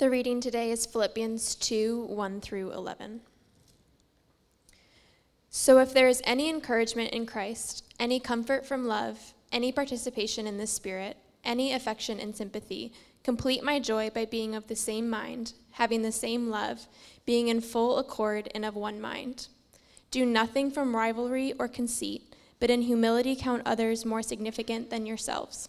The 0.00 0.08
reading 0.08 0.40
today 0.40 0.70
is 0.70 0.86
Philippians 0.86 1.56
2 1.56 2.06
1 2.06 2.40
through 2.40 2.72
11. 2.72 3.20
So, 5.50 5.78
if 5.78 5.92
there 5.92 6.08
is 6.08 6.22
any 6.24 6.48
encouragement 6.48 7.12
in 7.12 7.26
Christ, 7.26 7.84
any 7.98 8.18
comfort 8.18 8.64
from 8.64 8.86
love, 8.86 9.34
any 9.52 9.72
participation 9.72 10.46
in 10.46 10.56
the 10.56 10.66
Spirit, 10.66 11.18
any 11.44 11.74
affection 11.74 12.18
and 12.18 12.34
sympathy, 12.34 12.94
complete 13.22 13.62
my 13.62 13.78
joy 13.78 14.08
by 14.08 14.24
being 14.24 14.54
of 14.54 14.68
the 14.68 14.74
same 14.74 15.10
mind, 15.10 15.52
having 15.72 16.00
the 16.00 16.12
same 16.12 16.48
love, 16.48 16.86
being 17.26 17.48
in 17.48 17.60
full 17.60 17.98
accord 17.98 18.48
and 18.54 18.64
of 18.64 18.76
one 18.76 19.02
mind. 19.02 19.48
Do 20.10 20.24
nothing 20.24 20.70
from 20.70 20.96
rivalry 20.96 21.52
or 21.58 21.68
conceit, 21.68 22.34
but 22.58 22.70
in 22.70 22.80
humility 22.80 23.36
count 23.36 23.60
others 23.66 24.06
more 24.06 24.22
significant 24.22 24.88
than 24.88 25.04
yourselves. 25.04 25.68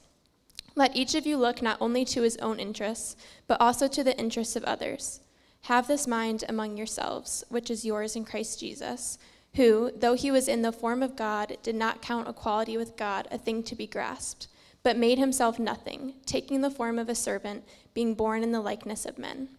Let 0.76 0.96
each 0.96 1.16
of 1.16 1.26
you 1.26 1.38
look 1.38 1.62
not 1.62 1.78
only 1.82 2.06
to 2.06 2.22
his 2.22 2.38
own 2.38 2.60
interests, 2.60 3.16
but 3.48 3.60
also 3.60 3.88
to 3.90 4.04
the 4.04 4.18
interests 4.18 4.56
of 4.56 4.64
others. 4.64 5.20
Have 5.64 5.88
this 5.88 6.08
mind 6.08 6.44
among 6.48 6.78
yourselves, 6.78 7.44
which 7.50 7.70
is 7.70 7.86
yours 7.86 8.16
in 8.16 8.26
Christ 8.26 8.60
Jesus, 8.60 9.18
who, 9.56 9.92
though 9.96 10.14
he 10.14 10.32
was 10.32 10.48
in 10.48 10.62
the 10.62 10.72
form 10.72 11.04
of 11.04 11.16
God, 11.16 11.58
did 11.62 11.76
not 11.76 12.02
count 12.02 12.28
equality 12.28 12.78
with 12.78 12.96
God 12.96 13.28
a 13.32 13.38
thing 13.38 13.64
to 13.64 13.76
be 13.76 13.86
grasped, 13.86 14.48
but 14.82 14.98
made 14.98 15.20
himself 15.20 15.60
nothing, 15.60 16.14
taking 16.26 16.62
the 16.62 16.72
form 16.72 16.98
of 16.98 17.10
a 17.10 17.16
servant, 17.16 17.64
being 17.94 18.16
born 18.16 18.42
in 18.42 18.52
the 18.52 18.62
likeness 18.62 19.06
of 19.06 19.20
men. 19.20 19.50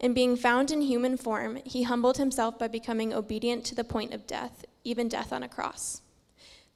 And 0.00 0.14
being 0.14 0.36
found 0.36 0.70
in 0.70 0.82
human 0.82 1.16
form, 1.16 1.58
he 1.64 1.82
humbled 1.82 2.18
himself 2.18 2.58
by 2.58 2.68
becoming 2.68 3.12
obedient 3.12 3.64
to 3.64 3.74
the 3.74 3.84
point 3.84 4.14
of 4.14 4.26
death, 4.26 4.64
even 4.84 5.08
death 5.08 5.32
on 5.32 5.42
a 5.42 5.48
cross. 5.48 6.02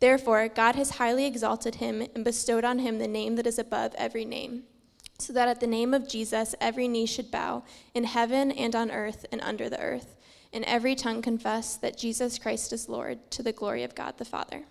Therefore, 0.03 0.49
God 0.49 0.75
has 0.75 0.97
highly 0.99 1.27
exalted 1.27 1.77
him 1.77 2.03
and 2.13 2.25
bestowed 2.25 2.65
on 2.65 2.81
him 2.81 2.99
the 2.99 3.07
name 3.07 3.37
that 3.37 3.47
is 3.47 3.57
above 3.57 3.95
every 3.97 4.25
name, 4.25 4.65
so 5.17 5.33
that 5.33 5.47
at 5.47 5.61
the 5.61 5.67
name 5.69 5.95
of 5.95 6.09
Jesus 6.09 6.57
every 6.61 6.89
knee 6.89 7.07
should 7.07 7.31
bow, 7.31 7.63
in 7.95 8.03
heaven 8.03 8.51
and 8.51 8.75
on 8.75 8.91
earth 8.91 9.25
and 9.31 9.41
under 9.43 9.71
the 9.71 9.79
earth, 9.79 10.17
and 10.53 10.65
every 10.65 10.97
tongue 10.97 11.23
confess 11.23 11.77
that 11.77 11.97
Jesus 11.97 12.37
Christ 12.37 12.73
is 12.73 12.89
Lord, 12.89 13.31
to 13.31 13.45
the 13.45 13.53
glory 13.53 13.85
of 13.85 13.95
God 13.95 14.19
the 14.19 14.25
Father. 14.25 14.65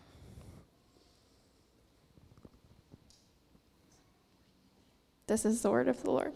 This 5.28 5.46
is 5.46 5.62
the 5.62 5.72
word 5.72 5.88
of 5.88 6.04
the 6.04 6.12
Lord. 6.12 6.34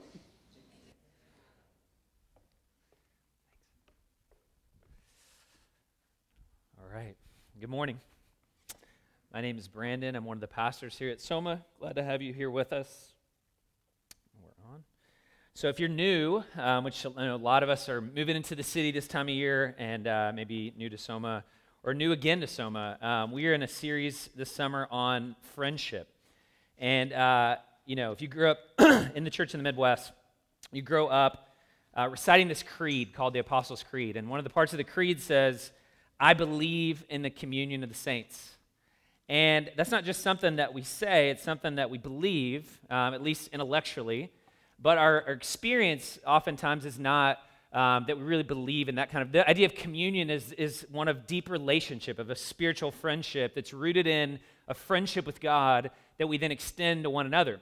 All 6.80 6.87
right. 6.97 7.17
Good 7.59 7.69
morning. 7.69 7.99
My 9.36 9.41
name 9.41 9.58
is 9.58 9.67
Brandon. 9.67 10.16
I'm 10.16 10.23
one 10.23 10.38
of 10.38 10.41
the 10.41 10.47
pastors 10.47 10.97
here 10.97 11.09
at 11.09 11.19
Soma. 11.19 11.66
Glad 11.78 11.97
to 11.97 12.03
have 12.05 12.22
you 12.22 12.31
here 12.31 12.50
with 12.50 12.72
us. 12.72 13.11
We're 14.42 14.72
on. 14.73 14.86
So, 15.53 15.67
if 15.67 15.77
you're 15.77 15.89
new, 15.89 16.42
um, 16.58 16.86
which 16.86 17.03
know, 17.03 17.36
a 17.36 17.36
lot 17.36 17.61
of 17.61 17.67
us 17.67 17.89
are 17.89 18.00
moving 18.00 18.38
into 18.38 18.55
the 18.55 18.64
city 18.64 18.92
this 18.92 19.09
time 19.09 19.27
of 19.27 19.36
year 19.36 19.75
and 19.77 20.08
uh, 20.08 20.31
maybe 20.33 20.73
new 20.77 20.89
to 20.89 20.97
Soma 20.97 21.44
or 21.83 21.94
new 21.94 22.14
again 22.14 22.39
to 22.39 22.47
Soma, 22.47 22.97
um, 23.02 23.33
we 23.33 23.45
are 23.47 23.53
in 23.53 23.61
a 23.61 23.67
series 23.67 24.30
this 24.38 24.50
summer 24.50 24.88
on 24.89 25.36
friendship. 25.53 26.08
And, 26.77 27.11
uh, 27.11 27.58
you 27.86 27.97
know, 27.97 28.14
if 28.14 28.22
you 28.22 28.30
grew 28.30 28.52
up 28.52 28.59
in 29.16 29.25
the 29.25 29.30
church 29.30 29.53
in 29.53 29.58
the 29.58 29.66
Midwest, 29.66 30.14
you 30.72 30.81
grow 30.81 31.08
up 31.08 31.49
uh, 31.94 32.08
reciting 32.08 32.47
this 32.47 32.64
creed 32.64 33.11
called 33.11 33.33
the 33.33 33.39
Apostles' 33.39 33.83
Creed. 33.83 34.16
And 34.16 34.30
one 34.30 34.39
of 34.39 34.45
the 34.45 34.49
parts 34.49 34.72
of 34.72 34.77
the 34.77 34.86
creed 34.86 35.22
says, 35.22 35.73
I 36.22 36.36
believe 36.36 37.03
in 37.09 37.22
the 37.22 37.30
communion 37.30 37.83
of 37.83 37.89
the 37.89 37.95
saints. 37.95 38.55
And 39.27 39.71
that's 39.75 39.91
not 39.91 40.03
just 40.03 40.21
something 40.21 40.57
that 40.57 40.73
we 40.73 40.83
say, 40.83 41.29
it's 41.31 41.43
something 41.43 41.75
that 41.75 41.89
we 41.89 41.97
believe, 41.97 42.79
um, 42.89 43.13
at 43.13 43.23
least 43.23 43.49
intellectually. 43.51 44.31
But 44.79 44.97
our, 44.97 45.23
our 45.25 45.33
experience 45.33 46.19
oftentimes 46.27 46.85
is 46.85 46.99
not 46.99 47.39
um, 47.73 48.05
that 48.07 48.17
we 48.17 48.23
really 48.23 48.43
believe 48.43 48.87
in 48.87 48.95
that 48.95 49.11
kind 49.11 49.21
of. 49.21 49.31
The 49.31 49.47
idea 49.49 49.65
of 49.65 49.75
communion 49.75 50.29
is, 50.29 50.51
is 50.53 50.85
one 50.91 51.07
of 51.07 51.27
deep 51.27 51.49
relationship, 51.49 52.19
of 52.19 52.29
a 52.29 52.35
spiritual 52.35 52.91
friendship 52.91 53.55
that's 53.55 53.73
rooted 53.73 54.08
in 54.08 54.39
a 54.67 54.73
friendship 54.73 55.25
with 55.25 55.41
God 55.41 55.91
that 56.17 56.27
we 56.27 56.37
then 56.37 56.52
extend 56.52 57.03
to 57.03 57.09
one 57.09 57.25
another. 57.25 57.59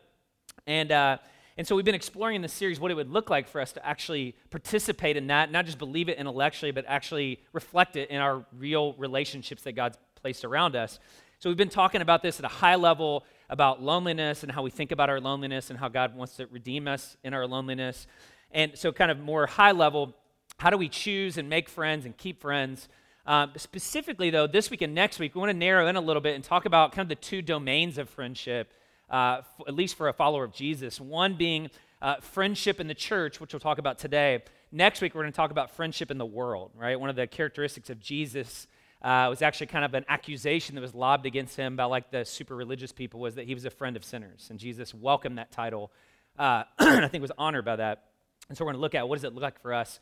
And, 0.67 0.91
uh, 0.91 1.17
and 1.57 1.67
so 1.67 1.75
we've 1.75 1.85
been 1.85 1.95
exploring 1.95 2.35
in 2.35 2.41
this 2.41 2.53
series 2.53 2.79
what 2.79 2.91
it 2.91 2.95
would 2.95 3.09
look 3.09 3.29
like 3.29 3.47
for 3.47 3.61
us 3.61 3.71
to 3.73 3.85
actually 3.85 4.35
participate 4.49 5.17
in 5.17 5.27
that, 5.27 5.51
not 5.51 5.65
just 5.65 5.77
believe 5.77 6.09
it 6.09 6.17
intellectually, 6.17 6.71
but 6.71 6.85
actually 6.87 7.39
reflect 7.53 7.95
it 7.95 8.09
in 8.09 8.19
our 8.19 8.45
real 8.57 8.93
relationships 8.93 9.63
that 9.63 9.73
God's 9.73 9.97
placed 10.15 10.45
around 10.45 10.75
us. 10.75 10.99
So 11.43 11.49
we've 11.49 11.57
been 11.57 11.67
talking 11.67 11.99
about 11.99 12.21
this 12.21 12.39
at 12.39 12.45
a 12.45 12.47
high 12.47 12.75
level 12.75 13.25
about 13.49 13.81
loneliness 13.83 14.43
and 14.43 14.51
how 14.53 14.63
we 14.63 14.69
think 14.69 14.93
about 14.93 15.09
our 15.09 15.19
loneliness 15.19 15.69
and 15.69 15.77
how 15.77 15.89
God 15.89 16.15
wants 16.15 16.37
to 16.37 16.47
redeem 16.47 16.87
us 16.87 17.17
in 17.21 17.33
our 17.33 17.45
loneliness. 17.45 18.07
And 18.51 18.77
so, 18.77 18.93
kind 18.93 19.11
of 19.11 19.19
more 19.19 19.45
high 19.45 19.73
level, 19.73 20.15
how 20.55 20.69
do 20.69 20.77
we 20.77 20.87
choose 20.87 21.37
and 21.37 21.49
make 21.49 21.67
friends 21.67 22.05
and 22.05 22.15
keep 22.15 22.39
friends? 22.39 22.87
Um, 23.25 23.51
specifically, 23.57 24.29
though, 24.29 24.47
this 24.47 24.71
week 24.71 24.81
and 24.83 24.95
next 24.95 25.19
week, 25.19 25.35
we 25.35 25.39
want 25.39 25.49
to 25.49 25.57
narrow 25.57 25.89
in 25.89 25.97
a 25.97 25.99
little 25.99 26.21
bit 26.21 26.35
and 26.35 26.45
talk 26.45 26.63
about 26.63 26.93
kind 26.93 27.03
of 27.03 27.09
the 27.09 27.21
two 27.21 27.41
domains 27.41 27.97
of 27.97 28.09
friendship, 28.09 28.71
uh, 29.09 29.39
f- 29.39 29.67
at 29.67 29.73
least 29.73 29.95
for 29.95 30.07
a 30.07 30.13
follower 30.13 30.45
of 30.45 30.53
Jesus. 30.53 31.01
One 31.01 31.33
being 31.33 31.69
uh, 32.01 32.21
friendship 32.21 32.79
in 32.79 32.87
the 32.87 32.95
church, 32.95 33.41
which 33.41 33.51
we'll 33.51 33.59
talk 33.59 33.79
about 33.79 33.99
today. 33.99 34.43
Next 34.71 35.01
week, 35.01 35.13
we're 35.13 35.23
going 35.23 35.33
to 35.33 35.35
talk 35.35 35.51
about 35.51 35.71
friendship 35.71 36.09
in 36.09 36.17
the 36.17 36.25
world, 36.25 36.71
right? 36.73 36.97
One 36.97 37.09
of 37.09 37.17
the 37.17 37.27
characteristics 37.27 37.89
of 37.89 37.99
Jesus 37.99 38.65
uh, 39.03 39.25
it 39.27 39.29
was 39.29 39.41
actually 39.41 39.67
kind 39.67 39.83
of 39.83 39.93
an 39.93 40.05
accusation 40.07 40.75
that 40.75 40.81
was 40.81 40.95
lobbed 40.95 41.25
against 41.25 41.57
him 41.57 41.75
by 41.75 41.83
like 41.83 42.09
the 42.11 42.23
super 42.23 42.55
religious 42.55 42.91
people 42.91 43.19
was 43.19 43.35
that 43.35 43.45
he 43.45 43.53
was 43.53 43.65
a 43.65 43.69
friend 43.69 43.97
of 43.97 44.03
sinners. 44.05 44.47
And 44.49 44.57
Jesus 44.59 44.93
welcomed 44.93 45.37
that 45.37 45.51
title 45.51 45.91
uh, 46.37 46.63
I 46.79 47.07
think 47.07 47.21
was 47.21 47.31
honored 47.37 47.65
by 47.65 47.75
that. 47.75 48.05
And 48.49 48.57
so 48.57 48.63
we're 48.63 48.71
going 48.71 48.77
to 48.77 48.81
look 48.81 48.95
at 48.95 49.07
what 49.07 49.15
does 49.15 49.23
it 49.23 49.33
look 49.33 49.43
like 49.43 49.61
for 49.61 49.73
us 49.73 49.99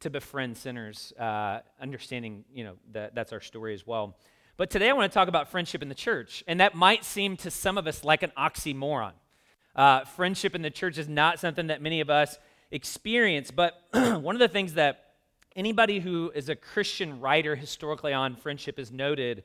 to 0.00 0.10
befriend 0.10 0.56
sinners, 0.56 1.12
uh, 1.18 1.60
understanding, 1.80 2.44
you 2.52 2.64
know, 2.64 2.74
that 2.92 3.14
that's 3.14 3.32
our 3.32 3.40
story 3.40 3.74
as 3.74 3.86
well. 3.86 4.16
But 4.56 4.70
today 4.70 4.88
I 4.88 4.92
want 4.92 5.10
to 5.10 5.14
talk 5.14 5.28
about 5.28 5.50
friendship 5.50 5.82
in 5.82 5.88
the 5.88 5.94
church. 5.94 6.44
And 6.46 6.60
that 6.60 6.74
might 6.74 7.04
seem 7.04 7.36
to 7.38 7.50
some 7.50 7.78
of 7.78 7.86
us 7.86 8.04
like 8.04 8.22
an 8.22 8.32
oxymoron. 8.36 9.12
Uh, 9.74 10.04
friendship 10.04 10.54
in 10.54 10.62
the 10.62 10.70
church 10.70 10.98
is 10.98 11.08
not 11.08 11.40
something 11.40 11.68
that 11.68 11.82
many 11.82 12.00
of 12.00 12.10
us 12.10 12.38
experience. 12.70 13.50
But 13.50 13.74
one 13.92 14.34
of 14.34 14.40
the 14.40 14.48
things 14.48 14.74
that 14.74 15.03
Anybody 15.56 16.00
who 16.00 16.32
is 16.34 16.48
a 16.48 16.56
Christian 16.56 17.20
writer 17.20 17.54
historically 17.54 18.12
on 18.12 18.34
friendship 18.34 18.76
is 18.76 18.90
noted 18.90 19.44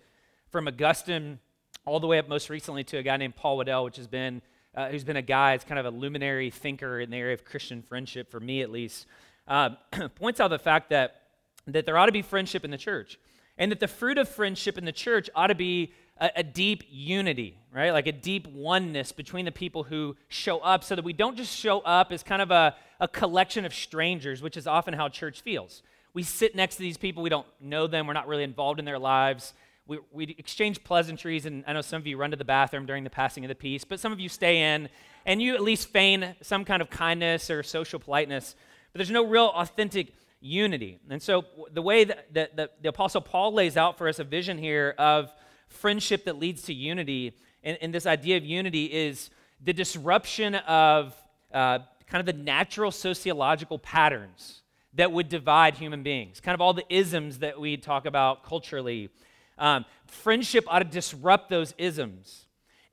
from 0.49 0.67
Augustine 0.67 1.37
all 1.85 1.99
the 1.99 2.07
way 2.07 2.17
up 2.17 2.27
most 2.27 2.49
recently 2.49 2.83
to 2.85 2.97
a 2.97 3.03
guy 3.03 3.15
named 3.17 3.35
Paul 3.35 3.59
Wadell, 3.59 3.83
which 3.83 3.97
has 3.97 4.07
been, 4.07 4.41
uh, 4.73 4.89
who's 4.89 5.03
been 5.03 5.17
a 5.17 5.21
guy, 5.21 5.53
it's 5.53 5.63
kind 5.63 5.77
of 5.77 5.85
a 5.85 5.91
luminary 5.91 6.49
thinker 6.49 6.99
in 6.99 7.11
the 7.11 7.17
area 7.17 7.35
of 7.35 7.45
Christian 7.45 7.83
friendship, 7.83 8.31
for 8.31 8.39
me 8.39 8.63
at 8.63 8.71
least, 8.71 9.05
uh, 9.47 9.69
points 10.15 10.39
out 10.39 10.47
the 10.47 10.57
fact 10.57 10.89
that, 10.89 11.21
that 11.67 11.85
there 11.85 11.95
ought 11.95 12.07
to 12.07 12.11
be 12.11 12.23
friendship 12.23 12.65
in 12.65 12.71
the 12.71 12.77
church. 12.77 13.19
And 13.59 13.71
that 13.71 13.79
the 13.79 13.87
fruit 13.87 14.17
of 14.17 14.27
friendship 14.27 14.79
in 14.79 14.85
the 14.85 14.91
church 14.91 15.29
ought 15.35 15.47
to 15.47 15.55
be 15.55 15.93
a, 16.17 16.31
a 16.37 16.43
deep 16.43 16.85
unity, 16.89 17.59
right? 17.71 17.91
Like 17.91 18.07
a 18.07 18.11
deep 18.11 18.47
oneness 18.47 19.11
between 19.11 19.45
the 19.45 19.51
people 19.51 19.83
who 19.83 20.15
show 20.27 20.57
up 20.57 20.83
so 20.83 20.95
that 20.95 21.05
we 21.05 21.13
don't 21.13 21.37
just 21.37 21.55
show 21.55 21.81
up 21.81 22.11
as 22.11 22.23
kind 22.23 22.41
of 22.41 22.49
a, 22.49 22.75
a 22.99 23.07
collection 23.07 23.63
of 23.63 23.75
strangers, 23.75 24.41
which 24.41 24.57
is 24.57 24.65
often 24.65 24.95
how 24.95 25.07
church 25.07 25.41
feels 25.41 25.83
we 26.13 26.23
sit 26.23 26.55
next 26.55 26.75
to 26.75 26.81
these 26.81 26.97
people, 26.97 27.23
we 27.23 27.29
don't 27.29 27.47
know 27.59 27.87
them, 27.87 28.07
we're 28.07 28.13
not 28.13 28.27
really 28.27 28.43
involved 28.43 28.79
in 28.79 28.85
their 28.85 28.99
lives. 28.99 29.53
We, 29.87 29.99
we 30.11 30.35
exchange 30.37 30.83
pleasantries, 30.83 31.45
and 31.45 31.63
I 31.67 31.73
know 31.73 31.81
some 31.81 32.01
of 32.01 32.07
you 32.07 32.17
run 32.17 32.31
to 32.31 32.37
the 32.37 32.45
bathroom 32.45 32.85
during 32.85 33.03
the 33.03 33.09
passing 33.09 33.43
of 33.43 33.49
the 33.49 33.55
peace, 33.55 33.83
but 33.83 33.99
some 33.99 34.11
of 34.11 34.19
you 34.19 34.29
stay 34.29 34.75
in 34.75 34.89
and 35.25 35.41
you 35.41 35.55
at 35.55 35.61
least 35.61 35.89
feign 35.89 36.35
some 36.41 36.63
kind 36.63 36.81
of 36.81 36.89
kindness 36.89 37.49
or 37.49 37.63
social 37.63 37.99
politeness, 37.99 38.55
but 38.93 38.99
there's 38.99 39.11
no 39.11 39.25
real 39.25 39.51
authentic 39.55 40.13
unity. 40.41 40.99
And 41.09 41.21
so, 41.21 41.45
the 41.71 41.81
way 41.81 42.03
that, 42.03 42.33
that, 42.33 42.81
the 42.81 42.89
Apostle 42.89 43.21
Paul 43.21 43.53
lays 43.53 43.77
out 43.77 43.97
for 43.97 44.07
us 44.07 44.19
a 44.19 44.23
vision 44.23 44.57
here 44.57 44.95
of 44.97 45.33
friendship 45.67 46.25
that 46.25 46.39
leads 46.39 46.63
to 46.63 46.73
unity, 46.73 47.33
and, 47.63 47.77
and 47.81 47.93
this 47.93 48.05
idea 48.05 48.37
of 48.37 48.45
unity 48.45 48.85
is 48.85 49.29
the 49.63 49.73
disruption 49.73 50.55
of 50.55 51.15
uh, 51.53 51.79
kind 52.07 52.19
of 52.19 52.25
the 52.25 52.41
natural 52.41 52.91
sociological 52.91 53.77
patterns 53.79 54.61
that 54.93 55.11
would 55.11 55.29
divide 55.29 55.75
human 55.75 56.03
beings, 56.03 56.39
kind 56.39 56.55
of 56.55 56.61
all 56.61 56.73
the 56.73 56.85
isms 56.89 57.39
that 57.39 57.59
we 57.59 57.77
talk 57.77 58.05
about 58.05 58.43
culturally. 58.43 59.09
Um, 59.57 59.85
friendship 60.07 60.65
ought 60.67 60.79
to 60.79 60.85
disrupt 60.85 61.49
those 61.49 61.73
isms. 61.77 62.45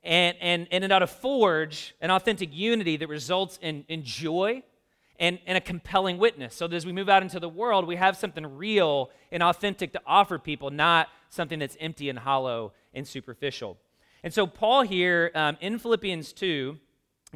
And, 0.03 0.37
and, 0.39 0.67
and 0.71 0.83
it 0.83 0.91
ought 0.91 0.99
to 0.99 1.07
forge 1.07 1.95
an 1.99 2.11
authentic 2.11 2.49
unity 2.53 2.97
that 2.97 3.09
results 3.09 3.59
in, 3.61 3.83
in 3.89 4.03
joy 4.03 4.63
and, 5.19 5.39
and 5.45 5.57
a 5.57 5.61
compelling 5.61 6.17
witness. 6.17 6.55
So 6.55 6.67
as 6.67 6.85
we 6.85 6.93
move 6.93 7.09
out 7.09 7.23
into 7.23 7.39
the 7.39 7.49
world, 7.49 7.85
we 7.85 7.95
have 7.95 8.15
something 8.15 8.45
real 8.57 9.09
and 9.31 9.41
authentic 9.41 9.93
to 9.93 10.01
offer 10.05 10.37
people, 10.37 10.69
not 10.69 11.09
something 11.29 11.59
that's 11.59 11.75
empty 11.79 12.09
and 12.09 12.19
hollow 12.19 12.73
and 12.93 13.07
superficial. 13.07 13.77
And 14.23 14.33
so, 14.33 14.47
Paul 14.47 14.81
here 14.81 15.31
um, 15.35 15.57
in 15.61 15.77
Philippians 15.77 16.33
2 16.33 16.77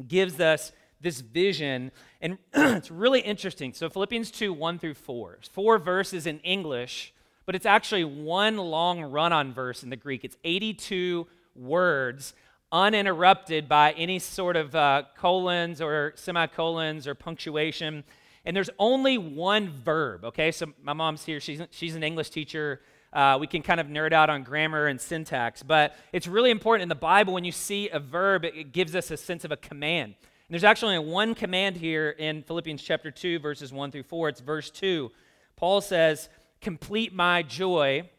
gives 0.08 0.40
us 0.40 0.72
this 1.02 1.20
vision. 1.20 1.90
And 2.20 2.38
it's 2.54 2.90
really 2.90 3.20
interesting. 3.20 3.72
So, 3.72 3.90
Philippians 3.90 4.30
2 4.30 4.52
1 4.52 4.78
through 4.78 4.94
4. 4.94 5.38
Four 5.52 5.78
verses 5.78 6.26
in 6.26 6.38
English, 6.40 7.12
but 7.44 7.54
it's 7.54 7.66
actually 7.66 8.04
one 8.04 8.56
long 8.56 9.02
run 9.02 9.32
on 9.32 9.52
verse 9.52 9.82
in 9.82 9.90
the 9.90 9.96
Greek. 9.96 10.24
It's 10.24 10.36
82 10.44 11.26
words 11.54 12.34
uninterrupted 12.72 13.68
by 13.68 13.92
any 13.92 14.18
sort 14.18 14.56
of 14.56 14.74
uh, 14.74 15.02
colons 15.14 15.80
or 15.80 16.12
semicolons 16.16 17.06
or 17.06 17.14
punctuation. 17.14 18.02
And 18.44 18.56
there's 18.56 18.70
only 18.78 19.18
one 19.18 19.68
verb, 19.68 20.24
okay? 20.24 20.50
So 20.50 20.72
my 20.82 20.94
mom's 20.94 21.24
here, 21.24 21.38
she's, 21.38 21.60
she's 21.70 21.94
an 21.94 22.02
English 22.02 22.30
teacher. 22.30 22.80
Uh, 23.12 23.36
we 23.38 23.46
can 23.46 23.62
kind 23.62 23.78
of 23.78 23.88
nerd 23.88 24.14
out 24.14 24.30
on 24.30 24.42
grammar 24.42 24.86
and 24.86 24.98
syntax, 24.98 25.62
but 25.62 25.94
it's 26.14 26.26
really 26.26 26.50
important 26.50 26.82
in 26.82 26.88
the 26.88 26.94
Bible 26.94 27.34
when 27.34 27.44
you 27.44 27.52
see 27.52 27.90
a 27.90 28.00
verb, 28.00 28.44
it, 28.44 28.56
it 28.56 28.72
gives 28.72 28.96
us 28.96 29.10
a 29.10 29.18
sense 29.18 29.44
of 29.44 29.52
a 29.52 29.56
command. 29.56 30.14
There's 30.52 30.64
actually 30.64 30.96
only 30.96 31.10
one 31.10 31.34
command 31.34 31.78
here 31.78 32.10
in 32.10 32.42
Philippians 32.42 32.82
chapter 32.82 33.10
2, 33.10 33.38
verses 33.38 33.72
1 33.72 33.90
through 33.90 34.02
4. 34.02 34.28
It's 34.28 34.40
verse 34.42 34.68
2. 34.68 35.10
Paul 35.56 35.80
says, 35.80 36.28
Complete 36.60 37.14
my 37.14 37.42
joy 37.42 38.10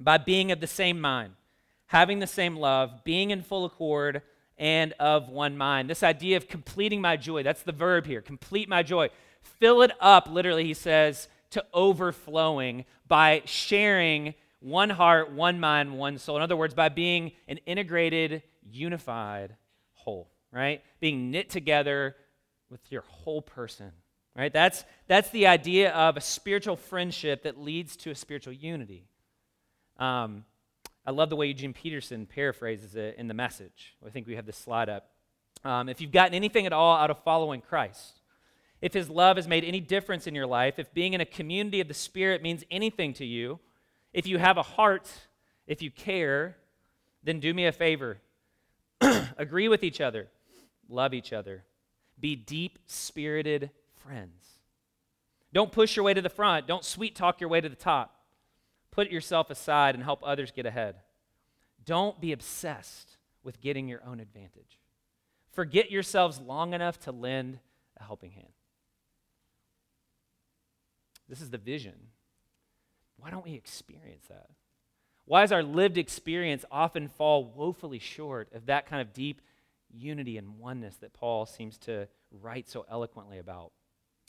by 0.00 0.18
being 0.18 0.50
of 0.50 0.58
the 0.58 0.66
same 0.66 1.00
mind, 1.00 1.34
having 1.86 2.18
the 2.18 2.26
same 2.26 2.56
love, 2.56 3.04
being 3.04 3.30
in 3.30 3.42
full 3.42 3.64
accord, 3.64 4.22
and 4.58 4.92
of 4.94 5.28
one 5.28 5.56
mind. 5.56 5.88
This 5.88 6.02
idea 6.02 6.36
of 6.36 6.48
completing 6.48 7.00
my 7.00 7.16
joy, 7.16 7.44
that's 7.44 7.62
the 7.62 7.70
verb 7.70 8.06
here, 8.06 8.22
complete 8.22 8.68
my 8.68 8.82
joy. 8.82 9.08
Fill 9.40 9.82
it 9.82 9.92
up, 10.00 10.28
literally, 10.28 10.64
he 10.64 10.74
says, 10.74 11.28
to 11.50 11.64
overflowing 11.72 12.86
by 13.06 13.42
sharing 13.44 14.34
one 14.58 14.90
heart, 14.90 15.30
one 15.30 15.60
mind, 15.60 15.96
one 15.96 16.18
soul. 16.18 16.34
In 16.34 16.42
other 16.42 16.56
words, 16.56 16.74
by 16.74 16.88
being 16.88 17.30
an 17.46 17.58
integrated, 17.66 18.42
unified 18.68 19.54
whole, 19.92 20.32
right? 20.52 20.82
Being 21.00 21.30
knit 21.30 21.50
together 21.50 22.16
with 22.70 22.80
your 22.90 23.02
whole 23.02 23.42
person, 23.42 23.92
right? 24.36 24.52
That's, 24.52 24.84
that's 25.06 25.30
the 25.30 25.46
idea 25.46 25.90
of 25.92 26.16
a 26.16 26.20
spiritual 26.20 26.76
friendship 26.76 27.42
that 27.44 27.60
leads 27.60 27.96
to 27.98 28.10
a 28.10 28.14
spiritual 28.14 28.52
unity. 28.52 29.08
Um, 29.98 30.44
I 31.06 31.10
love 31.10 31.30
the 31.30 31.36
way 31.36 31.46
Eugene 31.46 31.72
Peterson 31.72 32.26
paraphrases 32.26 32.94
it 32.94 33.16
in 33.16 33.28
the 33.28 33.34
message. 33.34 33.96
I 34.06 34.10
think 34.10 34.26
we 34.26 34.36
have 34.36 34.46
this 34.46 34.58
slide 34.58 34.88
up. 34.88 35.10
Um, 35.64 35.88
if 35.88 36.00
you've 36.00 36.12
gotten 36.12 36.34
anything 36.34 36.66
at 36.66 36.72
all 36.72 36.96
out 36.96 37.10
of 37.10 37.22
following 37.24 37.60
Christ, 37.60 38.20
if 38.80 38.92
his 38.92 39.10
love 39.10 39.36
has 39.36 39.48
made 39.48 39.64
any 39.64 39.80
difference 39.80 40.26
in 40.26 40.34
your 40.34 40.46
life, 40.46 40.78
if 40.78 40.92
being 40.94 41.14
in 41.14 41.20
a 41.20 41.26
community 41.26 41.80
of 41.80 41.88
the 41.88 41.94
Spirit 41.94 42.42
means 42.42 42.62
anything 42.70 43.12
to 43.14 43.24
you, 43.24 43.58
if 44.12 44.26
you 44.26 44.38
have 44.38 44.56
a 44.56 44.62
heart, 44.62 45.10
if 45.66 45.82
you 45.82 45.90
care, 45.90 46.56
then 47.24 47.40
do 47.40 47.52
me 47.52 47.66
a 47.66 47.72
favor. 47.72 48.18
Agree 49.36 49.68
with 49.68 49.82
each 49.82 50.00
other, 50.00 50.28
love 50.88 51.14
each 51.14 51.32
other, 51.32 51.64
be 52.18 52.36
deep 52.36 52.78
spirited 52.86 53.70
friends. 53.96 54.44
Don't 55.52 55.72
push 55.72 55.96
your 55.96 56.04
way 56.04 56.14
to 56.14 56.22
the 56.22 56.28
front, 56.28 56.66
don't 56.66 56.84
sweet 56.84 57.14
talk 57.14 57.40
your 57.40 57.50
way 57.50 57.60
to 57.60 57.68
the 57.68 57.76
top. 57.76 58.14
Put 58.90 59.10
yourself 59.10 59.50
aside 59.50 59.94
and 59.94 60.02
help 60.02 60.20
others 60.24 60.50
get 60.50 60.66
ahead. 60.66 60.96
Don't 61.84 62.20
be 62.20 62.32
obsessed 62.32 63.16
with 63.42 63.60
getting 63.60 63.88
your 63.88 64.02
own 64.04 64.20
advantage. 64.20 64.78
Forget 65.52 65.90
yourselves 65.90 66.40
long 66.40 66.74
enough 66.74 66.98
to 67.00 67.12
lend 67.12 67.60
a 67.98 68.02
helping 68.02 68.32
hand. 68.32 68.52
This 71.28 71.40
is 71.40 71.50
the 71.50 71.58
vision. 71.58 71.94
Why 73.18 73.30
don't 73.30 73.44
we 73.44 73.54
experience 73.54 74.26
that? 74.28 74.48
Why 75.24 75.42
does 75.42 75.52
our 75.52 75.62
lived 75.62 75.98
experience 75.98 76.64
often 76.70 77.08
fall 77.08 77.44
woefully 77.44 77.98
short 77.98 78.48
of 78.54 78.66
that 78.66 78.86
kind 78.86 79.02
of 79.02 79.12
deep 79.12 79.42
unity 79.96 80.38
and 80.38 80.58
oneness 80.58 80.96
that 80.96 81.12
Paul 81.12 81.46
seems 81.46 81.78
to 81.78 82.08
write 82.30 82.68
so 82.68 82.84
eloquently 82.90 83.38
about? 83.38 83.72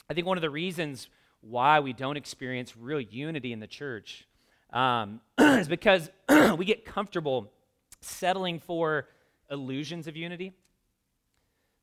I 0.08 0.14
think 0.14 0.26
one 0.26 0.38
of 0.38 0.42
the 0.42 0.50
reasons 0.50 1.08
why 1.40 1.80
we 1.80 1.92
don't 1.92 2.16
experience 2.16 2.76
real 2.76 3.00
unity 3.00 3.52
in 3.52 3.60
the 3.60 3.66
church 3.66 4.26
um, 4.72 5.20
is 5.38 5.68
because 5.68 6.10
we 6.56 6.64
get 6.64 6.84
comfortable 6.84 7.52
settling 8.00 8.58
for 8.58 9.08
illusions 9.50 10.06
of 10.06 10.16
unity. 10.16 10.52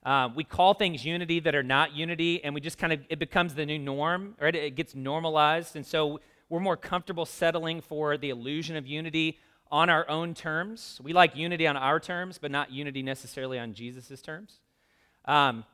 Uh, 0.04 0.30
we 0.34 0.44
call 0.44 0.74
things 0.74 1.04
unity 1.04 1.40
that 1.40 1.54
are 1.54 1.64
not 1.64 1.96
unity, 1.96 2.44
and 2.44 2.54
we 2.54 2.62
just 2.62 2.78
kind 2.78 2.94
of, 2.94 3.00
it 3.10 3.20
becomes 3.20 3.56
the 3.56 3.66
new 3.66 3.78
norm, 3.78 4.36
right? 4.40 4.56
It 4.56 4.76
gets 4.76 4.96
normalized. 4.96 5.76
And 5.76 5.86
so 5.86 6.22
we're 6.50 6.62
more 6.62 6.78
comfortable 6.78 7.26
settling 7.26 7.82
for 7.82 8.18
the 8.18 8.30
illusion 8.30 8.78
of 8.78 8.88
unity 8.88 9.38
on 9.72 9.90
our 9.90 10.10
own 10.10 10.34
terms. 10.34 11.00
We 11.04 11.14
like 11.14 11.36
unity 11.36 11.68
on 11.68 11.78
our 11.78 12.00
terms, 12.00 12.38
but 12.38 12.52
not 12.52 12.72
unity 12.72 13.02
necessarily 13.02 13.60
on 13.60 13.74
Jesus' 13.74 14.22
terms. 14.22 14.60
Um, 15.26 15.66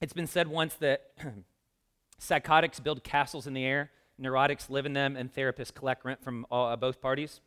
it's 0.00 0.12
been 0.12 0.26
said 0.26 0.48
once 0.48 0.74
that 0.74 1.12
psychotics 2.18 2.80
build 2.80 3.04
castles 3.04 3.46
in 3.46 3.54
the 3.54 3.64
air, 3.64 3.90
neurotics 4.20 4.70
live 4.70 4.86
in 4.86 4.92
them, 4.92 5.16
and 5.16 5.32
therapists 5.32 5.74
collect 5.74 6.04
rent 6.04 6.22
from 6.22 6.46
all, 6.50 6.68
uh, 6.68 6.76
both 6.76 7.00
parties. 7.00 7.40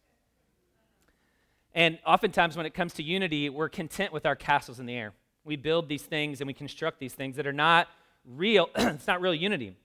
And 1.74 1.98
oftentimes, 2.06 2.56
when 2.56 2.66
it 2.66 2.74
comes 2.74 2.94
to 2.96 3.04
unity, 3.04 3.50
we're 3.50 3.70
content 3.70 4.14
with 4.14 4.26
our 4.26 4.36
castles 4.36 4.80
in 4.80 4.86
the 4.86 4.96
air 4.96 5.14
we 5.46 5.56
build 5.56 5.90
these 5.90 6.04
things 6.04 6.42
and 6.42 6.48
we 6.48 6.54
construct 6.54 7.00
these 7.00 7.14
things 7.14 7.36
that 7.36 7.48
are 7.48 7.54
not 7.54 7.88
real. 8.26 8.70
it's 8.76 9.08
not 9.08 9.22
real 9.22 9.34
unity, 9.34 9.76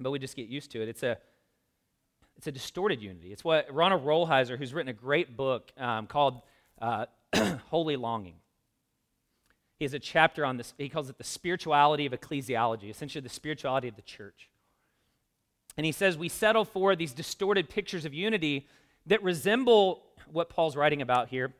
but 0.00 0.10
we 0.10 0.18
just 0.18 0.36
get 0.36 0.48
used 0.48 0.70
to 0.72 0.82
it. 0.82 0.88
It's 0.88 1.02
a 1.02 1.18
it's 2.36 2.46
a 2.46 2.52
distorted 2.52 3.00
unity. 3.00 3.32
It's 3.32 3.44
what 3.44 3.72
Ronald 3.72 4.04
Rolheiser, 4.04 4.58
who's 4.58 4.74
written 4.74 4.90
a 4.90 4.94
great 4.94 5.36
book 5.36 5.72
um, 5.78 6.06
called 6.06 6.42
uh, 6.80 7.06
Holy 7.70 7.96
Longing. 7.96 8.36
He 9.78 9.84
has 9.84 9.94
a 9.94 9.98
chapter 9.98 10.44
on 10.44 10.56
this. 10.56 10.72
He 10.78 10.88
calls 10.88 11.10
it 11.10 11.18
the 11.18 11.24
spirituality 11.24 12.06
of 12.06 12.12
ecclesiology, 12.12 12.90
essentially 12.90 13.22
the 13.22 13.28
spirituality 13.28 13.88
of 13.88 13.96
the 13.96 14.02
church. 14.02 14.48
And 15.76 15.84
he 15.84 15.92
says 15.92 16.16
we 16.16 16.28
settle 16.28 16.64
for 16.64 16.94
these 16.94 17.12
distorted 17.12 17.68
pictures 17.68 18.04
of 18.04 18.14
unity 18.14 18.68
that 19.06 19.22
resemble 19.22 20.04
what 20.30 20.48
Paul's 20.48 20.76
writing 20.76 21.02
about 21.02 21.28
here, 21.28 21.52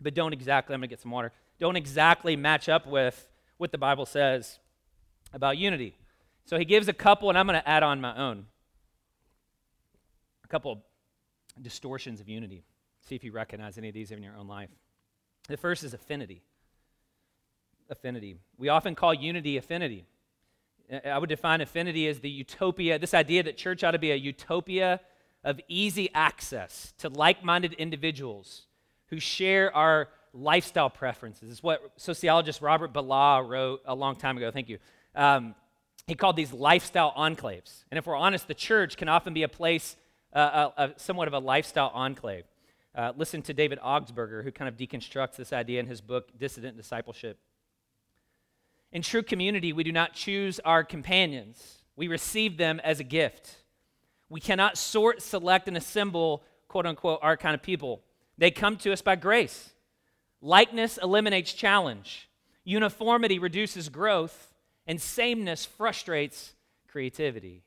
but 0.00 0.14
don't 0.14 0.32
exactly. 0.32 0.74
I'm 0.74 0.80
going 0.80 0.88
to 0.88 0.92
get 0.92 1.00
some 1.00 1.10
water 1.10 1.32
don't 1.58 1.76
exactly 1.76 2.36
match 2.36 2.68
up 2.68 2.86
with 2.86 3.28
what 3.58 3.72
the 3.72 3.78
Bible 3.78 4.06
says 4.06 4.58
about 5.32 5.56
unity. 5.56 5.96
So 6.44 6.58
he 6.58 6.64
gives 6.64 6.88
a 6.88 6.92
couple, 6.92 7.28
and 7.28 7.38
I'm 7.38 7.46
going 7.46 7.60
to 7.60 7.68
add 7.68 7.82
on 7.82 8.00
my 8.00 8.16
own. 8.16 8.46
Couple 10.54 10.84
distortions 11.60 12.20
of 12.20 12.28
unity. 12.28 12.62
See 13.08 13.16
if 13.16 13.24
you 13.24 13.32
recognize 13.32 13.76
any 13.76 13.88
of 13.88 13.94
these 13.94 14.12
in 14.12 14.22
your 14.22 14.36
own 14.36 14.46
life. 14.46 14.70
The 15.48 15.56
first 15.56 15.82
is 15.82 15.94
affinity. 15.94 16.44
Affinity. 17.90 18.36
We 18.56 18.68
often 18.68 18.94
call 18.94 19.12
unity 19.12 19.56
affinity. 19.56 20.04
I 21.04 21.18
would 21.18 21.28
define 21.28 21.60
affinity 21.60 22.06
as 22.06 22.20
the 22.20 22.30
utopia, 22.30 23.00
this 23.00 23.14
idea 23.14 23.42
that 23.42 23.56
church 23.56 23.82
ought 23.82 23.90
to 23.90 23.98
be 23.98 24.12
a 24.12 24.14
utopia 24.14 25.00
of 25.42 25.58
easy 25.66 26.08
access 26.14 26.94
to 26.98 27.08
like 27.08 27.42
minded 27.42 27.72
individuals 27.72 28.68
who 29.06 29.18
share 29.18 29.74
our 29.74 30.08
lifestyle 30.32 30.88
preferences. 30.88 31.50
It's 31.50 31.64
what 31.64 31.82
sociologist 31.96 32.62
Robert 32.62 32.92
Bellah 32.92 33.44
wrote 33.44 33.82
a 33.86 33.94
long 33.96 34.14
time 34.14 34.36
ago. 34.36 34.52
Thank 34.52 34.68
you. 34.68 34.78
Um, 35.16 35.56
he 36.06 36.14
called 36.14 36.36
these 36.36 36.52
lifestyle 36.52 37.12
enclaves. 37.18 37.82
And 37.90 37.98
if 37.98 38.06
we're 38.06 38.14
honest, 38.14 38.46
the 38.46 38.54
church 38.54 38.96
can 38.96 39.08
often 39.08 39.34
be 39.34 39.42
a 39.42 39.48
place, 39.48 39.96
a, 40.34 40.72
a, 40.76 40.90
somewhat 40.96 41.28
of 41.28 41.34
a 41.34 41.38
lifestyle 41.38 41.90
enclave. 41.94 42.44
Uh, 42.94 43.12
listen 43.16 43.42
to 43.42 43.54
David 43.54 43.78
Augsburger, 43.80 44.44
who 44.44 44.52
kind 44.52 44.68
of 44.68 44.76
deconstructs 44.76 45.36
this 45.36 45.52
idea 45.52 45.80
in 45.80 45.86
his 45.86 46.00
book, 46.00 46.28
Dissident 46.38 46.76
Discipleship. 46.76 47.38
In 48.92 49.02
true 49.02 49.22
community, 49.22 49.72
we 49.72 49.82
do 49.82 49.90
not 49.90 50.12
choose 50.12 50.60
our 50.60 50.84
companions, 50.84 51.78
we 51.96 52.08
receive 52.08 52.56
them 52.56 52.80
as 52.84 53.00
a 53.00 53.04
gift. 53.04 53.56
We 54.28 54.40
cannot 54.40 54.78
sort, 54.78 55.22
select, 55.22 55.68
and 55.68 55.76
assemble, 55.76 56.42
quote 56.66 56.86
unquote, 56.86 57.20
our 57.22 57.36
kind 57.36 57.54
of 57.54 57.62
people. 57.62 58.02
They 58.38 58.50
come 58.50 58.76
to 58.78 58.92
us 58.92 59.02
by 59.02 59.16
grace. 59.16 59.70
Likeness 60.40 60.98
eliminates 60.98 61.52
challenge, 61.52 62.28
uniformity 62.64 63.38
reduces 63.38 63.88
growth, 63.88 64.52
and 64.86 65.00
sameness 65.00 65.64
frustrates 65.64 66.54
creativity. 66.88 67.62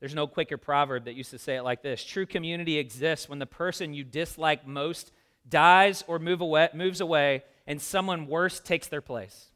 There's 0.00 0.14
no 0.14 0.26
quicker 0.26 0.56
proverb 0.56 1.04
that 1.04 1.14
used 1.14 1.30
to 1.30 1.38
say 1.38 1.56
it 1.56 1.62
like 1.62 1.82
this 1.82 2.02
True 2.02 2.26
community 2.26 2.78
exists 2.78 3.28
when 3.28 3.38
the 3.38 3.46
person 3.46 3.94
you 3.94 4.02
dislike 4.02 4.66
most 4.66 5.12
dies 5.48 6.02
or 6.06 6.18
move 6.18 6.40
away, 6.40 6.68
moves 6.74 7.00
away 7.00 7.44
and 7.66 7.80
someone 7.80 8.26
worse 8.26 8.58
takes 8.58 8.88
their 8.88 9.00
place. 9.00 9.46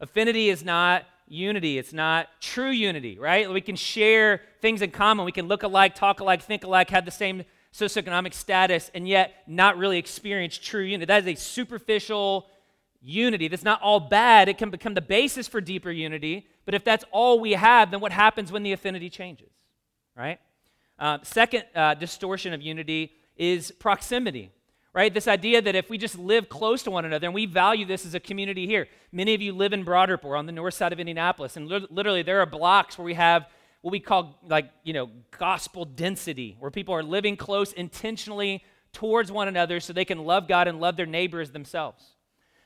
Affinity 0.00 0.48
is 0.48 0.64
not 0.64 1.04
unity. 1.28 1.78
It's 1.78 1.92
not 1.92 2.28
true 2.40 2.70
unity, 2.70 3.18
right? 3.18 3.50
We 3.50 3.60
can 3.60 3.76
share 3.76 4.40
things 4.60 4.82
in 4.82 4.90
common. 4.90 5.24
We 5.24 5.32
can 5.32 5.46
look 5.46 5.62
alike, 5.62 5.94
talk 5.94 6.20
alike, 6.20 6.42
think 6.42 6.64
alike, 6.64 6.90
have 6.90 7.04
the 7.04 7.10
same 7.10 7.44
socioeconomic 7.72 8.34
status 8.34 8.90
and 8.94 9.06
yet 9.06 9.34
not 9.46 9.78
really 9.78 9.98
experience 9.98 10.58
true 10.58 10.82
unity. 10.82 11.06
That 11.06 11.22
is 11.26 11.28
a 11.28 11.40
superficial 11.40 12.48
unity 13.00 13.48
that's 13.48 13.62
not 13.62 13.80
all 13.80 14.00
bad. 14.00 14.48
It 14.48 14.58
can 14.58 14.70
become 14.70 14.94
the 14.94 15.00
basis 15.00 15.46
for 15.46 15.60
deeper 15.60 15.90
unity. 15.90 16.46
But 16.70 16.76
if 16.76 16.84
that's 16.84 17.04
all 17.10 17.40
we 17.40 17.50
have, 17.54 17.90
then 17.90 17.98
what 17.98 18.12
happens 18.12 18.52
when 18.52 18.62
the 18.62 18.70
affinity 18.70 19.10
changes, 19.10 19.50
right? 20.16 20.38
Uh, 21.00 21.18
second 21.22 21.64
uh, 21.74 21.94
distortion 21.94 22.52
of 22.52 22.62
unity 22.62 23.10
is 23.36 23.72
proximity, 23.72 24.52
right? 24.92 25.12
This 25.12 25.26
idea 25.26 25.60
that 25.62 25.74
if 25.74 25.90
we 25.90 25.98
just 25.98 26.16
live 26.16 26.48
close 26.48 26.84
to 26.84 26.92
one 26.92 27.04
another, 27.04 27.26
and 27.26 27.34
we 27.34 27.44
value 27.44 27.84
this 27.84 28.06
as 28.06 28.14
a 28.14 28.20
community 28.20 28.68
here. 28.68 28.86
Many 29.10 29.34
of 29.34 29.42
you 29.42 29.52
live 29.52 29.72
in 29.72 29.82
Broad 29.82 30.10
Ripple 30.10 30.30
on 30.30 30.46
the 30.46 30.52
north 30.52 30.74
side 30.74 30.92
of 30.92 31.00
Indianapolis, 31.00 31.56
and 31.56 31.66
li- 31.66 31.88
literally 31.90 32.22
there 32.22 32.40
are 32.40 32.46
blocks 32.46 32.96
where 32.96 33.04
we 33.04 33.14
have 33.14 33.48
what 33.80 33.90
we 33.90 33.98
call 33.98 34.38
like, 34.46 34.70
you 34.84 34.92
know, 34.92 35.10
gospel 35.36 35.84
density, 35.84 36.56
where 36.60 36.70
people 36.70 36.94
are 36.94 37.02
living 37.02 37.36
close 37.36 37.72
intentionally 37.72 38.62
towards 38.92 39.32
one 39.32 39.48
another 39.48 39.80
so 39.80 39.92
they 39.92 40.04
can 40.04 40.24
love 40.24 40.46
God 40.46 40.68
and 40.68 40.80
love 40.80 40.96
their 40.96 41.04
neighbors 41.04 41.50
themselves. 41.50 42.14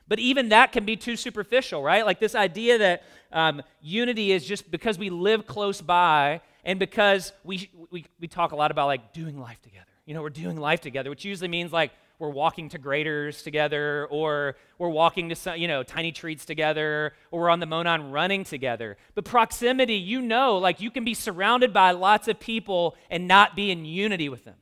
But 0.07 0.19
even 0.19 0.49
that 0.49 0.71
can 0.71 0.85
be 0.85 0.95
too 0.95 1.15
superficial, 1.15 1.81
right? 1.81 2.05
Like 2.05 2.19
this 2.19 2.35
idea 2.35 2.77
that 2.77 3.03
um, 3.31 3.61
unity 3.81 4.31
is 4.31 4.45
just 4.45 4.69
because 4.69 4.99
we 4.99 5.09
live 5.09 5.47
close 5.47 5.81
by 5.81 6.41
and 6.63 6.79
because 6.79 7.31
we, 7.43 7.69
we, 7.91 8.05
we 8.19 8.27
talk 8.27 8.51
a 8.51 8.55
lot 8.55 8.71
about 8.71 8.87
like 8.87 9.13
doing 9.13 9.39
life 9.39 9.61
together. 9.61 9.85
You 10.05 10.13
know, 10.13 10.21
we're 10.21 10.29
doing 10.29 10.57
life 10.57 10.81
together, 10.81 11.09
which 11.09 11.25
usually 11.25 11.47
means 11.47 11.73
like 11.73 11.91
we're 12.19 12.29
walking 12.29 12.69
to 12.69 12.79
Graeter's 12.79 13.43
together, 13.43 14.07
or 14.09 14.55
we're 14.77 14.89
walking 14.89 15.29
to 15.29 15.35
some, 15.35 15.57
you 15.57 15.67
know 15.67 15.83
tiny 15.83 16.11
treats 16.11 16.45
together, 16.45 17.13
or 17.31 17.41
we're 17.41 17.49
on 17.49 17.59
the 17.59 17.65
Monon 17.65 18.11
running 18.11 18.43
together. 18.43 18.97
But 19.15 19.25
proximity, 19.25 19.95
you 19.95 20.21
know, 20.21 20.57
like 20.57 20.79
you 20.79 20.91
can 20.91 21.03
be 21.03 21.13
surrounded 21.13 21.73
by 21.73 21.91
lots 21.91 22.27
of 22.27 22.39
people 22.39 22.95
and 23.09 23.27
not 23.27 23.55
be 23.55 23.71
in 23.71 23.83
unity 23.83 24.29
with 24.29 24.45
them. 24.45 24.55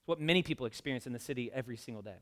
It's 0.00 0.08
what 0.08 0.20
many 0.20 0.42
people 0.42 0.66
experience 0.66 1.06
in 1.06 1.12
the 1.12 1.18
city 1.18 1.50
every 1.52 1.76
single 1.76 2.02
day. 2.02 2.18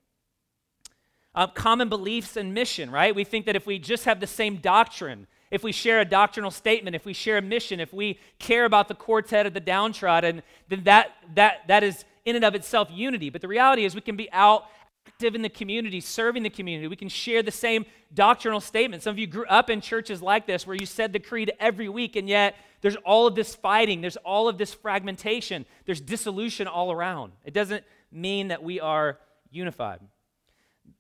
Uh, 1.35 1.47
common 1.47 1.89
beliefs 1.89 2.37
and 2.37 2.53
mission, 2.53 2.91
right? 2.91 3.15
We 3.15 3.25
think 3.25 3.47
that 3.47 3.57
if 3.57 3.67
we 3.67 3.79
just 3.79 4.05
have 4.05 4.19
the 4.19 4.27
same 4.27 4.57
doctrine, 4.57 5.27
if 5.51 5.63
we 5.63 5.73
share 5.73 6.01
a 6.01 6.05
doctrinal 6.05 6.51
statement, 6.51 6.97
if 6.97 7.05
we 7.05 7.13
share 7.13 7.39
a 7.39 7.43
mission, 7.43 7.81
if 7.81 7.93
we 7.93 8.19
care 8.39 8.65
about 8.65 8.89
the 8.89 8.95
quartet 8.95 9.47
of 9.47 9.55
the 9.55 9.61
downtrodden, 9.61 10.43
then 10.69 10.85
that, 10.85 11.13
that, 11.35 11.67
that 11.69 11.85
is 11.85 12.05
in 12.25 12.37
and 12.37 12.45
of 12.45 12.55
itself 12.55 12.89
unity. 12.91 13.31
But 13.31 13.43
the 13.43 13.49
reality 13.49 13.85
is, 13.85 13.95
we 13.95 14.01
can 14.01 14.17
be 14.17 14.31
out 14.33 14.65
active 15.07 15.35
in 15.35 15.43
the 15.43 15.49
community, 15.49 16.01
serving 16.01 16.43
the 16.43 16.51
community. 16.51 16.87
We 16.87 16.97
can 16.97 17.09
share 17.09 17.43
the 17.43 17.51
same 17.51 17.85
doctrinal 18.15 18.61
statement. 18.61 19.03
Some 19.03 19.13
of 19.13 19.19
you 19.19 19.27
grew 19.27 19.47
up 19.47 19.71
in 19.71 19.81
churches 19.81 20.23
like 20.23 20.47
this 20.47 20.67
where 20.67 20.77
you 20.77 20.87
said 20.87 21.13
the 21.13 21.19
creed 21.19 21.53
every 21.59 21.89
week, 21.89 22.17
and 22.17 22.29
yet 22.29 22.55
there's 22.81 22.97
all 22.97 23.27
of 23.27 23.35
this 23.35 23.55
fighting, 23.55 24.01
there's 24.01 24.17
all 24.19 24.49
of 24.49 24.57
this 24.59 24.73
fragmentation, 24.73 25.67
there's 25.85 26.01
dissolution 26.01 26.67
all 26.67 26.91
around. 26.91 27.33
It 27.45 27.55
doesn't 27.55 27.85
mean 28.11 28.49
that 28.49 28.63
we 28.63 28.81
are 28.81 29.19
unified. 29.51 30.01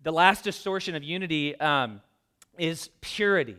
The 0.02 0.12
last 0.12 0.44
distortion 0.44 0.94
of 0.94 1.02
unity 1.02 1.58
um, 1.60 2.00
is 2.58 2.90
purity 3.00 3.56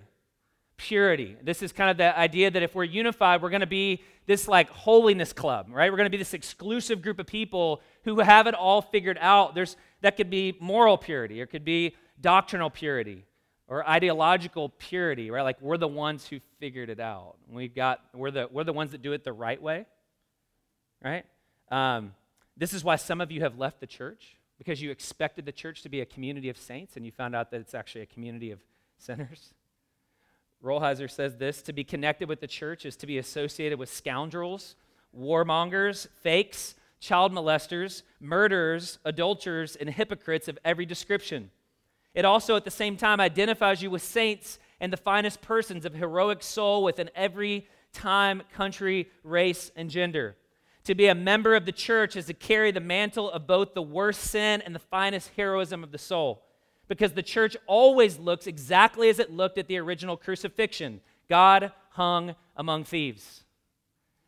purity. 0.82 1.38
This 1.44 1.62
is 1.62 1.72
kind 1.72 1.92
of 1.92 1.98
the 1.98 2.18
idea 2.18 2.50
that 2.50 2.64
if 2.64 2.74
we're 2.74 2.84
unified, 2.84 3.42
we're 3.42 3.52
going 3.52 3.62
to 3.62 3.68
be 3.68 4.02
this 4.26 4.48
like 4.48 4.68
holiness 4.70 5.32
club, 5.32 5.68
right? 5.70 5.92
We're 5.92 5.98
going 5.98 6.08
to 6.08 6.12
be 6.12 6.18
this 6.18 6.34
exclusive 6.34 7.04
group 7.04 7.20
of 7.20 7.28
people 7.28 7.82
who 8.04 8.20
have 8.20 8.48
it 8.48 8.56
all 8.56 8.82
figured 8.82 9.20
out. 9.22 9.54
There's 9.54 9.78
that 10.02 10.18
could 10.18 10.32
be 10.32 10.58
moral 10.60 10.98
purity, 10.98 11.40
or 11.40 11.46
could 11.46 11.64
be 11.64 11.96
doctrinal 12.20 12.72
purity, 12.72 13.26
or 13.68 13.88
ideological 13.88 14.70
purity, 14.70 15.30
right? 15.30 15.44
Like 15.44 15.62
we're 15.62 15.78
the 15.78 15.88
ones 15.88 16.28
who 16.28 16.40
figured 16.60 16.90
it 16.90 17.00
out. 17.00 17.36
We've 17.48 17.76
got 17.76 18.02
we're 18.14 18.32
the 18.32 18.50
we're 18.52 18.64
the 18.64 18.74
ones 18.74 18.92
that 18.92 19.04
do 19.04 19.14
it 19.14 19.24
the 19.24 19.34
right 19.34 19.62
way, 19.62 19.86
right? 21.04 21.26
Um, 21.70 22.16
this 22.58 22.74
is 22.74 22.84
why 22.84 22.96
some 22.96 23.22
of 23.22 23.32
you 23.32 23.42
have 23.42 23.60
left 23.60 23.82
the 23.82 23.88
church 23.88 24.36
because 24.62 24.80
you 24.80 24.92
expected 24.92 25.44
the 25.44 25.52
church 25.52 25.82
to 25.82 25.90
be 25.90 26.02
a 26.02 26.06
community 26.06 26.48
of 26.48 26.56
saints, 26.56 26.96
and 26.96 27.04
you 27.04 27.12
found 27.12 27.36
out 27.36 27.50
that 27.50 27.62
it's 27.62 27.74
actually 27.74 28.02
a 28.02 28.06
community 28.06 28.52
of 28.52 28.60
sinners. 29.00 29.56
Rolheiser 30.64 31.10
says 31.10 31.36
this 31.38 31.64
to 31.64 31.74
be 31.74 31.84
connected 31.84 32.30
with 32.30 32.42
the 32.42 32.48
church 32.48 32.86
is 32.86 32.96
to 32.98 33.08
be 33.08 33.18
associated 33.18 33.80
with 33.80 33.92
scoundrels, 33.92 34.76
warmongers, 35.18 36.08
fakes, 36.22 36.76
child 37.00 37.34
molesters, 37.34 38.04
murderers, 38.20 39.00
adulterers, 39.04 39.76
and 39.76 39.90
hypocrites 39.90 40.48
of 40.48 40.60
every 40.64 40.86
description. 40.86 41.50
It 42.14 42.24
also, 42.24 42.56
at 42.56 42.64
the 42.64 42.70
same 42.70 42.98
time, 42.98 43.20
identifies 43.20 43.82
you 43.82 43.90
with 43.90 44.04
saints 44.04 44.60
and 44.80 44.94
the 44.94 44.98
finest 44.98 45.42
persons 45.42 45.86
of 45.86 45.96
heroic 45.96 46.44
soul 46.44 46.84
within 46.84 47.10
every 47.16 47.68
time, 47.94 48.44
country, 48.54 49.10
race, 49.24 49.72
and 49.76 49.90
gender. 49.90 50.36
To 50.86 50.96
be 50.96 51.08
a 51.08 51.16
member 51.16 51.56
of 51.56 51.66
the 51.66 51.72
church 51.72 52.16
is 52.16 52.26
to 52.26 52.34
carry 52.34 52.72
the 52.72 52.80
mantle 52.80 53.30
of 53.30 53.46
both 53.46 53.74
the 53.74 53.82
worst 53.82 54.22
sin 54.22 54.62
and 54.62 54.74
the 54.74 54.80
finest 54.80 55.32
heroism 55.36 55.84
of 55.84 55.92
the 55.92 55.98
soul 55.98 56.44
because 56.88 57.14
the 57.14 57.24
church 57.24 57.56
always 57.68 58.20
looks 58.20 58.48
exactly 58.48 59.08
as 59.08 59.20
it 59.20 59.32
looked 59.32 59.58
at 59.58 59.68
the 59.68 59.78
original 59.78 60.18
crucifixion 60.18 61.00
God 61.30 61.72
hung 61.92 62.36
among 62.58 62.84
thieves. 62.84 63.44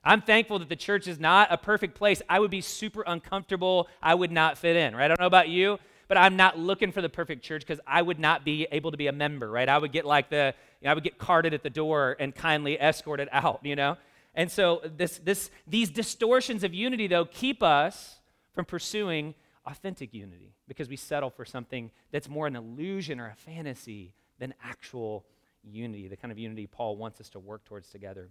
I'm 0.03 0.22
thankful 0.22 0.60
that 0.60 0.69
the 0.69 0.75
church 0.75 1.07
is 1.07 1.19
not 1.19 1.48
a 1.51 1.57
perfect 1.57 1.95
place. 1.95 2.22
I 2.29 2.39
would 2.39 2.51
be 2.51 2.62
super 2.62 3.03
uncomfortable. 3.05 3.89
I 4.01 4.15
would 4.15 4.31
not 4.31 4.57
fit 4.57 4.75
in, 4.75 4.95
right? 4.95 5.05
I 5.05 5.07
don't 5.07 5.19
know 5.19 5.27
about 5.27 5.50
you, 5.50 5.79
but 6.07 6.17
I'm 6.17 6.36
not 6.36 6.60
looking 6.60 6.91
for 6.91 7.01
the 7.01 7.10
perfect 7.10 7.43
church 7.43 7.62
because 7.62 7.79
I 7.88 8.01
would 8.01 8.19
not 8.19 8.45
be 8.45 8.67
able 8.72 8.91
to 8.91 8.98
be 8.98 9.07
a 9.07 9.12
member, 9.12 9.50
right? 9.50 9.67
I 9.67 9.77
would 9.77 9.91
get 9.91 10.05
like 10.05 10.29
the, 10.29 10.53
you 10.81 10.86
know, 10.86 10.91
I 10.91 10.93
would 10.93 11.03
get 11.03 11.17
carted 11.17 11.53
at 11.53 11.63
the 11.63 11.69
door 11.69 12.15
and 12.19 12.36
kindly 12.36 12.79
escorted 12.79 13.29
out, 13.31 13.62
you 13.63 13.75
know? 13.75 13.98
And 14.36 14.52
so 14.52 14.82
this, 14.98 15.20
this, 15.20 15.52
these 15.68 15.90
distortions 15.90 16.63
of 16.63 16.74
unity, 16.74 17.08
though, 17.08 17.25
keep 17.25 17.62
us 17.62 18.20
from 18.54 18.66
pursuing 18.66 19.36
authentic 19.66 20.13
unity 20.13 20.56
because 20.68 20.90
we 20.90 20.96
settle 20.96 21.30
for 21.30 21.46
something 21.46 21.92
that's 22.12 22.30
more 22.30 22.48
an 22.48 22.56
illusion 22.56 23.20
or 23.20 23.28
a 23.28 23.36
fantasy 23.36 24.13
than 24.40 24.54
actual 24.63 25.25
unity, 25.63 26.08
the 26.08 26.18
kind 26.18 26.32
of 26.32 26.38
unity 26.38 26.68
Paul 26.68 26.98
wants 26.98 27.22
us 27.22 27.30
to 27.30 27.40
work 27.40 27.63
towards 27.66 27.90
together. 27.90 28.30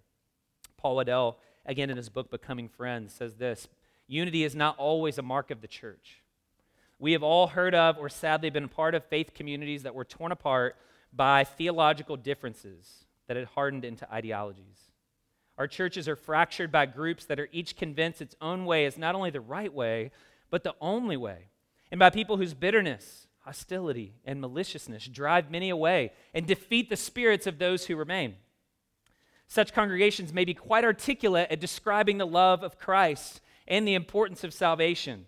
Paul 0.76 0.96
Wadell, 0.96 1.36
again 1.64 1.90
in 1.90 1.96
his 1.96 2.08
book 2.08 2.30
Becoming 2.30 2.68
Friends, 2.68 3.12
says 3.14 3.36
this 3.36 3.68
Unity 4.06 4.44
is 4.44 4.54
not 4.54 4.76
always 4.78 5.18
a 5.18 5.22
mark 5.22 5.50
of 5.50 5.60
the 5.60 5.68
church. 5.68 6.22
We 6.98 7.12
have 7.12 7.22
all 7.22 7.48
heard 7.48 7.74
of 7.74 7.98
or 7.98 8.08
sadly 8.08 8.50
been 8.50 8.68
part 8.68 8.94
of 8.94 9.04
faith 9.04 9.34
communities 9.34 9.84
that 9.84 9.94
were 9.94 10.04
torn 10.04 10.32
apart 10.32 10.76
by 11.12 11.44
theological 11.44 12.16
differences 12.16 13.04
that 13.26 13.36
had 13.36 13.46
hardened 13.46 13.84
into 13.84 14.12
ideologies. 14.12 14.91
Our 15.58 15.66
churches 15.66 16.08
are 16.08 16.16
fractured 16.16 16.72
by 16.72 16.86
groups 16.86 17.24
that 17.26 17.38
are 17.38 17.48
each 17.52 17.76
convinced 17.76 18.22
its 18.22 18.36
own 18.40 18.64
way 18.64 18.86
is 18.86 18.96
not 18.96 19.14
only 19.14 19.30
the 19.30 19.40
right 19.40 19.72
way, 19.72 20.10
but 20.50 20.64
the 20.64 20.74
only 20.80 21.16
way 21.16 21.48
and 21.92 21.98
by 21.98 22.08
people 22.08 22.38
whose 22.38 22.54
bitterness, 22.54 23.26
hostility, 23.40 24.14
and 24.24 24.40
maliciousness 24.40 25.06
drive 25.06 25.50
many 25.50 25.68
away 25.68 26.10
and 26.32 26.46
defeat 26.46 26.88
the 26.88 26.96
spirits 26.96 27.46
of 27.46 27.58
those 27.58 27.84
who 27.84 27.96
remain. 27.96 28.34
Such 29.46 29.74
congregations 29.74 30.32
may 30.32 30.46
be 30.46 30.54
quite 30.54 30.84
articulate 30.84 31.48
at 31.50 31.60
describing 31.60 32.16
the 32.16 32.26
love 32.26 32.62
of 32.62 32.78
Christ 32.78 33.42
and 33.68 33.86
the 33.86 33.92
importance 33.92 34.42
of 34.42 34.54
salvation, 34.54 35.26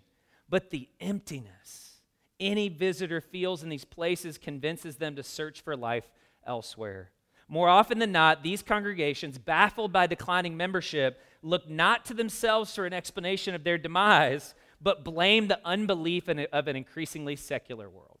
but 0.49 0.71
the 0.71 0.89
emptiness 0.99 1.99
any 2.39 2.67
visitor 2.67 3.21
feels 3.21 3.63
in 3.63 3.69
these 3.69 3.85
places 3.85 4.37
convinces 4.37 4.97
them 4.97 5.15
to 5.15 5.23
search 5.23 5.61
for 5.61 5.77
life 5.77 6.09
elsewhere. 6.45 7.11
More 7.47 7.69
often 7.69 7.99
than 7.99 8.11
not, 8.11 8.41
these 8.41 8.63
congregations, 8.63 9.37
baffled 9.37 9.91
by 9.91 10.07
declining 10.07 10.57
membership, 10.57 11.21
look 11.43 11.69
not 11.69 12.05
to 12.05 12.13
themselves 12.13 12.73
for 12.73 12.85
an 12.85 12.93
explanation 12.93 13.53
of 13.53 13.63
their 13.63 13.77
demise, 13.77 14.55
but 14.81 15.03
blame 15.03 15.47
the 15.47 15.59
unbelief 15.63 16.27
of 16.27 16.67
an 16.67 16.75
increasingly 16.75 17.35
secular 17.35 17.89
world. 17.89 18.17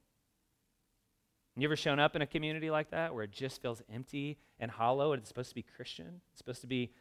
You 1.57 1.67
ever 1.67 1.75
shown 1.75 1.99
up 1.99 2.15
in 2.15 2.21
a 2.21 2.27
community 2.27 2.69
like 2.69 2.91
that 2.91 3.13
where 3.13 3.23
it 3.23 3.31
just 3.31 3.61
feels 3.61 3.81
empty 3.91 4.37
and 4.59 4.69
hollow 4.69 5.13
and 5.13 5.21
it's 5.21 5.29
supposed 5.29 5.49
to 5.49 5.55
be 5.55 5.63
Christian? 5.63 6.21
It's 6.31 6.39
supposed 6.39 6.61
to 6.61 6.67
be 6.67 6.91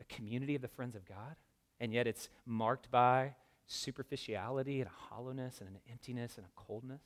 a 0.00 0.04
community 0.04 0.56
of 0.56 0.62
the 0.62 0.68
friends 0.68 0.96
of 0.96 1.06
God, 1.06 1.36
and 1.80 1.92
yet 1.92 2.06
it's 2.06 2.28
marked 2.44 2.90
by 2.90 3.36
superficiality 3.66 4.80
and 4.80 4.88
a 4.88 5.14
hollowness 5.14 5.60
and 5.60 5.70
an 5.70 5.78
emptiness 5.90 6.36
and 6.36 6.44
a 6.44 6.60
coldness? 6.60 7.02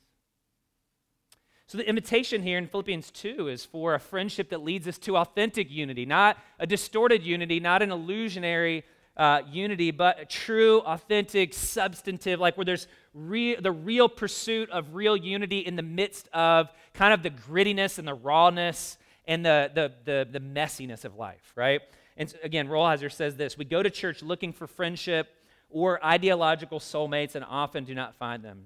So, 1.69 1.77
the 1.77 1.87
invitation 1.87 2.41
here 2.41 2.57
in 2.57 2.65
Philippians 2.65 3.11
2 3.11 3.47
is 3.47 3.63
for 3.63 3.93
a 3.93 3.99
friendship 3.99 4.49
that 4.49 4.63
leads 4.63 4.87
us 4.87 4.97
to 4.97 5.17
authentic 5.17 5.69
unity, 5.69 6.03
not 6.03 6.39
a 6.57 6.65
distorted 6.65 7.21
unity, 7.21 7.59
not 7.59 7.83
an 7.83 7.91
illusionary 7.91 8.83
uh, 9.15 9.43
unity, 9.47 9.91
but 9.91 10.19
a 10.19 10.25
true, 10.25 10.79
authentic, 10.79 11.53
substantive, 11.53 12.39
like 12.39 12.57
where 12.57 12.65
there's 12.65 12.87
re- 13.13 13.53
the 13.53 13.71
real 13.71 14.09
pursuit 14.09 14.67
of 14.71 14.95
real 14.95 15.15
unity 15.15 15.59
in 15.59 15.75
the 15.75 15.83
midst 15.83 16.27
of 16.33 16.71
kind 16.95 17.13
of 17.13 17.21
the 17.21 17.29
grittiness 17.29 17.99
and 17.99 18.07
the 18.07 18.15
rawness 18.15 18.97
and 19.27 19.45
the, 19.45 19.69
the, 19.75 19.93
the, 20.05 20.27
the 20.31 20.39
messiness 20.39 21.05
of 21.05 21.17
life, 21.17 21.53
right? 21.55 21.81
And 22.17 22.33
again, 22.41 22.67
Rolheiser 22.67 23.11
says 23.11 23.37
this 23.37 23.59
We 23.59 23.65
go 23.65 23.83
to 23.83 23.91
church 23.91 24.23
looking 24.23 24.53
for 24.53 24.65
friendship 24.65 25.29
or 25.69 26.03
ideological 26.03 26.79
soulmates 26.79 27.35
and 27.35 27.45
often 27.47 27.83
do 27.83 27.93
not 27.93 28.15
find 28.15 28.41
them. 28.41 28.65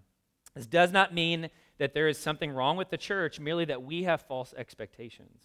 This 0.55 0.67
does 0.67 0.93
not 0.93 1.13
mean 1.13 1.49
that 1.77 1.93
there 1.93 2.07
is 2.07 2.17
something 2.17 2.51
wrong 2.51 2.77
with 2.77 2.89
the 2.89 2.97
church, 2.97 3.39
merely 3.39 3.65
that 3.65 3.83
we 3.83 4.03
have 4.03 4.21
false 4.21 4.53
expectations. 4.57 5.43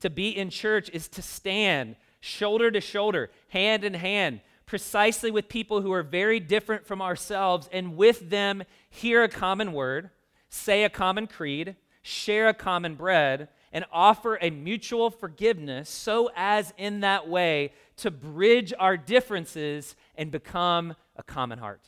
To 0.00 0.10
be 0.10 0.36
in 0.36 0.50
church 0.50 0.90
is 0.92 1.08
to 1.08 1.22
stand 1.22 1.96
shoulder 2.20 2.70
to 2.70 2.80
shoulder, 2.80 3.30
hand 3.48 3.84
in 3.84 3.94
hand, 3.94 4.40
precisely 4.64 5.30
with 5.30 5.48
people 5.48 5.82
who 5.82 5.92
are 5.92 6.02
very 6.02 6.40
different 6.40 6.86
from 6.86 7.02
ourselves, 7.02 7.68
and 7.72 7.96
with 7.96 8.30
them 8.30 8.62
hear 8.88 9.22
a 9.22 9.28
common 9.28 9.72
word, 9.72 10.10
say 10.48 10.84
a 10.84 10.88
common 10.88 11.26
creed, 11.26 11.76
share 12.02 12.48
a 12.48 12.54
common 12.54 12.94
bread, 12.94 13.48
and 13.72 13.84
offer 13.92 14.38
a 14.40 14.50
mutual 14.50 15.10
forgiveness 15.10 15.88
so 15.88 16.30
as 16.36 16.72
in 16.76 17.00
that 17.00 17.28
way 17.28 17.72
to 17.96 18.10
bridge 18.10 18.72
our 18.78 18.96
differences 18.96 19.96
and 20.14 20.30
become 20.30 20.94
a 21.16 21.22
common 21.22 21.58
heart. 21.58 21.82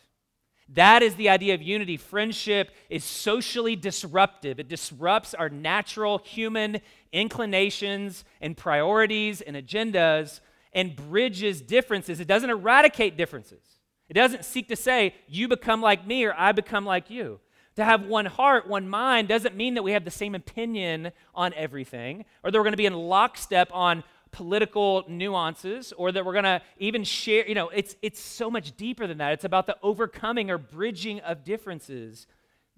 That 0.68 1.02
is 1.02 1.16
the 1.16 1.28
idea 1.28 1.54
of 1.54 1.62
unity. 1.62 1.97
Friendship 1.97 2.71
is 2.88 3.04
socially 3.04 3.76
disruptive. 3.76 4.59
It 4.59 4.68
disrupts 4.68 5.35
our 5.35 5.49
natural 5.49 6.18
human 6.18 6.80
inclinations 7.12 8.25
and 8.40 8.56
priorities 8.56 9.40
and 9.40 9.56
agendas 9.56 10.40
and 10.73 10.97
bridges 10.97 11.61
differences. 11.61 12.18
It 12.18 12.26
doesn't 12.26 12.50
eradicate 12.50 13.16
differences, 13.16 13.62
It 14.09 14.14
doesn't 14.14 14.44
seek 14.44 14.68
to 14.68 14.76
say, 14.76 15.14
you 15.28 15.49
become 15.49 15.80
like 15.80 16.06
me 16.06 16.25
or 16.25 16.35
I 16.37 16.52
become 16.52 16.85
like 16.85 17.11
you. 17.11 17.40
To 17.76 17.85
have 17.85 18.06
one 18.06 18.26
heart, 18.26 18.68
one 18.68 18.88
mind, 18.88 19.28
doesn't 19.28 19.56
mean 19.56 19.75
that 19.75 19.83
we 19.83 19.92
have 19.92 20.04
the 20.04 20.11
same 20.11 20.35
opinion 20.35 21.11
on 21.35 21.52
everything 21.54 22.25
or 22.42 22.50
that 22.50 22.59
we're 22.59 22.64
going 22.64 22.73
to 22.73 22.78
be 22.78 22.87
in 22.87 22.94
lockstep 22.94 23.68
on 23.73 24.04
political 24.35 25.05
nuances 25.07 25.93
or 25.97 26.11
that 26.11 26.26
we're 26.26 26.33
going 26.33 26.43
to 26.43 26.61
even 26.79 27.05
share. 27.05 27.47
You 27.47 27.55
know, 27.55 27.69
it's, 27.69 27.95
it's 28.03 28.21
so 28.21 28.50
much 28.50 28.76
deeper 28.76 29.07
than 29.07 29.19
that. 29.19 29.33
It's 29.33 29.45
about 29.45 29.67
the 29.67 29.76
overcoming 29.81 30.50
or 30.50 30.59
bridging 30.59 31.21
of 31.21 31.45
differences 31.45 32.26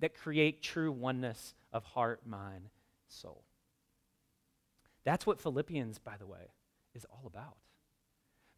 that 0.01 0.15
create 0.15 0.63
true 0.63 0.93
oneness 0.93 1.55
of 1.73 1.83
heart, 1.83 2.27
mind, 2.27 2.69
soul. 3.09 3.43
That's 5.05 5.27
what 5.27 5.41
Philippians, 5.41 5.99
by 5.99 6.19
the 6.19 6.27
way, 6.27 6.53
is 6.95 7.07
all 7.11 7.27
about. 7.27 7.57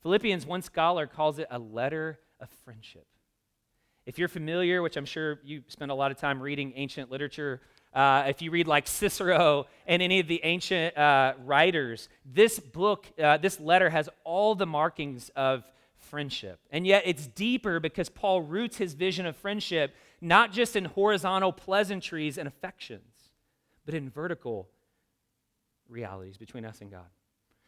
Philippians, 0.03 0.45
one 0.45 0.63
scholar 0.63 1.07
calls 1.07 1.39
it 1.39 1.47
a 1.53 1.59
letter 1.59 2.19
of 2.41 2.49
friendship. 2.65 3.07
If 4.07 4.19
you're 4.19 4.27
familiar, 4.27 4.83
which 4.83 4.97
I'm 4.97 5.05
sure 5.05 5.39
you 5.45 5.63
spend 5.69 5.93
a 5.93 5.95
lot 5.95 6.11
of 6.11 6.17
time 6.17 6.41
reading 6.41 6.73
ancient 6.75 7.13
literature, 7.13 7.61
uh, 7.95 8.25
if 8.29 8.43
you 8.43 8.51
read 8.51 8.67
like 8.67 8.87
Cicero 8.87 9.67
and 9.87 10.03
any 10.03 10.21
of 10.21 10.29
the 10.29 10.41
ancient 10.45 10.97
uh, 10.97 11.35
writers, 11.45 12.09
this 12.25 12.59
book, 12.59 13.07
uh, 13.23 13.39
this 13.39 13.59
letter 13.59 13.91
has 13.91 14.09
all 14.25 14.55
the 14.55 14.67
markings 14.67 15.31
of 15.37 15.65
friendship. 15.97 16.61
And 16.71 16.87
yet 16.87 17.03
it's 17.07 17.27
deeper 17.27 17.81
because 17.81 18.09
Paul 18.09 18.43
roots 18.43 18.77
his 18.77 18.95
vision 18.95 19.27
of 19.27 19.37
friendship 19.37 19.95
not 20.21 20.53
just 20.53 20.77
in 20.77 20.85
horizontal 20.85 21.53
pleasantries 21.53 22.39
and 22.39 22.49
affections, 22.49 23.33
but 23.85 23.95
in 23.95 24.11
vertical 24.11 24.69
realities 25.89 26.37
between 26.37 26.65
us 26.65 26.81
and 26.81 26.91
God. 26.91 27.07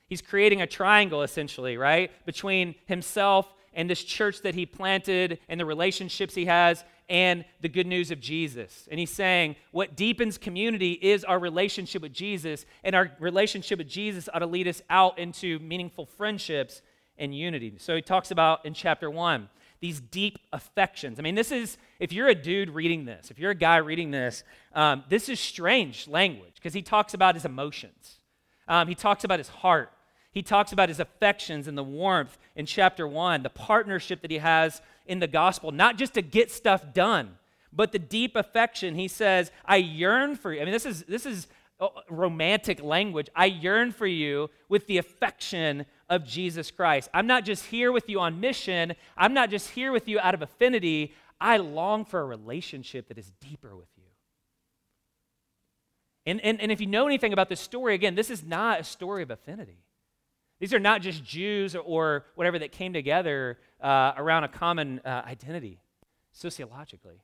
He's 0.08 0.20
creating 0.20 0.60
a 0.60 0.66
triangle, 0.66 1.22
essentially, 1.22 1.76
right? 1.76 2.10
Between 2.26 2.74
himself 2.86 3.52
and 3.72 3.88
this 3.88 4.02
church 4.02 4.42
that 4.42 4.56
he 4.56 4.66
planted 4.66 5.38
and 5.48 5.60
the 5.60 5.64
relationships 5.64 6.34
he 6.34 6.46
has 6.46 6.84
and 7.10 7.44
the 7.60 7.68
good 7.68 7.88
news 7.88 8.12
of 8.12 8.20
Jesus. 8.20 8.88
And 8.90 8.98
he's 8.98 9.10
saying 9.10 9.56
what 9.72 9.96
deepens 9.96 10.38
community 10.38 10.92
is 10.92 11.24
our 11.24 11.38
relationship 11.38 12.00
with 12.00 12.14
Jesus, 12.14 12.64
and 12.84 12.94
our 12.94 13.10
relationship 13.18 13.78
with 13.78 13.88
Jesus 13.88 14.28
ought 14.32 14.38
to 14.38 14.46
lead 14.46 14.68
us 14.68 14.80
out 14.88 15.18
into 15.18 15.58
meaningful 15.58 16.06
friendships 16.06 16.80
and 17.18 17.34
unity. 17.34 17.74
So 17.78 17.96
he 17.96 18.00
talks 18.00 18.30
about 18.30 18.64
in 18.64 18.72
chapter 18.72 19.10
one 19.10 19.50
these 19.80 20.00
deep 20.00 20.38
affections. 20.52 21.18
I 21.18 21.22
mean, 21.22 21.34
this 21.34 21.50
is, 21.50 21.78
if 21.98 22.12
you're 22.12 22.28
a 22.28 22.34
dude 22.34 22.68
reading 22.68 23.06
this, 23.06 23.30
if 23.30 23.38
you're 23.38 23.50
a 23.50 23.54
guy 23.54 23.78
reading 23.78 24.10
this, 24.10 24.44
um, 24.74 25.04
this 25.08 25.30
is 25.30 25.40
strange 25.40 26.06
language 26.06 26.52
because 26.56 26.74
he 26.74 26.82
talks 26.82 27.14
about 27.14 27.34
his 27.34 27.46
emotions, 27.46 28.18
um, 28.68 28.88
he 28.88 28.94
talks 28.94 29.24
about 29.24 29.38
his 29.38 29.48
heart. 29.48 29.90
He 30.32 30.42
talks 30.42 30.70
about 30.70 30.88
his 30.88 31.00
affections 31.00 31.66
and 31.66 31.76
the 31.76 31.82
warmth 31.82 32.38
in 32.54 32.64
chapter 32.64 33.08
one, 33.08 33.42
the 33.42 33.50
partnership 33.50 34.22
that 34.22 34.30
he 34.30 34.38
has 34.38 34.80
in 35.10 35.18
the 35.18 35.26
gospel, 35.26 35.72
not 35.72 35.98
just 35.98 36.14
to 36.14 36.22
get 36.22 36.50
stuff 36.50 36.94
done, 36.94 37.36
but 37.72 37.90
the 37.92 37.98
deep 37.98 38.36
affection. 38.36 38.94
He 38.94 39.08
says, 39.08 39.50
I 39.64 39.76
yearn 39.76 40.36
for 40.36 40.52
you. 40.52 40.60
I 40.60 40.64
mean, 40.64 40.72
this 40.72 40.86
is, 40.86 41.02
this 41.02 41.26
is 41.26 41.48
uh, 41.80 41.88
romantic 42.08 42.82
language. 42.82 43.28
I 43.34 43.46
yearn 43.46 43.90
for 43.90 44.06
you 44.06 44.50
with 44.68 44.86
the 44.86 44.98
affection 44.98 45.84
of 46.08 46.24
Jesus 46.24 46.70
Christ. 46.70 47.10
I'm 47.12 47.26
not 47.26 47.44
just 47.44 47.66
here 47.66 47.90
with 47.90 48.08
you 48.08 48.20
on 48.20 48.40
mission, 48.40 48.94
I'm 49.16 49.34
not 49.34 49.50
just 49.50 49.70
here 49.70 49.92
with 49.92 50.08
you 50.08 50.20
out 50.20 50.34
of 50.34 50.42
affinity. 50.42 51.12
I 51.40 51.56
long 51.56 52.04
for 52.04 52.20
a 52.20 52.24
relationship 52.24 53.08
that 53.08 53.16
is 53.16 53.32
deeper 53.40 53.74
with 53.74 53.88
you. 53.96 54.04
And, 56.26 56.40
and, 56.42 56.60
and 56.60 56.70
if 56.70 56.82
you 56.82 56.86
know 56.86 57.06
anything 57.06 57.32
about 57.32 57.48
this 57.48 57.60
story, 57.60 57.94
again, 57.94 58.14
this 58.14 58.30
is 58.30 58.44
not 58.44 58.80
a 58.80 58.84
story 58.84 59.22
of 59.22 59.30
affinity. 59.30 59.78
These 60.60 60.74
are 60.74 60.78
not 60.78 61.00
just 61.00 61.24
Jews 61.24 61.74
or, 61.74 61.80
or 61.80 62.24
whatever 62.34 62.58
that 62.58 62.70
came 62.70 62.92
together 62.92 63.58
uh, 63.80 64.12
around 64.16 64.44
a 64.44 64.48
common 64.48 65.00
uh, 65.04 65.22
identity 65.26 65.80
sociologically. 66.32 67.22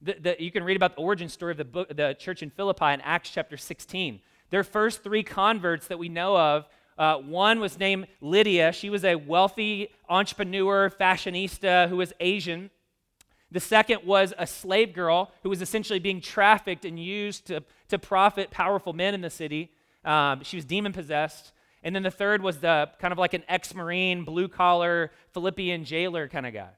The, 0.00 0.16
the, 0.20 0.42
you 0.42 0.50
can 0.50 0.64
read 0.64 0.76
about 0.76 0.96
the 0.96 1.02
origin 1.02 1.28
story 1.28 1.52
of 1.52 1.58
the, 1.58 1.64
book, 1.64 1.94
the 1.94 2.16
church 2.18 2.42
in 2.42 2.50
Philippi 2.50 2.86
in 2.86 3.00
Acts 3.02 3.30
chapter 3.30 3.56
16. 3.56 4.20
Their 4.50 4.64
first 4.64 5.02
three 5.02 5.22
converts 5.22 5.86
that 5.88 5.98
we 5.98 6.08
know 6.08 6.36
of 6.36 6.66
uh, 6.96 7.18
one 7.18 7.60
was 7.60 7.78
named 7.78 8.06
Lydia. 8.20 8.72
She 8.72 8.90
was 8.90 9.04
a 9.04 9.14
wealthy 9.16 9.90
entrepreneur, 10.08 10.90
fashionista 10.90 11.88
who 11.88 11.98
was 11.98 12.12
Asian. 12.20 12.70
The 13.50 13.60
second 13.60 14.00
was 14.04 14.32
a 14.38 14.46
slave 14.46 14.94
girl 14.94 15.30
who 15.42 15.50
was 15.50 15.62
essentially 15.62 15.98
being 15.98 16.20
trafficked 16.20 16.84
and 16.84 16.98
used 16.98 17.46
to, 17.46 17.62
to 17.88 17.98
profit 17.98 18.50
powerful 18.50 18.92
men 18.92 19.14
in 19.14 19.20
the 19.20 19.30
city. 19.30 19.70
Um, 20.04 20.42
she 20.42 20.56
was 20.56 20.64
demon 20.64 20.92
possessed. 20.92 21.52
And 21.88 21.96
then 21.96 22.02
the 22.02 22.10
third 22.10 22.42
was 22.42 22.58
the 22.58 22.90
kind 22.98 23.12
of 23.12 23.18
like 23.18 23.32
an 23.32 23.44
ex 23.48 23.74
Marine, 23.74 24.22
blue 24.24 24.46
collar, 24.46 25.10
Philippian 25.32 25.86
jailer 25.86 26.28
kind 26.28 26.44
of 26.44 26.52
guy, 26.52 26.68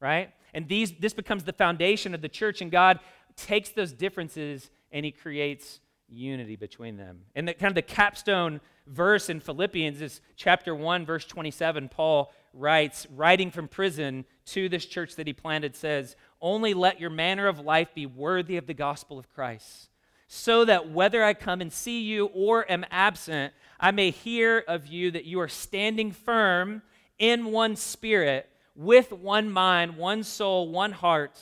right? 0.00 0.34
And 0.52 0.68
these, 0.68 0.92
this 1.00 1.14
becomes 1.14 1.44
the 1.44 1.54
foundation 1.54 2.12
of 2.14 2.20
the 2.20 2.28
church, 2.28 2.60
and 2.60 2.70
God 2.70 3.00
takes 3.36 3.70
those 3.70 3.94
differences 3.94 4.68
and 4.92 5.06
he 5.06 5.12
creates 5.12 5.80
unity 6.10 6.56
between 6.56 6.98
them. 6.98 7.22
And 7.34 7.48
the 7.48 7.54
kind 7.54 7.70
of 7.70 7.74
the 7.74 7.80
capstone 7.80 8.60
verse 8.86 9.30
in 9.30 9.40
Philippians 9.40 10.02
is 10.02 10.20
chapter 10.36 10.74
1, 10.74 11.06
verse 11.06 11.24
27. 11.24 11.88
Paul 11.88 12.30
writes, 12.52 13.06
writing 13.16 13.50
from 13.50 13.66
prison 13.66 14.26
to 14.44 14.68
this 14.68 14.84
church 14.84 15.16
that 15.16 15.26
he 15.26 15.32
planted, 15.32 15.74
says, 15.74 16.16
Only 16.38 16.74
let 16.74 17.00
your 17.00 17.08
manner 17.08 17.48
of 17.48 17.60
life 17.60 17.94
be 17.94 18.04
worthy 18.04 18.58
of 18.58 18.66
the 18.66 18.74
gospel 18.74 19.18
of 19.18 19.30
Christ, 19.30 19.88
so 20.32 20.64
that 20.64 20.88
whether 20.88 21.24
I 21.24 21.34
come 21.34 21.60
and 21.60 21.72
see 21.72 22.02
you 22.02 22.26
or 22.26 22.64
am 22.70 22.86
absent, 22.92 23.52
I 23.80 23.90
may 23.90 24.12
hear 24.12 24.62
of 24.68 24.86
you 24.86 25.10
that 25.10 25.24
you 25.24 25.40
are 25.40 25.48
standing 25.48 26.12
firm 26.12 26.82
in 27.18 27.46
one 27.46 27.74
spirit, 27.74 28.48
with 28.76 29.10
one 29.10 29.50
mind, 29.50 29.96
one 29.96 30.22
soul, 30.22 30.68
one 30.70 30.92
heart, 30.92 31.36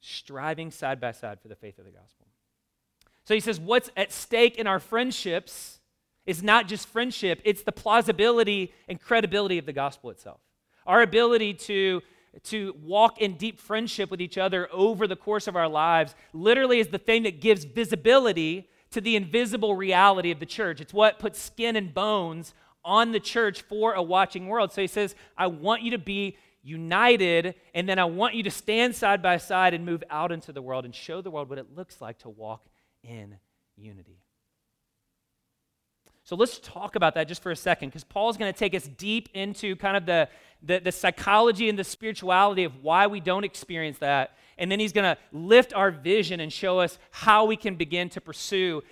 striving 0.00 0.70
side 0.70 1.02
by 1.02 1.12
side 1.12 1.38
for 1.42 1.48
the 1.48 1.54
faith 1.54 1.78
of 1.78 1.84
the 1.84 1.90
gospel. 1.90 2.26
So 3.24 3.34
he 3.34 3.40
says, 3.40 3.60
What's 3.60 3.90
at 3.94 4.10
stake 4.10 4.56
in 4.56 4.66
our 4.66 4.80
friendships 4.80 5.80
is 6.24 6.42
not 6.42 6.66
just 6.66 6.88
friendship, 6.88 7.42
it's 7.44 7.62
the 7.62 7.72
plausibility 7.72 8.72
and 8.88 8.98
credibility 8.98 9.58
of 9.58 9.66
the 9.66 9.74
gospel 9.74 10.08
itself. 10.08 10.40
Our 10.86 11.02
ability 11.02 11.52
to 11.54 12.00
to 12.44 12.74
walk 12.82 13.20
in 13.20 13.36
deep 13.36 13.58
friendship 13.60 14.10
with 14.10 14.20
each 14.20 14.38
other 14.38 14.68
over 14.72 15.06
the 15.06 15.16
course 15.16 15.46
of 15.46 15.56
our 15.56 15.68
lives 15.68 16.14
literally 16.32 16.78
is 16.78 16.88
the 16.88 16.98
thing 16.98 17.22
that 17.22 17.40
gives 17.40 17.64
visibility 17.64 18.68
to 18.90 19.00
the 19.00 19.16
invisible 19.16 19.74
reality 19.74 20.30
of 20.30 20.38
the 20.38 20.46
church. 20.46 20.80
It's 20.80 20.92
what 20.92 21.18
puts 21.18 21.40
skin 21.40 21.76
and 21.76 21.92
bones 21.92 22.54
on 22.84 23.12
the 23.12 23.20
church 23.20 23.62
for 23.62 23.94
a 23.94 24.02
watching 24.02 24.46
world. 24.46 24.72
So 24.72 24.80
he 24.80 24.86
says, 24.86 25.14
I 25.36 25.48
want 25.48 25.82
you 25.82 25.90
to 25.90 25.98
be 25.98 26.36
united, 26.62 27.54
and 27.74 27.88
then 27.88 27.98
I 27.98 28.04
want 28.04 28.34
you 28.34 28.42
to 28.44 28.50
stand 28.50 28.94
side 28.94 29.22
by 29.22 29.36
side 29.38 29.74
and 29.74 29.84
move 29.84 30.02
out 30.10 30.32
into 30.32 30.52
the 30.52 30.62
world 30.62 30.84
and 30.84 30.94
show 30.94 31.20
the 31.20 31.30
world 31.30 31.48
what 31.48 31.58
it 31.58 31.76
looks 31.76 32.00
like 32.00 32.18
to 32.20 32.28
walk 32.28 32.66
in 33.02 33.36
unity. 33.76 34.20
So 36.24 36.34
let's 36.34 36.58
talk 36.58 36.96
about 36.96 37.14
that 37.14 37.28
just 37.28 37.40
for 37.40 37.52
a 37.52 37.56
second, 37.56 37.90
because 37.90 38.02
Paul's 38.02 38.36
going 38.36 38.52
to 38.52 38.58
take 38.58 38.74
us 38.74 38.88
deep 38.98 39.28
into 39.32 39.76
kind 39.76 39.96
of 39.96 40.06
the, 40.06 40.28
the, 40.62 40.78
the, 40.78 40.92
psychology 40.92 41.68
and 41.68 41.78
the 41.78 41.84
spirituality 41.84 42.64
of 42.64 42.82
why 42.82 43.06
we 43.06 43.20
don't 43.20 43.44
experience 43.44 43.98
that. 43.98 44.36
And 44.58 44.70
then 44.70 44.80
he's 44.80 44.92
going 44.92 45.04
to 45.04 45.20
lift 45.32 45.74
our 45.74 45.90
vision 45.90 46.40
and 46.40 46.52
show 46.52 46.80
us 46.80 46.98
how 47.10 47.44
we 47.44 47.56
can 47.56 47.74
begin 47.76 48.08
to 48.10 48.20
pursue 48.20 48.82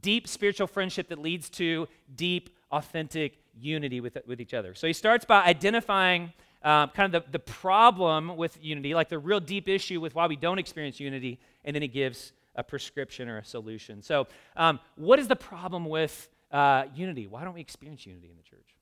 deep 0.00 0.28
spiritual 0.28 0.66
friendship 0.66 1.08
that 1.08 1.18
leads 1.18 1.50
to 1.50 1.88
deep, 2.14 2.50
authentic 2.70 3.38
unity 3.58 4.00
with, 4.00 4.16
with 4.26 4.40
each 4.40 4.54
other. 4.54 4.74
So 4.74 4.86
he 4.86 4.92
starts 4.92 5.24
by 5.24 5.44
identifying 5.44 6.32
um, 6.62 6.90
kind 6.90 7.14
of 7.14 7.24
the, 7.24 7.30
the 7.32 7.38
problem 7.38 8.36
with 8.36 8.62
unity, 8.62 8.94
like 8.94 9.08
the 9.08 9.18
real 9.18 9.40
deep 9.40 9.68
issue 9.68 10.00
with 10.00 10.14
why 10.14 10.26
we 10.26 10.36
don't 10.36 10.58
experience 10.58 11.00
unity, 11.00 11.40
and 11.64 11.74
then 11.74 11.82
he 11.82 11.88
gives 11.88 12.32
a 12.54 12.62
prescription 12.62 13.28
or 13.28 13.38
a 13.38 13.44
solution. 13.44 14.02
So, 14.02 14.26
um, 14.56 14.80
what 14.96 15.18
is 15.18 15.28
the 15.28 15.36
problem 15.36 15.84
with 15.84 16.28
uh, 16.50 16.84
unity. 16.94 17.26
Why 17.26 17.44
don't 17.44 17.54
we 17.54 17.60
experience 17.60 18.06
unity 18.06 18.30
in 18.30 18.36
the 18.36 18.42
church? 18.42 18.77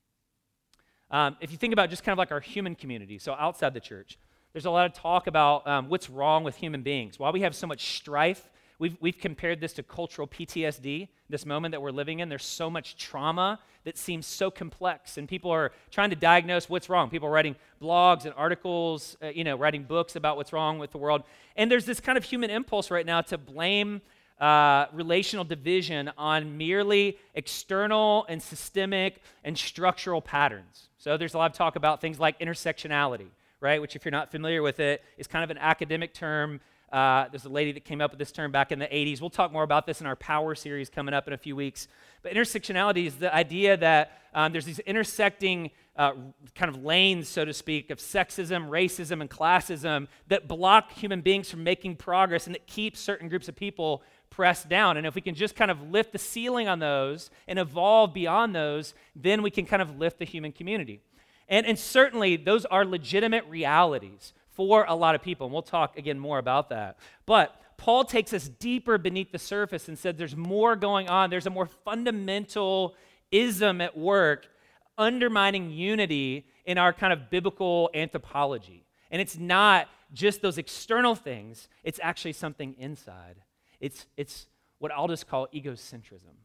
Um, 1.11 1.37
if 1.41 1.53
you 1.53 1.57
think 1.57 1.73
about 1.73 1.91
just 1.91 2.03
kind 2.03 2.13
of 2.13 2.19
like 2.19 2.33
our 2.33 2.41
human 2.41 2.75
community, 2.75 3.19
so 3.19 3.35
outside 3.35 3.75
the 3.75 3.81
church, 3.81 4.19
there's 4.53 4.67
a 4.67 4.71
lot 4.71 4.87
of 4.87 4.93
talk 4.93 5.27
about 5.27 5.67
um, 5.67 5.89
what's 5.89 6.09
wrong 6.09 6.43
with 6.43 6.57
human 6.57 6.83
beings. 6.83 7.19
Why 7.19 7.31
we 7.31 7.43
have 7.43 7.55
so 7.55 7.67
much 7.67 7.97
strife, 7.97 8.49
we've, 8.79 8.97
we've 9.01 9.19
compared 9.19 9.61
this 9.61 9.75
to 9.75 9.83
cultural 9.83 10.27
PTSD, 10.27 11.09
this 11.29 11.45
moment 11.45 11.73
that 11.73 11.83
we're 11.83 11.91
living 11.91 12.21
in. 12.21 12.29
There's 12.29 12.45
so 12.45 12.71
much 12.71 12.97
trauma 12.97 13.61
that 13.85 13.97
seems 13.97 14.27
so 14.27 14.51
complex, 14.51 15.17
and 15.17 15.29
people 15.29 15.51
are 15.51 15.73
trying 15.91 16.11
to 16.11 16.17
diagnose 16.17 16.69
what's 16.69 16.89
wrong. 16.89 17.09
People 17.09 17.29
are 17.29 17.33
writing 17.33 17.55
blogs 17.81 18.25
and 18.25 18.35
articles, 18.37 19.17
uh, 19.23 19.29
you 19.29 19.45
know, 19.45 19.57
writing 19.57 19.85
books 19.85 20.17
about 20.17 20.37
what's 20.37 20.53
wrong 20.53 20.79
with 20.79 20.91
the 20.91 20.99
world. 20.99 21.23
And 21.55 21.71
there's 21.71 21.85
this 21.85 22.01
kind 22.01 22.19
of 22.19 22.25
human 22.25 22.51
impulse 22.51 22.91
right 22.91 23.07
now 23.07 23.21
to 23.21 23.39
blame 23.39 24.01
uh, 24.41 24.87
relational 24.93 25.45
division 25.45 26.11
on 26.19 26.59
merely 26.59 27.19
external 27.35 28.27
and 28.29 28.43
systemic 28.43 29.23
and 29.45 29.57
structural 29.57 30.21
patterns. 30.21 30.89
So 30.99 31.17
there's 31.17 31.35
a 31.35 31.39
lot 31.39 31.51
of 31.51 31.57
talk 31.57 31.77
about 31.77 32.01
things 32.01 32.19
like 32.19 32.39
intersectionality, 32.41 33.29
right? 33.61 33.81
Which, 33.81 33.97
if 33.97 34.05
you're 34.05 34.13
not 34.13 34.31
familiar 34.31 34.63
with 34.63 34.81
it, 34.81 35.03
is 35.17 35.27
kind 35.27 35.45
of 35.45 35.51
an 35.51 35.59
academic 35.59 36.13
term. 36.13 36.61
Uh, 36.93 37.27
there's 37.31 37.45
a 37.45 37.49
lady 37.49 37.73
that 37.73 37.85
came 37.85 38.01
up 38.01 38.11
with 38.11 38.19
this 38.19 38.31
term 38.31 38.53
back 38.53 38.73
in 38.73 38.79
the 38.79 38.87
80s. 38.87 39.21
We'll 39.21 39.31
talk 39.31 39.53
more 39.53 39.65
about 39.65 39.87
this 39.87 40.01
in 40.01 40.07
our 40.07 40.17
Power 40.17 40.55
series 40.55 40.89
coming 40.89 41.15
up 41.15 41.27
in 41.27 41.33
a 41.33 41.39
few 41.39 41.57
weeks. 41.57 41.89
But 42.23 42.33
intersectionality 42.33 43.07
is 43.07 43.17
the 43.17 43.35
idea 43.35 43.77
that 43.77 44.21
um, 44.35 44.53
there's 44.53 44.67
these 44.67 44.79
intersecting 44.81 45.71
uh, 45.97 46.13
kind 46.55 46.75
of 46.75 46.85
lanes, 46.85 47.29
so 47.29 47.45
to 47.45 47.53
speak, 47.53 47.91
of 47.91 47.99
sexism, 47.99 48.69
racism, 48.69 49.21
and 49.21 49.31
classism 49.31 50.09
that 50.29 50.47
block 50.47 50.93
human 50.93 51.23
beings 51.23 51.51
from 51.51 51.65
making 51.65 51.97
progress 51.97 52.47
and 52.47 52.55
that 52.55 52.67
keep 52.67 52.97
certain 52.97 53.29
groups 53.29 53.49
of 53.49 53.57
people 53.57 54.03
pressed 54.31 54.69
down. 54.69 54.97
And 54.97 55.07
if 55.07 55.15
we 55.15 55.21
can 55.21 55.35
just 55.35 55.57
kind 55.57 55.71
of 55.71 55.91
lift 55.91 56.13
the 56.13 56.19
ceiling 56.19 56.69
on 56.69 56.79
those 56.79 57.31
and 57.49 57.59
evolve 57.59 58.13
beyond 58.13 58.55
those, 58.55 58.95
then 59.15 59.43
we 59.43 59.51
can 59.51 59.67
kind 59.67 59.83
of 59.83 59.99
lift 59.99 60.19
the 60.19 60.25
human 60.25 60.53
community. 60.53 61.01
And, 61.49 61.65
and 61.67 61.79
certainly, 61.79 62.37
those 62.37 62.65
are 62.67 62.85
legitimate 62.85 63.45
realities 63.49 64.33
for 64.51 64.85
a 64.89 64.95
lot 64.95 65.15
of 65.15 65.23
people. 65.23 65.47
And 65.47 65.53
we'll 65.53 65.63
talk 65.63 65.97
again 65.97 66.19
more 66.19 66.39
about 66.39 66.71
that. 66.71 66.99
But 67.25 67.61
Paul 67.77 68.05
takes 68.05 68.33
us 68.33 68.49
deeper 68.49 68.99
beneath 68.99 69.33
the 69.33 69.39
surface 69.39 69.89
and 69.89 69.99
said 69.99 70.19
there's 70.19 70.37
more 70.37 70.77
going 70.77 71.09
on. 71.09 71.31
There's 71.31 71.47
a 71.47 71.51
more 71.51 71.67
fundamental 71.67 72.95
ism 73.31 73.81
at 73.81 73.97
work 73.97 74.47
undermining 74.99 75.71
unity 75.71 76.47
in 76.65 76.79
our 76.79 76.93
kind 76.93 77.13
of 77.13 77.31
biblical 77.31 77.91
anthropology. 77.95 78.85
And 79.11 79.21
it's 79.21 79.39
not 79.39 79.89
just 80.13 80.41
those 80.41 80.59
external 80.59 81.15
things, 81.15 81.69
it's 81.85 82.01
actually 82.03 82.33
something 82.33 82.75
inside. 82.79 83.37
It's, 83.81 84.07
it's 84.17 84.47
what 84.79 84.93
I'll 84.93 85.09
just 85.09 85.29
call 85.29 85.49
egocentrism. 85.55 86.37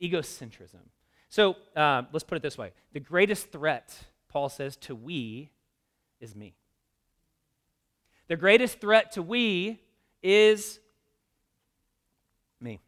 Egocentrism. 0.00 0.86
So 1.28 1.56
um, 1.76 2.08
let's 2.12 2.24
put 2.24 2.36
it 2.36 2.42
this 2.42 2.58
way 2.58 2.72
the 2.92 3.00
greatest 3.00 3.50
threat, 3.50 3.94
Paul 4.28 4.48
says, 4.48 4.76
to 4.76 4.94
we 4.94 5.50
is 6.20 6.36
me. 6.36 6.54
The 8.28 8.36
greatest 8.36 8.80
threat 8.80 9.12
to 9.12 9.22
we 9.22 9.80
is 10.22 10.78
me. 12.60 12.80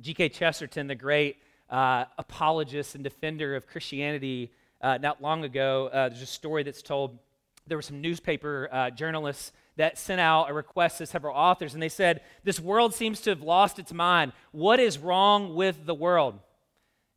G.K. 0.00 0.30
Chesterton, 0.30 0.86
the 0.86 0.94
great 0.94 1.36
uh, 1.70 2.06
apologist 2.18 2.94
and 2.94 3.04
defender 3.04 3.54
of 3.54 3.66
Christianity, 3.66 4.50
uh, 4.80 4.98
not 4.98 5.22
long 5.22 5.44
ago, 5.44 5.88
uh, 5.92 6.08
there's 6.08 6.22
a 6.22 6.26
story 6.26 6.62
that's 6.62 6.82
told. 6.82 7.18
There 7.66 7.78
were 7.78 7.82
some 7.82 8.00
newspaper 8.00 8.68
uh, 8.72 8.90
journalists 8.90 9.52
that 9.76 9.98
sent 9.98 10.20
out 10.20 10.50
a 10.50 10.52
request 10.52 10.98
to 10.98 11.06
several 11.06 11.34
authors, 11.34 11.74
and 11.74 11.82
they 11.82 11.88
said, 11.88 12.20
This 12.44 12.60
world 12.60 12.94
seems 12.94 13.20
to 13.22 13.30
have 13.30 13.42
lost 13.42 13.78
its 13.78 13.92
mind. 13.92 14.32
What 14.50 14.80
is 14.80 14.98
wrong 14.98 15.54
with 15.54 15.86
the 15.86 15.94
world? 15.94 16.38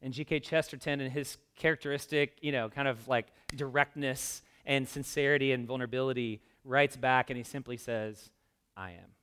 And 0.02 0.14
G.K. 0.14 0.40
Chesterton, 0.40 1.02
in 1.02 1.12
his 1.12 1.38
characteristic, 1.56 2.38
you 2.42 2.52
know, 2.52 2.70
kind 2.70 2.88
of 2.88 3.08
like 3.08 3.28
directness 3.56 4.42
and 4.66 4.88
sincerity 4.88 5.52
and 5.52 5.68
vulnerability, 5.68 6.42
writes 6.64 6.96
back 6.96 7.30
and 7.30 7.38
he 7.38 7.44
simply 7.44 7.78
says, 7.78 8.30
I 8.76 8.92
am. 8.92 9.16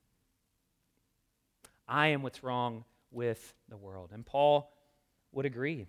I 1.87 2.07
am 2.07 2.21
what's 2.21 2.43
wrong 2.43 2.85
with 3.11 3.53
the 3.69 3.77
world. 3.77 4.11
And 4.13 4.25
Paul 4.25 4.71
would 5.31 5.45
agree. 5.45 5.87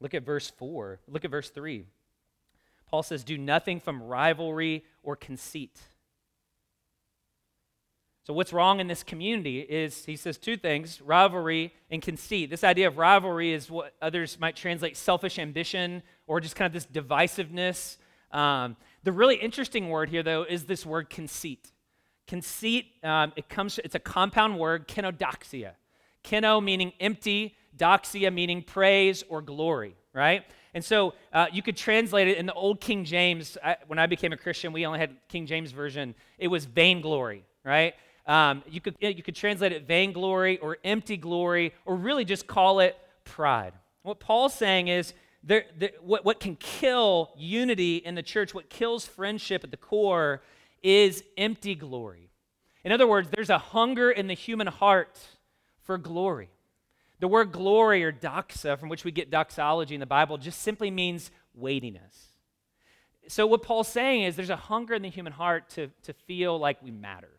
Look 0.00 0.14
at 0.14 0.24
verse 0.24 0.50
4. 0.50 1.00
Look 1.08 1.24
at 1.24 1.30
verse 1.30 1.50
3. 1.50 1.84
Paul 2.88 3.02
says, 3.02 3.24
Do 3.24 3.38
nothing 3.38 3.80
from 3.80 4.02
rivalry 4.02 4.84
or 5.02 5.16
conceit 5.16 5.78
so, 8.26 8.32
what's 8.32 8.52
wrong 8.52 8.80
in 8.80 8.88
this 8.88 9.04
community 9.04 9.60
is 9.60 10.04
he 10.04 10.16
says 10.16 10.36
two 10.36 10.56
things 10.56 11.00
rivalry 11.00 11.72
and 11.92 12.02
conceit. 12.02 12.50
This 12.50 12.64
idea 12.64 12.88
of 12.88 12.98
rivalry 12.98 13.52
is 13.52 13.70
what 13.70 13.94
others 14.02 14.40
might 14.40 14.56
translate 14.56 14.96
selfish 14.96 15.38
ambition 15.38 16.02
or 16.26 16.40
just 16.40 16.56
kind 16.56 16.66
of 16.66 16.72
this 16.72 16.86
divisiveness. 16.86 17.98
Um, 18.32 18.76
the 19.04 19.12
really 19.12 19.36
interesting 19.36 19.90
word 19.90 20.08
here, 20.08 20.24
though, 20.24 20.42
is 20.42 20.64
this 20.64 20.84
word 20.84 21.08
conceit. 21.08 21.70
Conceit, 22.26 22.86
um, 23.04 23.32
it 23.36 23.48
comes, 23.48 23.78
it's 23.78 23.94
a 23.94 24.00
compound 24.00 24.58
word, 24.58 24.88
kenodoxia. 24.88 25.74
Keno 26.24 26.60
meaning 26.60 26.94
empty, 26.98 27.54
doxia 27.78 28.34
meaning 28.34 28.60
praise 28.60 29.22
or 29.28 29.40
glory, 29.40 29.94
right? 30.12 30.42
And 30.74 30.84
so 30.84 31.14
uh, 31.32 31.46
you 31.52 31.62
could 31.62 31.76
translate 31.76 32.26
it 32.26 32.38
in 32.38 32.46
the 32.46 32.54
old 32.54 32.80
King 32.80 33.04
James. 33.04 33.56
I, 33.64 33.76
when 33.86 34.00
I 34.00 34.06
became 34.06 34.32
a 34.32 34.36
Christian, 34.36 34.72
we 34.72 34.84
only 34.84 34.98
had 34.98 35.14
King 35.28 35.46
James 35.46 35.70
version. 35.70 36.16
It 36.38 36.48
was 36.48 36.64
vainglory, 36.64 37.44
right? 37.62 37.94
Um, 38.26 38.64
you, 38.68 38.80
could, 38.80 38.96
you 39.00 39.22
could 39.22 39.36
translate 39.36 39.72
it 39.72 39.86
vainglory 39.86 40.58
or 40.58 40.78
empty 40.84 41.16
glory, 41.16 41.72
or 41.84 41.94
really 41.94 42.24
just 42.24 42.46
call 42.46 42.80
it 42.80 42.98
pride. 43.24 43.72
What 44.02 44.18
Paul's 44.18 44.54
saying 44.54 44.88
is 44.88 45.14
there, 45.44 45.64
there, 45.78 45.92
what, 46.00 46.24
what 46.24 46.40
can 46.40 46.56
kill 46.56 47.30
unity 47.36 47.98
in 47.98 48.16
the 48.16 48.22
church, 48.22 48.52
what 48.52 48.68
kills 48.68 49.06
friendship 49.06 49.62
at 49.62 49.70
the 49.70 49.76
core, 49.76 50.42
is 50.82 51.22
empty 51.38 51.76
glory. 51.76 52.30
In 52.84 52.90
other 52.90 53.06
words, 53.06 53.28
there's 53.30 53.50
a 53.50 53.58
hunger 53.58 54.10
in 54.10 54.26
the 54.26 54.34
human 54.34 54.66
heart 54.66 55.18
for 55.82 55.98
glory. 55.98 56.50
The 57.20 57.28
word 57.28 57.52
glory 57.52 58.04
or 58.04 58.12
doxa, 58.12 58.78
from 58.78 58.88
which 58.88 59.04
we 59.04 59.12
get 59.12 59.30
doxology 59.30 59.94
in 59.94 60.00
the 60.00 60.06
Bible, 60.06 60.36
just 60.36 60.62
simply 60.62 60.90
means 60.90 61.30
weightiness. 61.54 62.26
So, 63.28 63.46
what 63.46 63.62
Paul's 63.62 63.88
saying 63.88 64.24
is 64.24 64.36
there's 64.36 64.50
a 64.50 64.56
hunger 64.56 64.94
in 64.94 65.02
the 65.02 65.08
human 65.08 65.32
heart 65.32 65.70
to, 65.70 65.88
to 66.02 66.12
feel 66.12 66.58
like 66.58 66.82
we 66.82 66.90
matter 66.90 67.35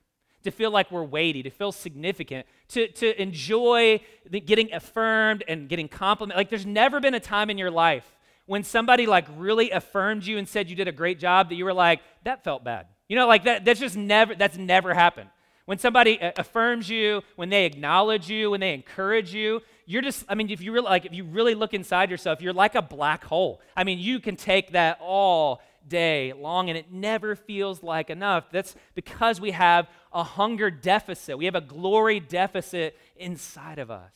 to 0.47 0.51
feel 0.51 0.71
like 0.71 0.91
we're 0.91 1.03
weighty, 1.03 1.43
to 1.43 1.49
feel 1.49 1.71
significant, 1.71 2.45
to, 2.69 2.87
to 2.87 3.21
enjoy 3.21 4.01
the, 4.29 4.39
getting 4.39 4.73
affirmed 4.73 5.43
and 5.47 5.69
getting 5.69 5.87
complimented. 5.87 6.37
Like, 6.37 6.49
there's 6.49 6.65
never 6.65 6.99
been 6.99 7.13
a 7.13 7.19
time 7.19 7.49
in 7.49 7.57
your 7.57 7.71
life 7.71 8.15
when 8.47 8.63
somebody 8.63 9.05
like 9.05 9.25
really 9.37 9.71
affirmed 9.71 10.25
you 10.25 10.37
and 10.37 10.47
said 10.47 10.69
you 10.69 10.75
did 10.75 10.87
a 10.87 10.91
great 10.91 11.19
job 11.19 11.49
that 11.49 11.55
you 11.55 11.65
were 11.65 11.73
like, 11.73 11.99
that 12.23 12.43
felt 12.43 12.63
bad. 12.63 12.87
You 13.07 13.15
know, 13.15 13.27
like 13.27 13.43
that, 13.43 13.63
that's 13.63 13.79
just 13.79 13.95
never, 13.95 14.35
that's 14.35 14.57
never 14.57 14.93
happened. 14.93 15.29
When 15.65 15.77
somebody 15.77 16.19
uh, 16.21 16.31
affirms 16.37 16.89
you, 16.89 17.21
when 17.35 17.49
they 17.49 17.65
acknowledge 17.65 18.29
you, 18.29 18.51
when 18.51 18.61
they 18.61 18.73
encourage 18.73 19.33
you, 19.33 19.61
you're 19.85 20.01
just, 20.01 20.25
I 20.29 20.35
mean, 20.35 20.49
if 20.49 20.61
you 20.61 20.71
really, 20.71 20.85
like, 20.85 21.05
if 21.05 21.13
you 21.13 21.25
really 21.25 21.55
look 21.55 21.73
inside 21.73 22.09
yourself, 22.09 22.41
you're 22.41 22.53
like 22.53 22.75
a 22.75 22.81
black 22.81 23.23
hole. 23.23 23.59
I 23.75 23.83
mean, 23.83 23.99
you 23.99 24.19
can 24.19 24.37
take 24.37 24.71
that 24.71 24.97
all 25.01 25.61
day 25.87 26.33
long 26.33 26.69
and 26.69 26.77
it 26.77 26.91
never 26.91 27.35
feels 27.35 27.83
like 27.83 28.09
enough. 28.09 28.45
That's 28.51 28.75
because 28.95 29.39
we 29.39 29.51
have 29.51 29.87
a 30.13 30.23
hunger 30.23 30.71
deficit, 30.71 31.37
we 31.37 31.45
have 31.45 31.55
a 31.55 31.61
glory 31.61 32.19
deficit 32.19 32.97
inside 33.15 33.79
of 33.79 33.91
us. 33.91 34.11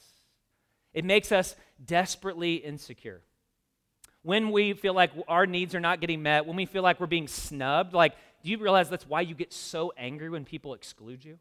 It 0.93 1.05
makes 1.05 1.31
us 1.31 1.55
desperately 1.83 2.55
insecure. 2.55 3.21
When 4.23 4.51
we 4.51 4.73
feel 4.73 4.93
like 4.93 5.11
our 5.27 5.45
needs 5.45 5.73
are 5.73 5.79
not 5.79 5.99
getting 5.99 6.21
met, 6.21 6.45
when 6.45 6.55
we 6.55 6.65
feel 6.65 6.83
like 6.83 6.99
we're 6.99 7.07
being 7.07 7.27
snubbed, 7.27 7.93
like, 7.93 8.13
do 8.43 8.51
you 8.51 8.57
realize 8.57 8.89
that's 8.89 9.07
why 9.07 9.21
you 9.21 9.33
get 9.33 9.53
so 9.53 9.93
angry 9.97 10.29
when 10.29 10.45
people 10.45 10.73
exclude 10.73 11.23
you? 11.23 11.39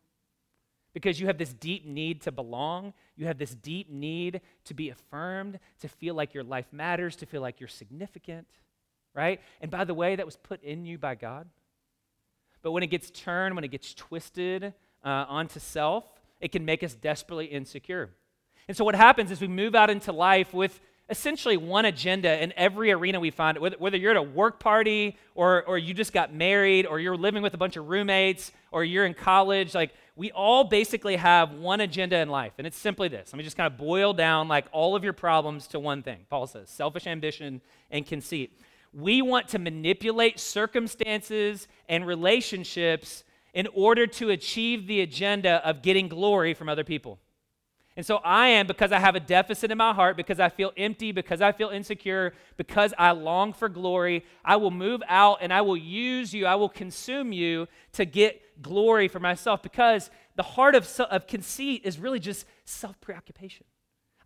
Because 0.94 1.20
you 1.20 1.26
have 1.26 1.38
this 1.38 1.52
deep 1.52 1.86
need 1.86 2.22
to 2.22 2.32
belong. 2.32 2.94
You 3.16 3.26
have 3.26 3.38
this 3.38 3.54
deep 3.54 3.90
need 3.90 4.40
to 4.64 4.74
be 4.74 4.90
affirmed, 4.90 5.58
to 5.80 5.88
feel 5.88 6.14
like 6.14 6.34
your 6.34 6.42
life 6.42 6.66
matters, 6.72 7.16
to 7.16 7.26
feel 7.26 7.42
like 7.42 7.60
you're 7.60 7.68
significant 7.68 8.46
right? 9.14 9.40
And 9.60 9.70
by 9.70 9.84
the 9.84 9.94
way, 9.94 10.16
that 10.16 10.26
was 10.26 10.36
put 10.36 10.62
in 10.62 10.84
you 10.84 10.98
by 10.98 11.14
God. 11.14 11.48
But 12.62 12.72
when 12.72 12.82
it 12.82 12.88
gets 12.88 13.10
turned, 13.10 13.54
when 13.54 13.64
it 13.64 13.70
gets 13.70 13.94
twisted 13.94 14.74
uh, 15.04 15.08
onto 15.28 15.60
self, 15.60 16.04
it 16.40 16.52
can 16.52 16.64
make 16.64 16.82
us 16.82 16.94
desperately 16.94 17.46
insecure. 17.46 18.10
And 18.68 18.76
so 18.76 18.84
what 18.84 18.94
happens 18.94 19.30
is 19.30 19.40
we 19.40 19.48
move 19.48 19.74
out 19.74 19.90
into 19.90 20.12
life 20.12 20.52
with 20.54 20.80
essentially 21.08 21.56
one 21.56 21.84
agenda 21.84 22.40
in 22.40 22.52
every 22.56 22.92
arena 22.92 23.18
we 23.18 23.30
find 23.30 23.56
it, 23.56 23.80
whether 23.80 23.96
you're 23.96 24.12
at 24.12 24.16
a 24.16 24.22
work 24.22 24.60
party 24.60 25.16
or, 25.34 25.64
or 25.64 25.76
you 25.76 25.92
just 25.92 26.12
got 26.12 26.32
married 26.32 26.86
or 26.86 27.00
you're 27.00 27.16
living 27.16 27.42
with 27.42 27.52
a 27.52 27.58
bunch 27.58 27.76
of 27.76 27.88
roommates 27.88 28.52
or 28.70 28.84
you're 28.84 29.04
in 29.04 29.12
college, 29.12 29.74
like 29.74 29.92
we 30.14 30.30
all 30.30 30.62
basically 30.62 31.16
have 31.16 31.52
one 31.52 31.80
agenda 31.80 32.16
in 32.18 32.28
life. 32.28 32.52
And 32.58 32.66
it's 32.66 32.78
simply 32.78 33.08
this. 33.08 33.32
Let 33.32 33.38
me 33.38 33.42
just 33.42 33.56
kind 33.56 33.66
of 33.66 33.76
boil 33.76 34.12
down 34.12 34.46
like 34.46 34.66
all 34.70 34.94
of 34.94 35.02
your 35.02 35.12
problems 35.12 35.66
to 35.68 35.80
one 35.80 36.04
thing. 36.04 36.26
Paul 36.30 36.46
says 36.46 36.70
selfish 36.70 37.08
ambition 37.08 37.60
and 37.90 38.06
conceit 38.06 38.56
we 38.92 39.22
want 39.22 39.48
to 39.48 39.58
manipulate 39.58 40.40
circumstances 40.40 41.68
and 41.88 42.06
relationships 42.06 43.24
in 43.54 43.66
order 43.74 44.06
to 44.06 44.30
achieve 44.30 44.86
the 44.86 45.00
agenda 45.00 45.66
of 45.66 45.82
getting 45.82 46.08
glory 46.08 46.54
from 46.54 46.68
other 46.68 46.84
people. 46.84 47.18
And 47.96 48.06
so 48.06 48.16
I 48.24 48.48
am, 48.48 48.66
because 48.66 48.92
I 48.92 48.98
have 48.98 49.16
a 49.16 49.20
deficit 49.20 49.70
in 49.70 49.78
my 49.78 49.92
heart, 49.92 50.16
because 50.16 50.40
I 50.40 50.48
feel 50.48 50.72
empty, 50.76 51.12
because 51.12 51.42
I 51.42 51.52
feel 51.52 51.68
insecure, 51.68 52.32
because 52.56 52.94
I 52.96 53.10
long 53.10 53.52
for 53.52 53.68
glory, 53.68 54.24
I 54.44 54.56
will 54.56 54.70
move 54.70 55.02
out 55.08 55.38
and 55.42 55.52
I 55.52 55.60
will 55.60 55.76
use 55.76 56.32
you, 56.32 56.46
I 56.46 56.54
will 56.54 56.68
consume 56.68 57.32
you 57.32 57.66
to 57.92 58.04
get 58.04 58.62
glory 58.62 59.08
for 59.08 59.18
myself, 59.18 59.62
because 59.62 60.10
the 60.36 60.42
heart 60.42 60.74
of, 60.74 60.88
of 61.10 61.26
conceit 61.26 61.82
is 61.84 61.98
really 61.98 62.20
just 62.20 62.46
self 62.64 62.98
preoccupation. 63.00 63.66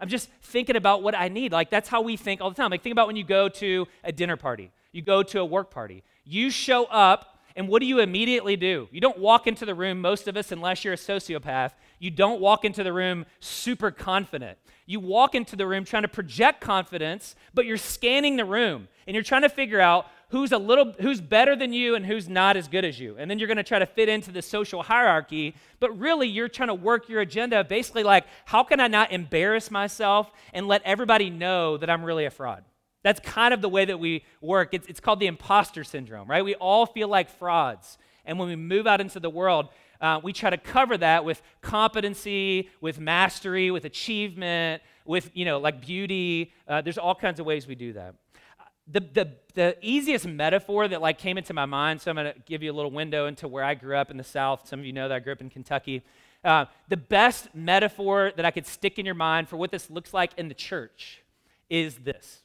I'm 0.04 0.10
just 0.10 0.28
thinking 0.42 0.76
about 0.76 1.02
what 1.02 1.14
I 1.14 1.28
need. 1.28 1.50
Like, 1.50 1.70
that's 1.70 1.88
how 1.88 2.02
we 2.02 2.18
think 2.18 2.42
all 2.42 2.50
the 2.50 2.56
time. 2.56 2.70
Like, 2.70 2.82
think 2.82 2.92
about 2.92 3.06
when 3.06 3.16
you 3.16 3.24
go 3.24 3.48
to 3.48 3.88
a 4.04 4.12
dinner 4.12 4.36
party, 4.36 4.70
you 4.92 5.00
go 5.00 5.22
to 5.22 5.40
a 5.40 5.44
work 5.46 5.70
party. 5.70 6.04
You 6.26 6.50
show 6.50 6.84
up, 6.84 7.38
and 7.56 7.68
what 7.68 7.80
do 7.80 7.86
you 7.86 8.00
immediately 8.00 8.54
do? 8.54 8.86
You 8.92 9.00
don't 9.00 9.16
walk 9.18 9.46
into 9.46 9.64
the 9.64 9.74
room, 9.74 10.02
most 10.02 10.28
of 10.28 10.36
us, 10.36 10.52
unless 10.52 10.84
you're 10.84 10.92
a 10.92 10.98
sociopath, 10.98 11.70
you 11.98 12.10
don't 12.10 12.38
walk 12.38 12.66
into 12.66 12.84
the 12.84 12.92
room 12.92 13.24
super 13.40 13.90
confident. 13.90 14.58
You 14.84 15.00
walk 15.00 15.34
into 15.34 15.56
the 15.56 15.66
room 15.66 15.86
trying 15.86 16.02
to 16.02 16.08
project 16.08 16.60
confidence, 16.60 17.34
but 17.54 17.64
you're 17.64 17.78
scanning 17.78 18.36
the 18.36 18.44
room 18.44 18.88
and 19.06 19.14
you're 19.14 19.24
trying 19.24 19.40
to 19.40 19.48
figure 19.48 19.80
out 19.80 20.06
who's 20.34 20.50
a 20.50 20.58
little 20.58 20.92
who's 21.00 21.20
better 21.20 21.54
than 21.54 21.72
you 21.72 21.94
and 21.94 22.04
who's 22.04 22.28
not 22.28 22.56
as 22.56 22.66
good 22.66 22.84
as 22.84 22.98
you. 22.98 23.14
And 23.16 23.30
then 23.30 23.38
you're 23.38 23.46
going 23.46 23.56
to 23.56 23.62
try 23.62 23.78
to 23.78 23.86
fit 23.86 24.08
into 24.08 24.32
the 24.32 24.42
social 24.42 24.82
hierarchy, 24.82 25.54
but 25.78 25.96
really 25.96 26.26
you're 26.26 26.48
trying 26.48 26.70
to 26.70 26.74
work 26.74 27.08
your 27.08 27.20
agenda 27.20 27.62
basically 27.62 28.02
like 28.02 28.26
how 28.44 28.64
can 28.64 28.80
I 28.80 28.88
not 28.88 29.12
embarrass 29.12 29.70
myself 29.70 30.32
and 30.52 30.66
let 30.66 30.82
everybody 30.82 31.30
know 31.30 31.76
that 31.76 31.88
I'm 31.88 32.02
really 32.02 32.24
a 32.24 32.30
fraud? 32.30 32.64
That's 33.04 33.20
kind 33.20 33.54
of 33.54 33.62
the 33.62 33.68
way 33.68 33.84
that 33.84 34.00
we 34.00 34.24
work. 34.40 34.70
It's, 34.74 34.88
it's 34.88 34.98
called 34.98 35.20
the 35.20 35.28
imposter 35.28 35.84
syndrome, 35.84 36.28
right? 36.28 36.44
We 36.44 36.56
all 36.56 36.84
feel 36.84 37.06
like 37.06 37.30
frauds. 37.30 37.96
And 38.24 38.36
when 38.36 38.48
we 38.48 38.56
move 38.56 38.88
out 38.88 39.00
into 39.00 39.20
the 39.20 39.30
world, 39.30 39.68
uh, 40.00 40.18
we 40.20 40.32
try 40.32 40.50
to 40.50 40.58
cover 40.58 40.98
that 40.98 41.24
with 41.24 41.42
competency, 41.60 42.70
with 42.80 42.98
mastery, 42.98 43.70
with 43.70 43.84
achievement, 43.84 44.82
with, 45.04 45.30
you 45.32 45.44
know, 45.44 45.58
like 45.58 45.80
beauty. 45.80 46.52
Uh, 46.66 46.80
there's 46.80 46.98
all 46.98 47.14
kinds 47.14 47.38
of 47.38 47.46
ways 47.46 47.68
we 47.68 47.76
do 47.76 47.92
that. 47.92 48.16
The, 48.86 49.00
the, 49.00 49.30
the 49.54 49.76
easiest 49.80 50.26
metaphor 50.26 50.88
that 50.88 51.00
like 51.00 51.18
came 51.18 51.38
into 51.38 51.54
my 51.54 51.64
mind, 51.64 52.00
so 52.00 52.10
I'm 52.10 52.16
going 52.16 52.32
to 52.32 52.38
give 52.40 52.62
you 52.62 52.70
a 52.70 52.74
little 52.74 52.90
window 52.90 53.26
into 53.26 53.48
where 53.48 53.64
I 53.64 53.74
grew 53.74 53.96
up 53.96 54.10
in 54.10 54.16
the 54.16 54.24
South. 54.24 54.68
Some 54.68 54.80
of 54.80 54.86
you 54.86 54.92
know 54.92 55.08
that 55.08 55.14
I 55.14 55.18
grew 55.20 55.32
up 55.32 55.40
in 55.40 55.48
Kentucky. 55.48 56.02
Uh, 56.44 56.66
the 56.88 56.96
best 56.96 57.54
metaphor 57.54 58.32
that 58.36 58.44
I 58.44 58.50
could 58.50 58.66
stick 58.66 58.98
in 58.98 59.06
your 59.06 59.14
mind 59.14 59.48
for 59.48 59.56
what 59.56 59.70
this 59.70 59.88
looks 59.88 60.12
like 60.12 60.32
in 60.36 60.48
the 60.48 60.54
church 60.54 61.22
is 61.70 61.96
this. 61.96 62.42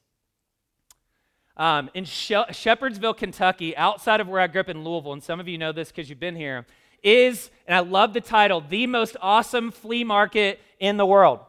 Um, 1.57 1.89
in 1.93 2.05
she- 2.05 2.33
Shepherdsville, 2.35 3.17
Kentucky, 3.17 3.75
outside 3.75 4.21
of 4.21 4.29
where 4.29 4.39
I 4.39 4.47
grew 4.47 4.61
up 4.61 4.69
in 4.69 4.85
Louisville, 4.85 5.11
and 5.11 5.21
some 5.21 5.41
of 5.41 5.47
you 5.49 5.57
know 5.57 5.73
this 5.73 5.89
because 5.89 6.09
you've 6.09 6.19
been 6.19 6.37
here, 6.37 6.65
is, 7.03 7.51
and 7.67 7.75
I 7.75 7.81
love 7.81 8.13
the 8.13 8.21
title, 8.21 8.61
the 8.61 8.87
most 8.87 9.17
awesome 9.21 9.71
flea 9.71 10.05
market 10.05 10.61
in 10.79 10.95
the 10.95 11.05
world. 11.05 11.41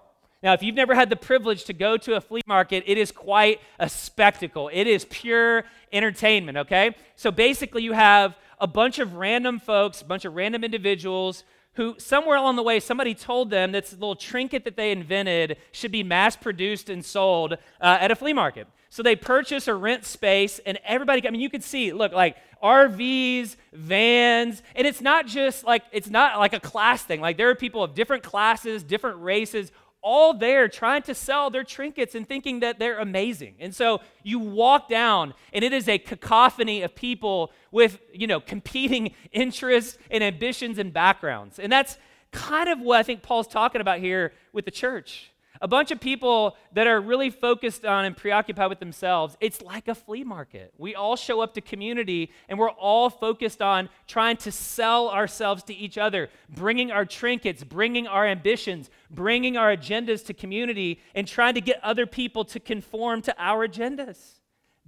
Now, 0.43 0.55
if 0.55 0.63
you've 0.63 0.75
never 0.75 0.95
had 0.95 1.11
the 1.11 1.17
privilege 1.17 1.65
to 1.65 1.75
go 1.75 1.99
to 1.99 2.17
a 2.17 2.21
flea 2.21 2.41
market, 2.47 2.85
it 2.87 2.97
is 2.97 3.13
quite 3.13 3.61
a 3.79 3.89
spectacle. 3.91 4.71
It 4.73 4.87
is 4.87 5.05
pure 5.05 5.65
entertainment, 5.93 6.57
okay? 6.57 6.97
So 7.17 7.31
basically, 7.31 7.83
you 7.83 7.93
have 7.93 8.37
a 8.59 8.67
bunch 8.67 8.99
of 8.99 9.15
random 9.15 9.59
folks, 9.59 10.01
a 10.01 10.05
bunch 10.05 10.25
of 10.25 10.35
random 10.35 10.65
individuals 10.65 11.45
who, 11.75 11.95
somewhere 11.99 12.37
along 12.37 12.57
the 12.57 12.63
way, 12.63 12.81
somebody 12.81 13.15
told 13.15 13.51
them 13.51 13.73
that 13.73 13.85
this 13.85 13.93
little 13.93 14.17
trinket 14.17 14.65
that 14.65 14.77
they 14.77 14.93
invented 14.93 15.57
should 15.73 15.93
be 15.93 16.03
mass 16.03 16.37
produced 16.37 16.89
and 16.89 17.05
sold 17.05 17.53
uh, 17.53 17.99
at 18.01 18.11
a 18.11 18.17
flea 18.17 18.33
market. 18.33 18.67
So 18.89 19.03
they 19.03 19.17
purchase 19.17 19.69
or 19.69 19.79
rent 19.79 20.05
space, 20.05 20.59
and 20.67 20.79
everybody, 20.85 21.27
I 21.27 21.31
mean, 21.31 21.41
you 21.41 21.51
could 21.51 21.63
see, 21.63 21.93
look, 21.93 22.13
like 22.13 22.37
RVs, 22.63 23.57
vans, 23.73 24.63
and 24.75 24.87
it's 24.87 25.01
not 25.01 25.27
just 25.27 25.65
like, 25.65 25.85
it's 25.93 26.11
not 26.11 26.39
like 26.39 26.55
a 26.55 26.61
class 26.61 27.03
thing. 27.05 27.21
Like 27.21 27.37
there 27.37 27.49
are 27.51 27.55
people 27.55 27.85
of 27.85 27.95
different 27.95 28.25
classes, 28.25 28.83
different 28.83 29.23
races, 29.23 29.71
all 30.03 30.35
there 30.35 30.69
trying 30.69 31.03
to 31.03 31.15
sell 31.15 31.51
their 31.51 31.65
trinkets 31.65 32.15
and 32.15 32.27
thinking 32.27 32.61
that 32.61 32.79
they're 32.79 32.99
amazing. 32.99 33.55
And 33.61 33.75
so 33.75 34.01
you 34.23 34.39
walk 34.39 34.89
down, 34.89 35.35
and 35.53 35.65
it 35.65 35.73
is 35.73 35.89
a 35.89 35.99
cacophony 35.99 36.83
of 36.83 36.95
people 36.95 37.53
with, 37.71 38.01
you 38.13 38.27
know, 38.27 38.41
competing 38.41 39.15
interests 39.33 39.99
and 40.11 40.25
ambitions 40.25 40.79
and 40.79 40.93
backgrounds. 40.93 41.59
And 41.59 41.71
that's 41.71 41.99
kind 42.33 42.69
of 42.69 42.81
what 42.81 42.99
I 42.99 43.03
think 43.03 43.23
Paul's 43.23 43.49
talking 43.49 43.81
about 43.81 43.99
here 43.99 44.33
with 44.53 44.65
the 44.65 44.71
church 44.71 45.31
a 45.61 45.69
bunch 45.69 45.91
of 45.91 46.01
people 46.01 46.57
that 46.73 46.87
are 46.87 47.01
really 47.01 47.31
focused 47.31 47.85
on 47.85 48.05
and 48.05 48.17
preoccupied 48.17 48.71
with 48.71 48.81
themselves. 48.81 49.37
It's 49.41 49.61
like 49.61 49.89
a 49.89 49.95
flea 49.95 50.25
market. 50.25 50.73
We 50.79 50.95
all 50.95 51.17
show 51.17 51.41
up 51.41 51.55
to 51.55 51.61
community 51.61 52.33
and 52.49 52.59
we're 52.59 52.71
all 52.71 53.11
focused 53.11 53.61
on 53.61 53.91
trying 54.07 54.39
to 54.39 54.53
sell 54.53 55.11
ourselves 55.11 55.63
to 55.65 55.75
each 55.75 55.99
other, 55.99 56.31
bringing 56.49 56.91
our 56.91 57.05
trinkets, 57.05 57.63
bringing 57.63 58.07
our 58.07 58.27
ambitions, 58.27 58.91
bringing 59.11 59.57
our 59.57 59.77
agendas 59.77 60.25
to 60.27 60.35
community, 60.35 61.01
and 61.15 61.29
trying 61.29 61.55
to 61.55 61.61
get 61.61 61.79
other 61.83 62.07
people 62.07 62.45
to 62.47 62.59
conform 62.59 63.21
to 63.23 63.35
our 63.39 63.69
agendas. 63.69 64.41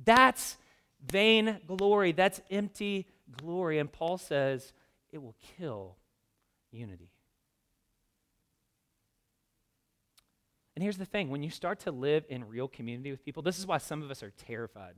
That's 0.03 0.57
vain 1.05 1.61
glory. 1.67 2.13
That's 2.13 2.41
empty 2.51 3.07
glory. 3.37 3.79
And 3.79 3.93
Paul 3.93 4.19
says 4.19 4.73
it 5.13 5.23
will 5.23 5.37
kill 5.59 5.97
unity. 6.71 7.12
And 10.75 10.83
here's 10.83 10.99
the 10.99 11.05
thing 11.05 11.29
when 11.29 11.43
you 11.43 11.51
start 11.51 11.81
to 11.81 11.93
live 11.93 12.25
in 12.29 12.49
real 12.49 12.69
community 12.69 13.11
with 13.11 13.25
people, 13.25 13.43
this 13.43 13.59
is 13.59 13.67
why 13.67 13.79
some 13.79 14.03
of 14.03 14.11
us 14.11 14.23
are 14.23 14.31
terrified 14.31 14.95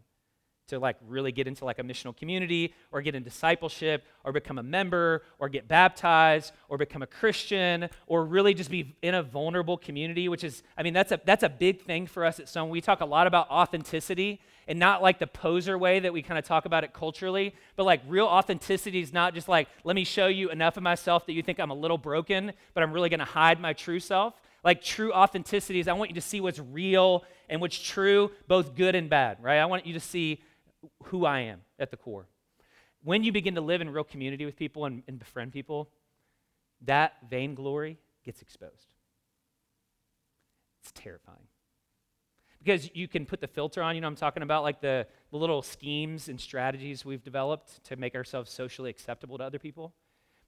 to 0.69 0.79
like 0.79 0.97
really 1.07 1.33
get 1.33 1.47
into 1.47 1.65
like 1.65 1.79
a 1.79 1.83
missional 1.83 2.17
community 2.17 2.73
or 2.91 3.03
get 3.03 3.15
in 3.15 3.23
discipleship 3.23 4.05
or 4.25 4.33
become 4.33 4.59
a 4.59 4.63
member 4.63 5.23
or 5.39 5.49
get 5.49 5.69
baptized 5.69 6.53
or 6.69 6.79
become 6.79 7.03
a 7.03 7.07
christian 7.07 7.89
or 8.07 8.25
really 8.25 8.55
just 8.55 8.71
be 8.71 8.97
in 9.03 9.15
a 9.15 9.23
vulnerable 9.23 9.77
community 9.77 10.29
which 10.29 10.45
is 10.45 10.63
i 10.79 10.83
mean 10.83 10.95
that's 10.95 11.13
a 11.13 11.21
that's 11.25 11.43
a 11.43 11.49
big 11.49 11.83
thing 11.83 12.07
for 12.07 12.25
us 12.25 12.41
at 12.41 12.49
Stone. 12.49 12.71
we 12.71 12.81
talk 12.81 13.01
a 13.01 13.05
lot 13.05 13.27
about 13.27 13.49
authenticity 13.51 14.41
and 14.67 14.79
not 14.79 15.03
like 15.03 15.19
the 15.19 15.27
poser 15.27 15.77
way 15.77 16.01
that 16.01 16.13
we 16.13 16.23
kind 16.23 16.39
of 16.39 16.45
talk 16.45 16.65
about 16.65 16.83
it 16.83 16.95
culturally 16.95 17.55
but 17.77 17.85
like 17.85 18.01
real 18.09 18.27
authenticity 18.27 19.01
is 19.01 19.13
not 19.13 19.35
just 19.35 19.49
like 19.49 19.69
let 19.85 19.95
me 19.95 20.05
show 20.05 20.29
you 20.29 20.51
enough 20.51 20.77
of 20.77 20.83
myself 20.83 21.27
that 21.27 21.35
you 21.35 21.43
think 21.43 21.61
i'm 21.61 21.71
a 21.71 21.75
little 21.75 21.99
broken 21.99 22.53
but 22.73 22.83
i'm 22.83 22.93
really 22.93 23.11
going 23.11 23.21
to 23.21 23.27
hide 23.27 23.61
my 23.61 23.73
true 23.75 24.01
self 24.01 24.35
like 24.65 24.83
true 24.83 25.13
authenticity 25.13 25.79
is 25.79 25.87
I 25.87 25.93
want 25.93 26.11
you 26.11 26.15
to 26.15 26.21
see 26.21 26.41
what's 26.41 26.59
real 26.59 27.25
and 27.49 27.61
what's 27.61 27.79
true, 27.79 28.31
both 28.49 28.75
good 28.75 28.95
and 28.95 29.11
bad, 29.11 29.39
right? 29.43 29.59
I 29.59 29.67
want 29.67 29.87
you 29.87 29.93
to 29.93 30.01
see 30.01 30.41
who 31.05 31.27
I 31.27 31.41
am 31.41 31.61
at 31.79 31.91
the 31.91 31.97
core. 31.97 32.27
When 33.03 33.23
you 33.23 33.33
begin 33.33 33.55
to 33.57 33.61
live 33.61 33.83
in 33.83 33.91
real 33.91 34.05
community 34.05 34.47
with 34.47 34.57
people 34.57 34.87
and, 34.87 35.03
and 35.07 35.19
befriend 35.19 35.53
people, 35.53 35.91
that 36.87 37.13
vainglory 37.29 37.99
gets 38.25 38.41
exposed. 38.41 38.95
It's 40.83 40.93
terrifying. 40.93 41.47
Because 42.59 42.91
you 42.95 43.09
can 43.09 43.27
put 43.27 43.43
the 43.43 43.47
filter 43.47 43.83
on, 43.83 43.95
you 43.95 44.01
know, 44.01 44.07
I'm 44.07 44.17
talking 44.17 44.43
about 44.43 44.63
like 44.63 44.81
the, 44.81 45.07
the 45.31 45.37
little 45.37 45.61
schemes 45.61 46.31
and 46.31 46.41
strategies 46.41 47.05
we've 47.05 47.23
developed 47.23 47.85
to 47.85 47.97
make 47.97 48.15
ourselves 48.15 48.51
socially 48.51 48.89
acceptable 48.89 49.37
to 49.37 49.45
other 49.45 49.59
people. 49.59 49.93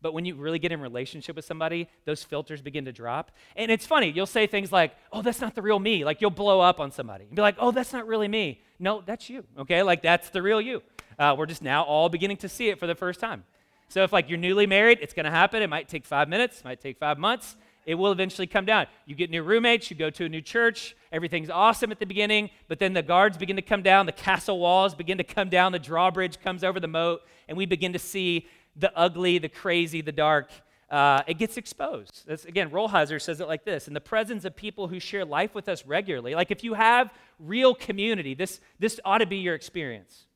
But 0.06 0.14
when 0.14 0.24
you 0.24 0.36
really 0.36 0.60
get 0.60 0.70
in 0.70 0.80
relationship 0.80 1.34
with 1.34 1.44
somebody, 1.44 1.88
those 2.04 2.22
filters 2.22 2.62
begin 2.62 2.84
to 2.84 2.92
drop. 2.92 3.32
And 3.56 3.72
it's 3.72 3.84
funny, 3.84 4.08
you'll 4.08 4.24
say 4.24 4.46
things 4.46 4.70
like, 4.70 4.94
oh, 5.12 5.20
that's 5.20 5.40
not 5.40 5.56
the 5.56 5.62
real 5.62 5.80
me. 5.80 6.04
Like 6.04 6.20
you'll 6.20 6.30
blow 6.30 6.60
up 6.60 6.78
on 6.78 6.92
somebody 6.92 7.24
and 7.24 7.34
be 7.34 7.42
like, 7.42 7.56
oh, 7.58 7.72
that's 7.72 7.92
not 7.92 8.06
really 8.06 8.28
me. 8.28 8.62
No, 8.78 9.02
that's 9.04 9.28
you, 9.28 9.42
okay? 9.58 9.82
Like 9.82 10.02
that's 10.02 10.28
the 10.30 10.42
real 10.42 10.60
you. 10.60 10.80
Uh, 11.18 11.34
we're 11.36 11.46
just 11.46 11.60
now 11.60 11.82
all 11.82 12.08
beginning 12.08 12.36
to 12.36 12.48
see 12.48 12.68
it 12.68 12.78
for 12.78 12.86
the 12.86 12.94
first 12.94 13.18
time. 13.18 13.42
So 13.88 14.04
if 14.04 14.12
like 14.12 14.28
you're 14.28 14.38
newly 14.38 14.68
married, 14.68 15.00
it's 15.02 15.12
gonna 15.12 15.28
happen. 15.28 15.60
It 15.60 15.68
might 15.68 15.88
take 15.88 16.04
five 16.04 16.28
minutes, 16.28 16.62
might 16.62 16.80
take 16.80 16.98
five 16.98 17.18
months. 17.18 17.56
It 17.84 17.96
will 17.96 18.12
eventually 18.12 18.46
come 18.46 18.64
down. 18.64 18.86
You 19.06 19.16
get 19.16 19.28
new 19.28 19.42
roommates, 19.42 19.90
you 19.90 19.96
go 19.96 20.10
to 20.10 20.26
a 20.26 20.28
new 20.28 20.40
church, 20.40 20.94
everything's 21.10 21.50
awesome 21.50 21.90
at 21.90 21.98
the 21.98 22.06
beginning, 22.06 22.50
but 22.68 22.78
then 22.78 22.92
the 22.92 23.02
guards 23.02 23.36
begin 23.38 23.56
to 23.56 23.62
come 23.62 23.82
down, 23.82 24.06
the 24.06 24.12
castle 24.12 24.60
walls 24.60 24.94
begin 24.94 25.18
to 25.18 25.24
come 25.24 25.48
down, 25.48 25.72
the 25.72 25.80
drawbridge 25.80 26.38
comes 26.40 26.62
over 26.62 26.78
the 26.78 26.86
moat, 26.86 27.22
and 27.48 27.58
we 27.58 27.66
begin 27.66 27.92
to 27.92 27.98
see 27.98 28.46
the 28.78 28.96
ugly, 28.96 29.38
the 29.38 29.48
crazy, 29.48 30.00
the 30.00 30.12
dark, 30.12 30.50
uh, 30.90 31.22
it 31.26 31.34
gets 31.34 31.56
exposed. 31.56 32.22
That's, 32.26 32.44
again, 32.44 32.70
Rolheiser 32.70 33.20
says 33.20 33.40
it 33.40 33.48
like 33.48 33.64
this 33.64 33.88
in 33.88 33.94
the 33.94 34.00
presence 34.00 34.44
of 34.44 34.54
people 34.54 34.86
who 34.88 35.00
share 35.00 35.24
life 35.24 35.54
with 35.54 35.68
us 35.68 35.84
regularly. 35.84 36.34
Like 36.34 36.50
if 36.50 36.62
you 36.62 36.74
have 36.74 37.12
real 37.40 37.74
community, 37.74 38.34
this, 38.34 38.60
this 38.78 39.00
ought 39.04 39.18
to 39.18 39.26
be 39.26 39.38
your 39.38 39.54
experience. 39.54 40.26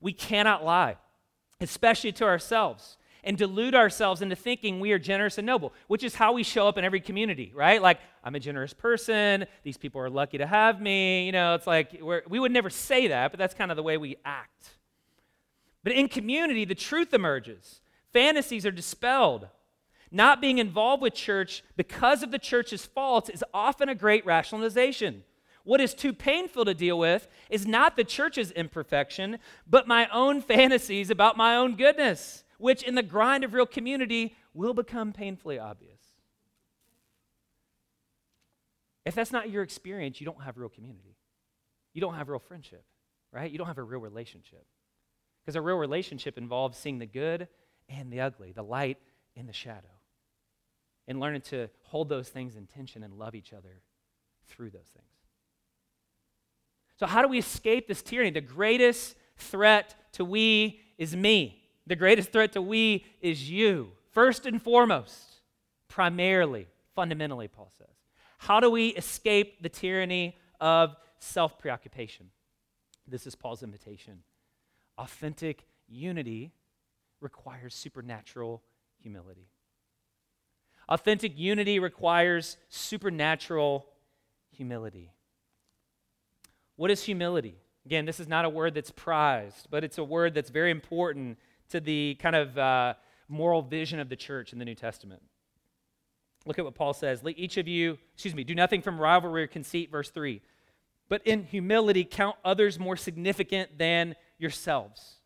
We 0.00 0.12
cannot 0.12 0.64
lie, 0.64 0.96
especially 1.60 2.12
to 2.12 2.24
ourselves, 2.24 2.96
and 3.22 3.36
delude 3.36 3.74
ourselves 3.74 4.22
into 4.22 4.34
thinking 4.34 4.80
we 4.80 4.92
are 4.92 4.98
generous 4.98 5.38
and 5.38 5.46
noble, 5.46 5.72
which 5.86 6.02
is 6.02 6.14
how 6.14 6.32
we 6.32 6.42
show 6.42 6.66
up 6.66 6.78
in 6.78 6.84
every 6.84 7.00
community, 7.00 7.52
right? 7.54 7.80
Like, 7.80 8.00
I'm 8.24 8.34
a 8.34 8.40
generous 8.40 8.72
person. 8.72 9.46
These 9.62 9.76
people 9.76 10.00
are 10.00 10.10
lucky 10.10 10.38
to 10.38 10.46
have 10.46 10.80
me. 10.80 11.26
You 11.26 11.32
know, 11.32 11.54
it's 11.54 11.66
like 11.66 12.00
we 12.28 12.40
would 12.40 12.50
never 12.50 12.70
say 12.70 13.08
that, 13.08 13.30
but 13.30 13.38
that's 13.38 13.54
kind 13.54 13.70
of 13.70 13.76
the 13.76 13.82
way 13.82 13.96
we 13.96 14.16
act. 14.24 14.70
But 15.84 15.92
in 15.92 16.08
community, 16.08 16.64
the 16.64 16.74
truth 16.74 17.12
emerges. 17.12 17.80
Fantasies 18.12 18.66
are 18.66 18.70
dispelled. 18.70 19.48
Not 20.10 20.40
being 20.40 20.58
involved 20.58 21.02
with 21.02 21.14
church 21.14 21.64
because 21.76 22.22
of 22.22 22.30
the 22.30 22.38
church's 22.38 22.84
faults 22.84 23.30
is 23.30 23.44
often 23.54 23.88
a 23.88 23.94
great 23.94 24.26
rationalization. 24.26 25.24
What 25.64 25.80
is 25.80 25.94
too 25.94 26.12
painful 26.12 26.64
to 26.64 26.74
deal 26.74 26.98
with 26.98 27.28
is 27.48 27.66
not 27.66 27.96
the 27.96 28.04
church's 28.04 28.50
imperfection, 28.50 29.38
but 29.66 29.88
my 29.88 30.08
own 30.12 30.40
fantasies 30.42 31.10
about 31.10 31.36
my 31.36 31.56
own 31.56 31.76
goodness, 31.76 32.44
which 32.58 32.82
in 32.82 32.94
the 32.94 33.02
grind 33.02 33.44
of 33.44 33.54
real 33.54 33.66
community 33.66 34.36
will 34.54 34.74
become 34.74 35.12
painfully 35.12 35.58
obvious. 35.58 36.00
If 39.04 39.14
that's 39.14 39.32
not 39.32 39.50
your 39.50 39.62
experience, 39.62 40.20
you 40.20 40.26
don't 40.26 40.42
have 40.42 40.58
real 40.58 40.68
community. 40.68 41.16
You 41.92 42.00
don't 42.00 42.14
have 42.14 42.28
real 42.28 42.38
friendship, 42.38 42.84
right? 43.32 43.50
You 43.50 43.58
don't 43.58 43.66
have 43.66 43.78
a 43.78 43.82
real 43.82 44.00
relationship. 44.00 44.64
Because 45.42 45.56
a 45.56 45.60
real 45.60 45.76
relationship 45.76 46.38
involves 46.38 46.78
seeing 46.78 46.98
the 46.98 47.06
good 47.06 47.48
and 47.88 48.12
the 48.12 48.20
ugly, 48.20 48.52
the 48.52 48.62
light 48.62 48.98
and 49.36 49.48
the 49.48 49.52
shadow, 49.52 49.88
and 51.08 51.18
learning 51.18 51.40
to 51.42 51.68
hold 51.82 52.08
those 52.08 52.28
things 52.28 52.56
in 52.56 52.66
tension 52.66 53.02
and 53.02 53.14
love 53.14 53.34
each 53.34 53.52
other 53.52 53.82
through 54.48 54.70
those 54.70 54.88
things. 54.94 55.06
So, 56.98 57.06
how 57.06 57.22
do 57.22 57.28
we 57.28 57.38
escape 57.38 57.88
this 57.88 58.02
tyranny? 58.02 58.30
The 58.30 58.40
greatest 58.40 59.16
threat 59.36 59.96
to 60.12 60.24
we 60.24 60.80
is 60.98 61.16
me. 61.16 61.64
The 61.86 61.96
greatest 61.96 62.30
threat 62.30 62.52
to 62.52 62.62
we 62.62 63.04
is 63.20 63.50
you. 63.50 63.92
First 64.12 64.46
and 64.46 64.62
foremost, 64.62 65.40
primarily, 65.88 66.68
fundamentally, 66.94 67.48
Paul 67.48 67.72
says. 67.76 67.88
How 68.38 68.60
do 68.60 68.70
we 68.70 68.88
escape 68.88 69.62
the 69.62 69.68
tyranny 69.68 70.36
of 70.60 70.94
self 71.18 71.58
preoccupation? 71.58 72.26
This 73.08 73.26
is 73.26 73.34
Paul's 73.34 73.62
invitation 73.62 74.22
Authentic 75.02 75.64
unity 75.88 76.52
requires 77.20 77.74
supernatural 77.74 78.62
humility. 79.00 79.48
Authentic 80.88 81.36
unity 81.36 81.80
requires 81.80 82.56
supernatural 82.68 83.84
humility. 84.52 85.10
What 86.76 86.92
is 86.92 87.02
humility? 87.02 87.56
Again, 87.84 88.04
this 88.04 88.20
is 88.20 88.28
not 88.28 88.44
a 88.44 88.48
word 88.48 88.74
that's 88.74 88.92
prized, 88.92 89.66
but 89.70 89.82
it's 89.82 89.98
a 89.98 90.04
word 90.04 90.34
that's 90.34 90.50
very 90.50 90.70
important 90.70 91.36
to 91.70 91.80
the 91.80 92.16
kind 92.22 92.36
of 92.36 92.56
uh, 92.56 92.94
moral 93.26 93.60
vision 93.60 93.98
of 93.98 94.08
the 94.08 94.14
church 94.14 94.52
in 94.52 94.60
the 94.60 94.64
New 94.64 94.76
Testament. 94.76 95.22
Look 96.46 96.60
at 96.60 96.64
what 96.64 96.76
Paul 96.76 96.94
says. 96.94 97.24
Let 97.24 97.36
each 97.36 97.56
of 97.56 97.66
you, 97.66 97.98
excuse 98.14 98.36
me, 98.36 98.44
do 98.44 98.54
nothing 98.54 98.82
from 98.82 99.00
rivalry 99.00 99.42
or 99.42 99.46
conceit, 99.48 99.90
verse 99.90 100.10
3. 100.10 100.40
But 101.08 101.26
in 101.26 101.42
humility, 101.42 102.04
count 102.04 102.36
others 102.44 102.78
more 102.78 102.96
significant 102.96 103.76
than 103.76 104.14
yourselves. 104.42 105.16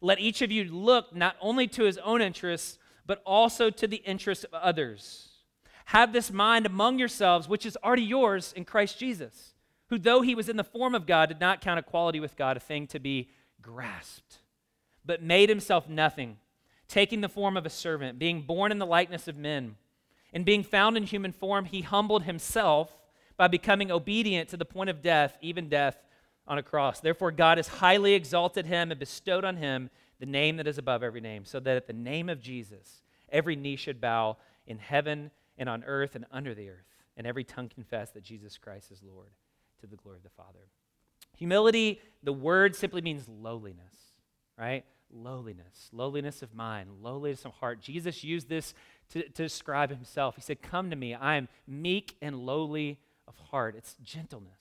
Let 0.00 0.20
each 0.20 0.40
of 0.40 0.50
you 0.50 0.64
look 0.64 1.14
not 1.14 1.36
only 1.40 1.66
to 1.68 1.84
his 1.84 1.98
own 1.98 2.22
interests, 2.22 2.78
but 3.04 3.22
also 3.26 3.68
to 3.70 3.86
the 3.86 3.98
interests 3.98 4.44
of 4.44 4.54
others. 4.54 5.28
Have 5.86 6.12
this 6.12 6.30
mind 6.30 6.66
among 6.66 6.98
yourselves, 6.98 7.48
which 7.48 7.66
is 7.66 7.76
already 7.82 8.02
yours 8.02 8.52
in 8.56 8.64
Christ 8.64 8.98
Jesus, 8.98 9.54
who, 9.88 9.98
though 9.98 10.22
he 10.22 10.34
was 10.34 10.48
in 10.48 10.56
the 10.56 10.64
form 10.64 10.94
of 10.94 11.06
God, 11.06 11.28
did 11.28 11.40
not 11.40 11.60
count 11.60 11.80
equality 11.80 12.20
with 12.20 12.36
God 12.36 12.56
a 12.56 12.60
thing 12.60 12.86
to 12.86 13.00
be 13.00 13.28
grasped, 13.60 14.38
but 15.04 15.22
made 15.22 15.48
himself 15.48 15.88
nothing, 15.88 16.38
taking 16.86 17.20
the 17.20 17.28
form 17.28 17.56
of 17.56 17.66
a 17.66 17.70
servant, 17.70 18.18
being 18.18 18.42
born 18.42 18.70
in 18.70 18.78
the 18.78 18.86
likeness 18.86 19.26
of 19.26 19.36
men. 19.36 19.76
And 20.32 20.44
being 20.44 20.62
found 20.62 20.96
in 20.96 21.02
human 21.02 21.32
form, 21.32 21.64
he 21.64 21.82
humbled 21.82 22.22
himself 22.22 22.96
by 23.36 23.48
becoming 23.48 23.90
obedient 23.90 24.48
to 24.50 24.56
the 24.56 24.64
point 24.64 24.90
of 24.90 25.02
death, 25.02 25.36
even 25.40 25.68
death 25.68 25.96
on 26.46 26.58
a 26.58 26.62
cross. 26.62 27.00
Therefore, 27.00 27.30
God 27.30 27.58
has 27.58 27.68
highly 27.68 28.14
exalted 28.14 28.66
him 28.66 28.90
and 28.90 28.98
bestowed 28.98 29.44
on 29.44 29.56
him 29.56 29.90
the 30.18 30.26
name 30.26 30.56
that 30.56 30.66
is 30.66 30.78
above 30.78 31.02
every 31.02 31.20
name, 31.20 31.44
so 31.44 31.60
that 31.60 31.76
at 31.76 31.86
the 31.86 31.92
name 31.92 32.28
of 32.28 32.40
Jesus, 32.40 33.02
every 33.30 33.56
knee 33.56 33.76
should 33.76 34.00
bow 34.00 34.36
in 34.66 34.78
heaven 34.78 35.30
and 35.58 35.68
on 35.68 35.82
earth 35.84 36.14
and 36.14 36.26
under 36.30 36.54
the 36.54 36.68
earth, 36.68 36.86
and 37.16 37.26
every 37.26 37.44
tongue 37.44 37.68
confess 37.68 38.10
that 38.10 38.22
Jesus 38.22 38.58
Christ 38.58 38.90
is 38.90 39.02
Lord 39.02 39.30
to 39.80 39.86
the 39.86 39.96
glory 39.96 40.18
of 40.18 40.22
the 40.22 40.30
Father. 40.30 40.68
Humility, 41.36 42.00
the 42.22 42.32
word 42.32 42.76
simply 42.76 43.00
means 43.00 43.26
lowliness, 43.28 43.94
right? 44.58 44.84
Lowliness, 45.12 45.88
lowliness 45.92 46.42
of 46.42 46.54
mind, 46.54 46.90
lowliness 47.00 47.44
of 47.44 47.52
heart. 47.52 47.80
Jesus 47.80 48.22
used 48.22 48.48
this 48.48 48.74
to, 49.10 49.22
to 49.22 49.42
describe 49.42 49.90
himself. 49.90 50.36
He 50.36 50.42
said, 50.42 50.62
Come 50.62 50.90
to 50.90 50.96
me, 50.96 51.14
I 51.14 51.36
am 51.36 51.48
meek 51.66 52.16
and 52.20 52.36
lowly 52.36 52.98
of 53.26 53.36
heart. 53.50 53.74
It's 53.76 53.96
gentleness. 54.02 54.52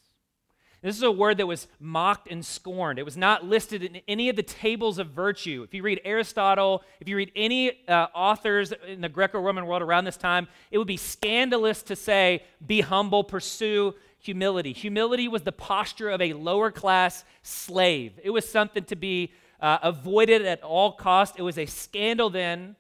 This 0.82 0.96
is 0.96 1.04
a 1.04 1.12
word 1.12 1.38
that 1.38 1.48
was 1.48 1.68
mocked 1.80 2.32
and 2.32 2.46
scorned. 2.46 3.00
It 3.00 3.04
was 3.04 3.18
not 3.18 3.44
listed 3.46 3.84
in 3.84 4.02
any 4.08 4.30
of 4.30 4.38
the 4.38 4.44
tables 4.44 4.98
of 4.98 5.08
virtue. 5.08 5.64
If 5.68 5.74
you 5.74 5.84
read 5.84 6.00
Aristotle, 6.06 6.84
if 7.02 7.10
you 7.10 7.18
read 7.18 7.32
any 7.36 7.86
uh, 7.88 8.08
authors 8.16 8.72
in 8.88 9.02
the 9.02 9.10
Greco 9.10 9.42
Roman 9.42 9.66
world 9.66 9.82
around 9.82 10.06
this 10.06 10.16
time, 10.16 10.48
it 10.72 10.78
would 10.78 10.88
be 10.88 10.96
scandalous 10.96 11.84
to 11.84 11.98
say, 11.98 12.44
be 12.66 12.80
humble, 12.80 13.26
pursue 13.26 13.94
humility. 14.20 14.72
Humility 14.72 15.28
was 15.28 15.42
the 15.42 15.52
posture 15.52 16.10
of 16.10 16.22
a 16.22 16.32
lower 16.34 16.72
class 16.72 17.26
slave, 17.44 18.14
it 18.24 18.30
was 18.30 18.48
something 18.48 18.84
to 18.86 18.96
be 18.96 19.34
uh, 19.60 19.80
avoided 19.84 20.46
at 20.46 20.64
all 20.64 20.94
cost. 20.94 21.36
It 21.38 21.42
was 21.42 21.58
a 21.58 21.66
scandal 21.66 22.30
then, 22.30 22.78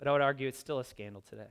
but 0.00 0.08
I 0.08 0.12
would 0.12 0.20
argue 0.20 0.48
it's 0.48 0.58
still 0.58 0.80
a 0.80 0.84
scandal 0.84 1.22
today. 1.28 1.50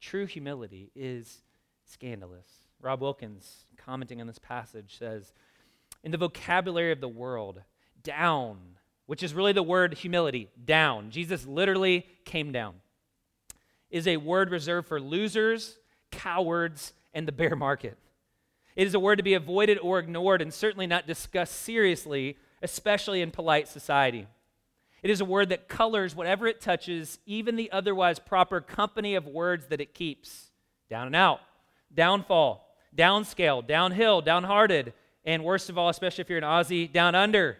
True 0.00 0.26
humility 0.26 0.90
is 0.96 1.42
scandalous. 1.84 2.59
Rob 2.82 3.00
Wilkins, 3.00 3.66
commenting 3.76 4.20
on 4.20 4.26
this 4.26 4.38
passage, 4.38 4.96
says 4.98 5.32
In 6.02 6.10
the 6.10 6.18
vocabulary 6.18 6.92
of 6.92 7.00
the 7.00 7.08
world, 7.08 7.62
down, 8.02 8.58
which 9.06 9.22
is 9.22 9.34
really 9.34 9.52
the 9.52 9.62
word 9.62 9.94
humility, 9.94 10.48
down, 10.64 11.10
Jesus 11.10 11.46
literally 11.46 12.06
came 12.24 12.52
down, 12.52 12.74
is 13.90 14.06
a 14.06 14.16
word 14.16 14.50
reserved 14.50 14.88
for 14.88 15.00
losers, 15.00 15.78
cowards, 16.10 16.92
and 17.12 17.28
the 17.28 17.32
bear 17.32 17.56
market. 17.56 17.98
It 18.76 18.86
is 18.86 18.94
a 18.94 19.00
word 19.00 19.16
to 19.16 19.22
be 19.22 19.34
avoided 19.34 19.78
or 19.78 19.98
ignored 19.98 20.40
and 20.40 20.54
certainly 20.54 20.86
not 20.86 21.06
discussed 21.06 21.60
seriously, 21.60 22.38
especially 22.62 23.20
in 23.20 23.30
polite 23.30 23.68
society. 23.68 24.26
It 25.02 25.10
is 25.10 25.20
a 25.20 25.24
word 25.24 25.48
that 25.48 25.68
colors 25.68 26.14
whatever 26.14 26.46
it 26.46 26.60
touches, 26.60 27.18
even 27.26 27.56
the 27.56 27.72
otherwise 27.72 28.18
proper 28.18 28.60
company 28.60 29.14
of 29.14 29.26
words 29.26 29.66
that 29.66 29.80
it 29.80 29.94
keeps. 29.94 30.50
Down 30.88 31.06
and 31.06 31.16
out, 31.16 31.40
downfall, 31.94 32.69
downscale, 32.96 33.66
downhill, 33.66 34.20
downhearted, 34.20 34.92
and 35.24 35.44
worst 35.44 35.68
of 35.68 35.78
all, 35.78 35.88
especially 35.88 36.22
if 36.22 36.28
you're 36.28 36.38
an 36.38 36.44
Aussie, 36.44 36.90
down 36.90 37.14
under. 37.14 37.58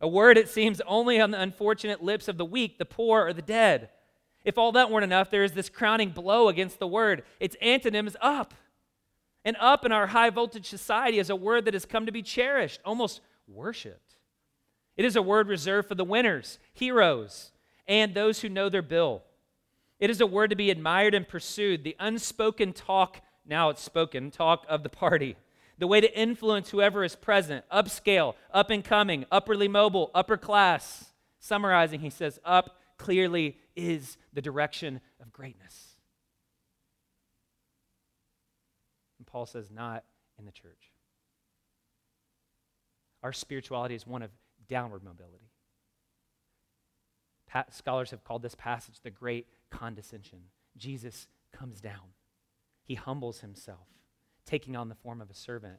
A 0.00 0.08
word 0.08 0.38
it 0.38 0.48
seems 0.48 0.80
only 0.86 1.20
on 1.20 1.30
the 1.30 1.40
unfortunate 1.40 2.02
lips 2.02 2.28
of 2.28 2.38
the 2.38 2.44
weak, 2.44 2.78
the 2.78 2.84
poor, 2.84 3.26
or 3.26 3.32
the 3.32 3.42
dead. 3.42 3.90
If 4.44 4.56
all 4.56 4.72
that 4.72 4.90
weren't 4.90 5.04
enough, 5.04 5.30
there 5.30 5.44
is 5.44 5.52
this 5.52 5.68
crowning 5.68 6.10
blow 6.10 6.48
against 6.48 6.78
the 6.78 6.86
word. 6.86 7.24
Its 7.38 7.56
antonym 7.62 8.06
is 8.06 8.16
up. 8.20 8.54
And 9.44 9.56
up 9.58 9.84
in 9.84 9.92
our 9.92 10.08
high 10.08 10.30
voltage 10.30 10.68
society 10.68 11.18
is 11.18 11.30
a 11.30 11.36
word 11.36 11.64
that 11.64 11.74
has 11.74 11.84
come 11.84 12.06
to 12.06 12.12
be 12.12 12.22
cherished, 12.22 12.80
almost 12.84 13.20
worshiped. 13.46 14.16
It 14.96 15.04
is 15.04 15.16
a 15.16 15.22
word 15.22 15.48
reserved 15.48 15.88
for 15.88 15.94
the 15.94 16.04
winners, 16.04 16.58
heroes, 16.72 17.52
and 17.86 18.14
those 18.14 18.40
who 18.40 18.48
know 18.48 18.68
their 18.68 18.82
bill. 18.82 19.22
It 19.98 20.10
is 20.10 20.20
a 20.20 20.26
word 20.26 20.50
to 20.50 20.56
be 20.56 20.70
admired 20.70 21.14
and 21.14 21.28
pursued, 21.28 21.84
the 21.84 21.96
unspoken 21.98 22.72
talk 22.72 23.22
now 23.50 23.68
it's 23.68 23.82
spoken, 23.82 24.30
talk 24.30 24.64
of 24.68 24.82
the 24.82 24.88
party. 24.88 25.36
The 25.78 25.86
way 25.86 26.00
to 26.00 26.18
influence 26.18 26.70
whoever 26.70 27.02
is 27.04 27.16
present, 27.16 27.64
upscale, 27.70 28.34
up 28.52 28.70
and 28.70 28.84
coming, 28.84 29.26
upperly 29.30 29.66
mobile, 29.66 30.10
upper 30.14 30.36
class. 30.36 31.06
Summarizing, 31.40 32.00
he 32.00 32.10
says, 32.10 32.38
up 32.44 32.76
clearly 32.96 33.56
is 33.74 34.16
the 34.32 34.42
direction 34.42 35.00
of 35.20 35.32
greatness. 35.32 35.96
And 39.18 39.26
Paul 39.26 39.46
says, 39.46 39.70
not 39.70 40.04
in 40.38 40.44
the 40.44 40.52
church. 40.52 40.92
Our 43.22 43.32
spirituality 43.32 43.94
is 43.94 44.06
one 44.06 44.22
of 44.22 44.30
downward 44.68 45.02
mobility. 45.02 45.50
Pa- 47.48 47.64
scholars 47.70 48.10
have 48.10 48.22
called 48.22 48.42
this 48.42 48.54
passage 48.54 49.00
the 49.02 49.10
great 49.10 49.46
condescension. 49.70 50.40
Jesus 50.76 51.26
comes 51.52 51.80
down. 51.80 52.14
He 52.90 52.96
humbles 52.96 53.38
himself, 53.38 53.86
taking 54.44 54.74
on 54.74 54.88
the 54.88 54.96
form 54.96 55.20
of 55.20 55.30
a 55.30 55.34
servant, 55.34 55.78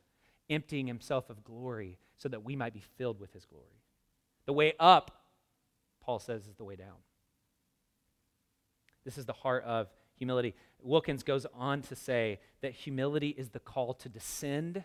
emptying 0.50 0.88
himself 0.88 1.30
of 1.30 1.44
glory 1.44 1.98
so 2.16 2.30
that 2.30 2.46
we 2.46 2.56
might 2.56 2.74
be 2.74 2.82
filled 2.98 3.20
with 3.20 3.34
his 3.34 3.44
glory. 3.44 3.84
The 4.46 4.54
way 4.54 4.76
up, 4.80 5.26
Paul 6.00 6.20
says, 6.20 6.48
is 6.48 6.56
the 6.56 6.64
way 6.64 6.78
down. 6.78 6.96
This 9.04 9.18
is 9.18 9.26
the 9.26 9.34
heart 9.34 9.66
of 9.66 9.90
humility. 10.16 10.56
Wilkins 10.82 11.22
goes 11.22 11.46
on 11.54 11.82
to 11.82 11.98
say 11.98 12.40
that 12.62 12.72
humility 12.72 13.36
is 13.38 13.50
the 13.50 13.60
call 13.60 13.94
to 13.96 14.08
descend 14.08 14.82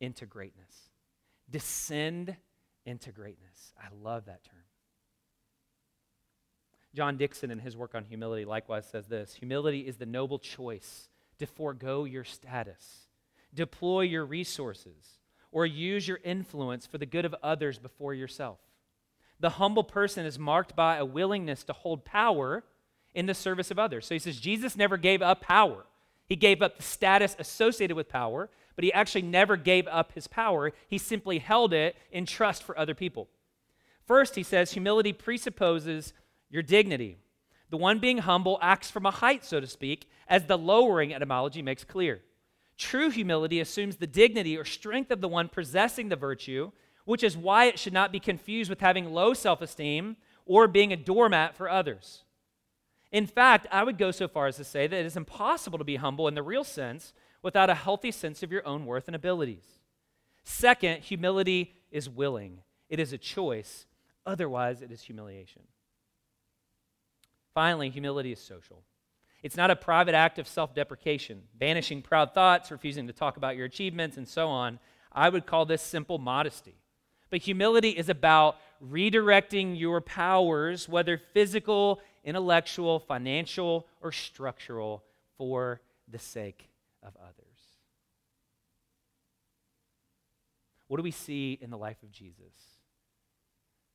into 0.00 0.26
greatness. 0.26 0.90
Descend 1.50 2.36
into 2.86 3.10
greatness. 3.10 3.74
I 3.76 3.88
love 4.00 4.26
that 4.26 4.44
term. 4.44 4.62
John 6.94 7.16
Dickson, 7.16 7.50
in 7.50 7.58
his 7.58 7.76
work 7.76 7.96
on 7.96 8.04
humility, 8.04 8.44
likewise 8.44 8.86
says 8.86 9.08
this 9.08 9.34
Humility 9.34 9.80
is 9.80 9.96
the 9.96 10.06
noble 10.06 10.38
choice 10.38 11.08
to 11.38 11.46
forego 11.46 12.04
your 12.04 12.24
status, 12.24 13.08
deploy 13.52 14.02
your 14.02 14.24
resources, 14.24 15.18
or 15.52 15.66
use 15.66 16.08
your 16.08 16.20
influence 16.24 16.86
for 16.86 16.98
the 16.98 17.06
good 17.06 17.24
of 17.24 17.34
others 17.42 17.78
before 17.78 18.14
yourself. 18.14 18.58
The 19.40 19.50
humble 19.50 19.84
person 19.84 20.26
is 20.26 20.38
marked 20.38 20.74
by 20.74 20.96
a 20.96 21.04
willingness 21.04 21.64
to 21.64 21.72
hold 21.72 22.04
power 22.04 22.64
in 23.14 23.26
the 23.26 23.34
service 23.34 23.70
of 23.70 23.78
others. 23.78 24.06
So 24.06 24.14
he 24.14 24.18
says 24.18 24.40
Jesus 24.40 24.76
never 24.76 24.96
gave 24.96 25.22
up 25.22 25.40
power. 25.40 25.84
He 26.26 26.36
gave 26.36 26.62
up 26.62 26.76
the 26.76 26.82
status 26.82 27.36
associated 27.38 27.96
with 27.96 28.08
power, 28.08 28.48
but 28.74 28.84
he 28.84 28.92
actually 28.92 29.22
never 29.22 29.56
gave 29.56 29.86
up 29.88 30.12
his 30.12 30.26
power. 30.26 30.72
He 30.88 30.98
simply 30.98 31.38
held 31.38 31.72
it 31.72 31.96
in 32.10 32.26
trust 32.26 32.62
for 32.62 32.78
other 32.78 32.94
people. 32.94 33.28
First, 34.06 34.34
he 34.34 34.42
says 34.42 34.72
humility 34.72 35.12
presupposes 35.12 36.12
your 36.50 36.62
dignity. 36.62 37.18
The 37.74 37.78
one 37.78 37.98
being 37.98 38.18
humble 38.18 38.56
acts 38.62 38.88
from 38.88 39.04
a 39.04 39.10
height, 39.10 39.44
so 39.44 39.58
to 39.58 39.66
speak, 39.66 40.08
as 40.28 40.44
the 40.44 40.56
lowering 40.56 41.12
etymology 41.12 41.60
makes 41.60 41.82
clear. 41.82 42.20
True 42.78 43.10
humility 43.10 43.58
assumes 43.58 43.96
the 43.96 44.06
dignity 44.06 44.56
or 44.56 44.64
strength 44.64 45.10
of 45.10 45.20
the 45.20 45.26
one 45.26 45.48
possessing 45.48 46.08
the 46.08 46.14
virtue, 46.14 46.70
which 47.04 47.24
is 47.24 47.36
why 47.36 47.64
it 47.64 47.80
should 47.80 47.92
not 47.92 48.12
be 48.12 48.20
confused 48.20 48.70
with 48.70 48.78
having 48.78 49.12
low 49.12 49.34
self 49.34 49.60
esteem 49.60 50.16
or 50.46 50.68
being 50.68 50.92
a 50.92 50.96
doormat 50.96 51.56
for 51.56 51.68
others. 51.68 52.22
In 53.10 53.26
fact, 53.26 53.66
I 53.72 53.82
would 53.82 53.98
go 53.98 54.12
so 54.12 54.28
far 54.28 54.46
as 54.46 54.56
to 54.58 54.64
say 54.64 54.86
that 54.86 55.00
it 55.00 55.04
is 55.04 55.16
impossible 55.16 55.78
to 55.78 55.84
be 55.84 55.96
humble 55.96 56.28
in 56.28 56.36
the 56.36 56.44
real 56.44 56.62
sense 56.62 57.12
without 57.42 57.70
a 57.70 57.74
healthy 57.74 58.12
sense 58.12 58.44
of 58.44 58.52
your 58.52 58.64
own 58.64 58.86
worth 58.86 59.08
and 59.08 59.16
abilities. 59.16 59.80
Second, 60.44 61.02
humility 61.02 61.74
is 61.90 62.08
willing, 62.08 62.60
it 62.88 63.00
is 63.00 63.12
a 63.12 63.18
choice, 63.18 63.86
otherwise, 64.24 64.80
it 64.80 64.92
is 64.92 65.02
humiliation. 65.02 65.62
Finally, 67.54 67.88
humility 67.88 68.32
is 68.32 68.40
social. 68.40 68.82
It's 69.42 69.56
not 69.56 69.70
a 69.70 69.76
private 69.76 70.14
act 70.14 70.38
of 70.38 70.48
self 70.48 70.74
deprecation, 70.74 71.42
banishing 71.54 72.02
proud 72.02 72.34
thoughts, 72.34 72.70
refusing 72.70 73.06
to 73.06 73.12
talk 73.12 73.36
about 73.36 73.56
your 73.56 73.66
achievements, 73.66 74.16
and 74.16 74.26
so 74.26 74.48
on. 74.48 74.80
I 75.12 75.28
would 75.28 75.46
call 75.46 75.64
this 75.64 75.82
simple 75.82 76.18
modesty. 76.18 76.76
But 77.30 77.42
humility 77.42 77.90
is 77.90 78.08
about 78.08 78.56
redirecting 78.82 79.78
your 79.78 80.00
powers, 80.00 80.88
whether 80.88 81.18
physical, 81.18 82.00
intellectual, 82.24 83.00
financial, 83.00 83.86
or 84.00 84.12
structural, 84.12 85.04
for 85.36 85.80
the 86.08 86.18
sake 86.18 86.68
of 87.02 87.16
others. 87.22 87.44
What 90.88 90.98
do 90.98 91.02
we 91.02 91.10
see 91.10 91.58
in 91.60 91.70
the 91.70 91.78
life 91.78 92.02
of 92.02 92.10
Jesus? 92.10 92.54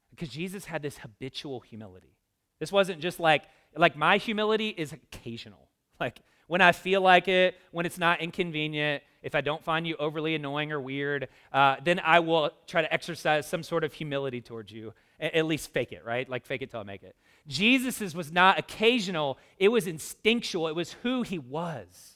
Because 0.10 0.30
Jesus 0.30 0.66
had 0.66 0.82
this 0.82 0.98
habitual 0.98 1.60
humility. 1.60 2.19
This 2.60 2.72
wasn't 2.72 3.00
just 3.00 3.20
like, 3.20 3.44
like 3.76 3.96
my 3.96 4.18
humility 4.18 4.70
is 4.70 4.94
occasional. 4.94 5.70
Like 6.00 6.20
when 6.48 6.62
I 6.62 6.72
feel 6.72 7.02
like 7.02 7.28
it, 7.28 7.56
when 7.72 7.86
it's 7.86 7.98
not 7.98 8.22
inconvenient, 8.22 9.04
if 9.22 9.36
I 9.36 9.42
don't 9.42 9.64
find 9.64 9.86
you 9.86 9.96
overly 9.98 10.36
annoying 10.36 10.72
or 10.72 10.80
weird, 10.80 11.28
uh, 11.52 11.76
then 11.84 12.00
I 12.00 12.20
will 12.20 12.52
try 12.68 12.82
to 12.82 12.94
exercise 12.94 13.48
some 13.48 13.64
sort 13.64 13.84
of 13.84 13.94
humility 13.94 14.42
towards 14.42 14.72
you. 14.72 14.94
At 15.20 15.46
least 15.46 15.72
fake 15.72 15.92
it, 15.92 16.06
right? 16.06 16.28
Like 16.30 16.46
fake 16.46 16.62
it 16.62 16.72
till 16.72 16.80
I 16.80 16.84
make 16.84 17.04
it. 17.04 17.16
Jesus's 17.48 18.16
was 18.16 18.32
not 18.32 18.58
occasional, 18.58 19.38
it 19.58 19.70
was 19.70 19.88
instinctual, 19.88 20.68
it 20.68 20.76
was 20.76 20.94
who 21.04 21.24
he 21.24 21.38
was. 21.38 22.16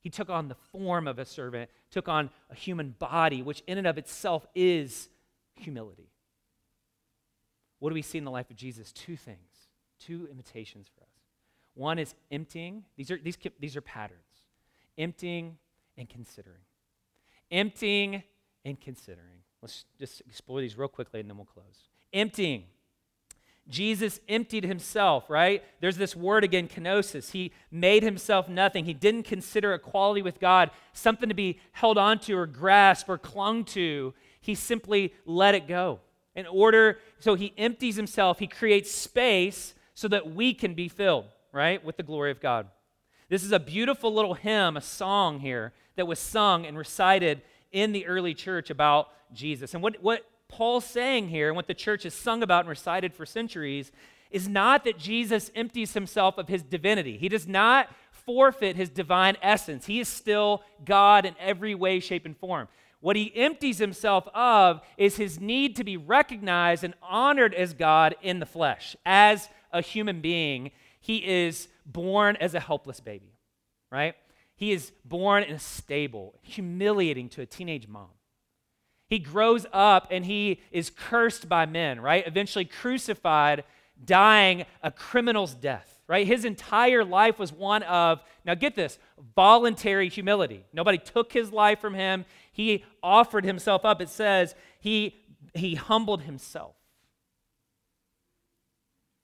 He 0.00 0.10
took 0.10 0.30
on 0.30 0.46
the 0.46 0.54
form 0.70 1.08
of 1.08 1.18
a 1.18 1.24
servant, 1.24 1.68
took 1.90 2.08
on 2.08 2.30
a 2.48 2.54
human 2.54 2.94
body, 2.96 3.42
which 3.42 3.62
in 3.66 3.76
and 3.76 3.88
of 3.88 3.98
itself 3.98 4.46
is 4.54 5.08
humility. 5.56 6.10
What 7.78 7.90
do 7.90 7.94
we 7.94 8.02
see 8.02 8.18
in 8.18 8.24
the 8.24 8.30
life 8.30 8.50
of 8.50 8.56
Jesus? 8.56 8.92
Two 8.92 9.16
things, 9.16 9.68
two 10.00 10.28
imitations 10.30 10.88
for 10.94 11.02
us. 11.02 11.10
One 11.74 11.98
is 11.98 12.14
emptying. 12.30 12.84
These 12.96 13.10
are, 13.10 13.18
these, 13.22 13.36
these 13.60 13.76
are 13.76 13.82
patterns. 13.82 14.20
Emptying 14.96 15.58
and 15.98 16.08
considering. 16.08 16.62
Emptying 17.50 18.22
and 18.64 18.80
considering. 18.80 19.42
Let's 19.60 19.84
just 19.98 20.22
explore 20.22 20.60
these 20.60 20.76
real 20.76 20.88
quickly 20.88 21.20
and 21.20 21.28
then 21.28 21.36
we'll 21.36 21.46
close. 21.46 21.88
Emptying. 22.12 22.64
Jesus 23.68 24.20
emptied 24.28 24.64
himself, 24.64 25.28
right? 25.28 25.62
There's 25.80 25.96
this 25.96 26.14
word 26.14 26.44
again, 26.44 26.68
kenosis. 26.68 27.32
He 27.32 27.52
made 27.70 28.02
himself 28.02 28.48
nothing. 28.48 28.84
He 28.84 28.94
didn't 28.94 29.24
consider 29.24 29.74
equality 29.74 30.22
with 30.22 30.38
God 30.38 30.70
something 30.92 31.28
to 31.28 31.34
be 31.34 31.58
held 31.72 31.98
onto 31.98 32.36
or 32.36 32.46
grasped 32.46 33.08
or 33.08 33.18
clung 33.18 33.64
to. 33.64 34.14
He 34.40 34.54
simply 34.54 35.12
let 35.24 35.54
it 35.54 35.66
go. 35.66 36.00
In 36.36 36.46
order, 36.46 36.98
so 37.18 37.34
he 37.34 37.54
empties 37.58 37.96
himself, 37.96 38.38
he 38.38 38.46
creates 38.46 38.92
space 38.92 39.74
so 39.94 40.06
that 40.08 40.34
we 40.34 40.54
can 40.54 40.74
be 40.74 40.88
filled, 40.88 41.24
right, 41.50 41.82
with 41.82 41.96
the 41.96 42.02
glory 42.02 42.30
of 42.30 42.40
God. 42.40 42.68
This 43.28 43.42
is 43.42 43.50
a 43.50 43.58
beautiful 43.58 44.14
little 44.14 44.34
hymn, 44.34 44.76
a 44.76 44.82
song 44.82 45.40
here 45.40 45.72
that 45.96 46.06
was 46.06 46.18
sung 46.18 46.66
and 46.66 46.78
recited 46.78 47.42
in 47.72 47.92
the 47.92 48.06
early 48.06 48.34
church 48.34 48.70
about 48.70 49.08
Jesus. 49.32 49.74
And 49.74 49.82
what, 49.82 50.00
what 50.02 50.24
Paul's 50.48 50.84
saying 50.84 51.28
here, 51.28 51.48
and 51.48 51.56
what 51.56 51.66
the 51.66 51.74
church 51.74 52.04
has 52.04 52.14
sung 52.14 52.42
about 52.42 52.60
and 52.60 52.68
recited 52.68 53.14
for 53.14 53.26
centuries, 53.26 53.90
is 54.30 54.48
not 54.48 54.84
that 54.84 54.98
Jesus 54.98 55.50
empties 55.54 55.94
himself 55.94 56.36
of 56.36 56.48
his 56.48 56.62
divinity. 56.62 57.16
He 57.16 57.28
does 57.28 57.48
not 57.48 57.88
forfeit 58.10 58.76
his 58.76 58.90
divine 58.90 59.36
essence. 59.40 59.86
He 59.86 60.00
is 60.00 60.08
still 60.08 60.62
God 60.84 61.24
in 61.24 61.34
every 61.40 61.74
way, 61.74 62.00
shape, 62.00 62.26
and 62.26 62.36
form. 62.36 62.68
What 63.06 63.14
he 63.14 63.32
empties 63.36 63.78
himself 63.78 64.26
of 64.34 64.80
is 64.98 65.16
his 65.16 65.38
need 65.38 65.76
to 65.76 65.84
be 65.84 65.96
recognized 65.96 66.82
and 66.82 66.92
honored 67.00 67.54
as 67.54 67.72
God 67.72 68.16
in 68.20 68.40
the 68.40 68.46
flesh. 68.46 68.96
As 69.06 69.48
a 69.72 69.80
human 69.80 70.20
being, 70.20 70.72
he 70.98 71.24
is 71.24 71.68
born 71.86 72.34
as 72.40 72.52
a 72.52 72.58
helpless 72.58 72.98
baby, 72.98 73.36
right? 73.92 74.16
He 74.56 74.72
is 74.72 74.90
born 75.04 75.44
in 75.44 75.54
a 75.54 75.60
stable, 75.60 76.34
humiliating 76.42 77.28
to 77.28 77.42
a 77.42 77.46
teenage 77.46 77.86
mom. 77.86 78.08
He 79.08 79.20
grows 79.20 79.66
up 79.72 80.08
and 80.10 80.24
he 80.24 80.60
is 80.72 80.90
cursed 80.90 81.48
by 81.48 81.64
men, 81.64 82.00
right? 82.00 82.26
Eventually 82.26 82.64
crucified, 82.64 83.62
dying 84.04 84.64
a 84.82 84.90
criminal's 84.90 85.54
death, 85.54 86.00
right? 86.06 86.26
His 86.26 86.44
entire 86.44 87.04
life 87.04 87.38
was 87.38 87.52
one 87.52 87.82
of, 87.84 88.20
now 88.44 88.54
get 88.54 88.74
this, 88.74 88.98
voluntary 89.34 90.08
humility. 90.08 90.64
Nobody 90.72 90.98
took 90.98 91.32
his 91.32 91.52
life 91.52 91.80
from 91.80 91.94
him. 91.94 92.24
He 92.52 92.84
offered 93.02 93.44
himself 93.44 93.84
up. 93.84 94.00
It 94.00 94.08
says 94.08 94.54
he, 94.78 95.16
he 95.54 95.74
humbled 95.74 96.22
himself. 96.22 96.74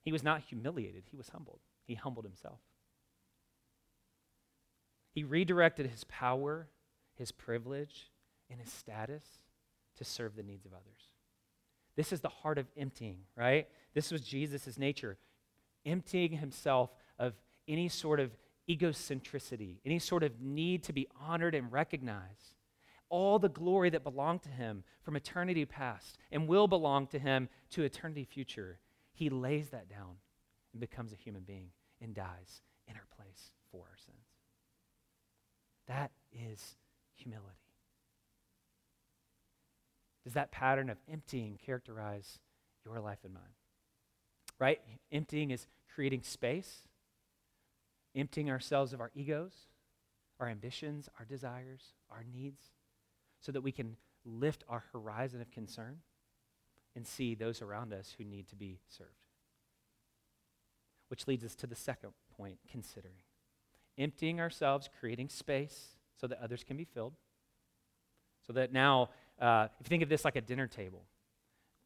He 0.03 0.11
was 0.11 0.23
not 0.23 0.41
humiliated, 0.41 1.03
he 1.09 1.15
was 1.15 1.29
humbled. 1.29 1.59
He 1.85 1.95
humbled 1.95 2.25
himself. 2.25 2.59
He 5.13 5.23
redirected 5.23 5.89
his 5.89 6.03
power, 6.05 6.67
his 7.15 7.31
privilege, 7.31 8.09
and 8.49 8.59
his 8.59 8.71
status 8.71 9.23
to 9.97 10.03
serve 10.03 10.35
the 10.35 10.43
needs 10.43 10.65
of 10.65 10.73
others. 10.73 11.09
This 11.95 12.11
is 12.11 12.21
the 12.21 12.29
heart 12.29 12.57
of 12.57 12.65
emptying, 12.75 13.19
right? 13.35 13.67
This 13.93 14.11
was 14.11 14.21
Jesus' 14.21 14.77
nature, 14.77 15.17
emptying 15.85 16.33
himself 16.33 16.91
of 17.19 17.33
any 17.67 17.89
sort 17.89 18.19
of 18.19 18.31
egocentricity, 18.69 19.77
any 19.85 19.99
sort 19.99 20.23
of 20.23 20.39
need 20.39 20.83
to 20.83 20.93
be 20.93 21.07
honored 21.19 21.55
and 21.55 21.71
recognized. 21.71 22.55
All 23.09 23.37
the 23.37 23.49
glory 23.49 23.89
that 23.91 24.03
belonged 24.03 24.41
to 24.43 24.49
him 24.49 24.83
from 25.03 25.15
eternity 25.15 25.65
past 25.65 26.17
and 26.31 26.47
will 26.47 26.67
belong 26.67 27.07
to 27.07 27.19
him 27.19 27.49
to 27.71 27.83
eternity 27.83 28.23
future, 28.23 28.79
he 29.13 29.29
lays 29.29 29.69
that 29.69 29.89
down 29.89 30.15
and 30.71 30.79
becomes 30.79 31.13
a 31.13 31.17
human 31.17 31.43
being 31.43 31.69
and 32.01 32.15
dies 32.15 32.61
in 32.87 32.95
our 32.95 33.07
place 33.15 33.53
for 33.71 33.85
our 33.89 33.97
sins. 33.97 34.17
That 35.87 36.11
is 36.31 36.77
humility. 37.15 37.57
Does 40.23 40.33
that 40.33 40.51
pattern 40.51 40.89
of 40.89 40.97
emptying 41.11 41.59
characterize 41.63 42.39
your 42.85 42.99
life 42.99 43.19
and 43.23 43.33
mine? 43.33 43.43
Right? 44.63 44.79
Emptying 45.11 45.51
is 45.51 45.67
creating 45.93 46.21
space, 46.21 46.87
emptying 48.15 48.49
ourselves 48.49 48.93
of 48.93 49.01
our 49.01 49.11
egos, 49.13 49.51
our 50.39 50.47
ambitions, 50.47 51.09
our 51.19 51.25
desires, 51.25 51.81
our 52.09 52.23
needs, 52.33 52.61
so 53.41 53.51
that 53.51 53.59
we 53.59 53.73
can 53.73 53.97
lift 54.23 54.63
our 54.69 54.85
horizon 54.93 55.41
of 55.41 55.51
concern 55.51 55.97
and 56.95 57.05
see 57.05 57.35
those 57.35 57.61
around 57.61 57.91
us 57.91 58.15
who 58.17 58.23
need 58.23 58.47
to 58.47 58.55
be 58.55 58.79
served. 58.87 59.09
Which 61.09 61.27
leads 61.27 61.43
us 61.43 61.55
to 61.55 61.67
the 61.67 61.75
second 61.75 62.13
point 62.37 62.59
considering. 62.71 63.15
Emptying 63.97 64.39
ourselves, 64.39 64.89
creating 64.97 65.27
space 65.27 65.97
so 66.15 66.25
that 66.27 66.39
others 66.41 66.63
can 66.63 66.77
be 66.77 66.85
filled, 66.85 67.15
so 68.47 68.53
that 68.53 68.71
now 68.71 69.09
uh, 69.41 69.67
if 69.81 69.87
you 69.87 69.89
think 69.89 70.03
of 70.03 70.09
this 70.09 70.23
like 70.23 70.37
a 70.37 70.41
dinner 70.41 70.67
table, 70.67 71.03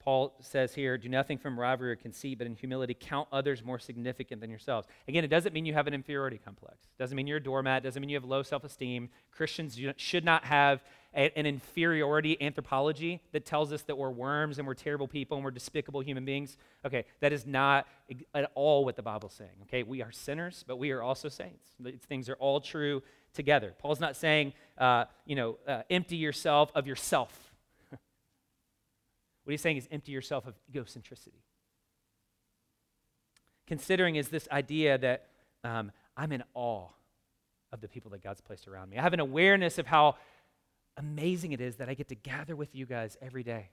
Paul 0.07 0.33
says 0.39 0.73
here, 0.73 0.97
do 0.97 1.09
nothing 1.09 1.37
from 1.37 1.59
rivalry 1.59 1.91
or 1.91 1.97
conceit, 1.97 2.37
but 2.37 2.47
in 2.47 2.55
humility 2.55 2.95
count 2.97 3.27
others 3.29 3.61
more 3.61 3.77
significant 3.77 4.39
than 4.39 4.49
yourselves. 4.49 4.87
Again, 5.09 5.25
it 5.25 5.27
doesn't 5.27 5.51
mean 5.51 5.65
you 5.65 5.73
have 5.73 5.85
an 5.85 5.93
inferiority 5.93 6.39
complex. 6.41 6.77
It 6.83 6.97
doesn't 6.97 7.17
mean 7.17 7.27
you're 7.27 7.39
a 7.39 7.43
doormat. 7.43 7.83
It 7.83 7.87
doesn't 7.87 7.99
mean 7.99 8.07
you 8.07 8.15
have 8.15 8.23
low 8.23 8.41
self 8.41 8.63
esteem. 8.63 9.09
Christians 9.31 9.77
should 9.97 10.23
not 10.23 10.45
have 10.45 10.81
a, 11.13 11.37
an 11.37 11.45
inferiority 11.45 12.41
anthropology 12.41 13.21
that 13.33 13.45
tells 13.45 13.73
us 13.73 13.81
that 13.81 13.97
we're 13.97 14.09
worms 14.09 14.59
and 14.59 14.65
we're 14.65 14.75
terrible 14.75 15.09
people 15.09 15.35
and 15.35 15.43
we're 15.43 15.51
despicable 15.51 15.99
human 15.99 16.23
beings. 16.23 16.55
Okay, 16.85 17.03
that 17.19 17.33
is 17.33 17.45
not 17.45 17.85
at 18.33 18.49
all 18.55 18.85
what 18.85 18.95
the 18.95 19.03
Bible's 19.03 19.33
saying. 19.33 19.49
Okay, 19.63 19.83
we 19.83 20.01
are 20.01 20.13
sinners, 20.13 20.63
but 20.65 20.77
we 20.77 20.91
are 20.91 21.01
also 21.01 21.27
saints. 21.27 21.71
These 21.81 21.99
things 22.07 22.29
are 22.29 22.35
all 22.35 22.61
true 22.61 23.03
together. 23.33 23.73
Paul's 23.77 23.99
not 23.99 24.15
saying, 24.15 24.53
uh, 24.77 25.03
you 25.25 25.35
know, 25.35 25.57
uh, 25.67 25.81
empty 25.89 26.15
yourself 26.15 26.71
of 26.75 26.87
yourself. 26.87 27.46
What 29.47 29.51
he's 29.51 29.61
saying 29.61 29.77
is 29.77 29.87
empty 29.91 30.11
yourself 30.11 30.45
of 30.45 30.55
egocentricity. 30.69 31.39
Considering 33.65 34.17
is 34.17 34.27
this 34.27 34.45
idea 34.51 34.97
that 34.97 35.27
um, 35.63 35.89
I'm 36.17 36.33
in 36.33 36.43
awe 36.53 36.89
of 37.71 37.79
the 37.79 37.87
people 37.87 38.11
that 38.11 38.21
God's 38.21 38.41
placed 38.41 38.67
around 38.67 38.89
me. 38.89 38.97
I 38.97 39.01
have 39.01 39.13
an 39.13 39.21
awareness 39.21 39.77
of 39.77 39.87
how 39.87 40.17
amazing 40.97 41.53
it 41.53 41.61
is 41.61 41.77
that 41.77 41.87
I 41.87 41.93
get 41.93 42.09
to 42.09 42.15
gather 42.15 42.57
with 42.57 42.75
you 42.75 42.85
guys 42.85 43.15
every 43.21 43.43
day. 43.43 43.69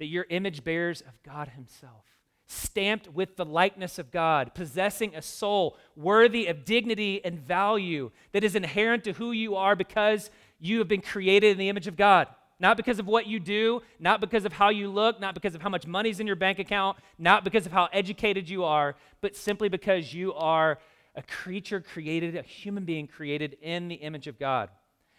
That 0.00 0.04
you're 0.04 0.26
image 0.28 0.62
bearers 0.64 1.00
of 1.00 1.14
God 1.22 1.48
Himself 1.48 2.04
stamped 2.46 3.08
with 3.08 3.36
the 3.36 3.46
likeness 3.46 3.98
of 3.98 4.10
God, 4.10 4.54
possessing 4.54 5.14
a 5.14 5.22
soul 5.22 5.78
worthy 5.96 6.46
of 6.46 6.66
dignity 6.66 7.24
and 7.24 7.38
value 7.38 8.10
that 8.32 8.44
is 8.44 8.54
inherent 8.54 9.04
to 9.04 9.12
who 9.12 9.32
you 9.32 9.56
are 9.56 9.74
because 9.74 10.30
you 10.60 10.78
have 10.78 10.88
been 10.88 11.00
created 11.00 11.52
in 11.52 11.58
the 11.58 11.70
image 11.70 11.86
of 11.86 11.96
God. 11.96 12.28
Not 12.60 12.76
because 12.76 12.98
of 12.98 13.06
what 13.06 13.26
you 13.26 13.38
do, 13.38 13.82
not 14.00 14.20
because 14.20 14.44
of 14.44 14.52
how 14.52 14.70
you 14.70 14.88
look, 14.88 15.20
not 15.20 15.34
because 15.34 15.54
of 15.54 15.62
how 15.62 15.68
much 15.68 15.86
money's 15.86 16.18
in 16.18 16.26
your 16.26 16.36
bank 16.36 16.58
account, 16.58 16.98
not 17.18 17.44
because 17.44 17.66
of 17.66 17.72
how 17.72 17.88
educated 17.92 18.48
you 18.48 18.64
are, 18.64 18.96
but 19.20 19.36
simply 19.36 19.68
because 19.68 20.12
you 20.12 20.34
are 20.34 20.78
a 21.14 21.22
creature 21.22 21.80
created, 21.80 22.36
a 22.36 22.42
human 22.42 22.84
being 22.84 23.06
created 23.06 23.56
in 23.62 23.88
the 23.88 23.96
image 23.96 24.26
of 24.26 24.38
God. 24.38 24.70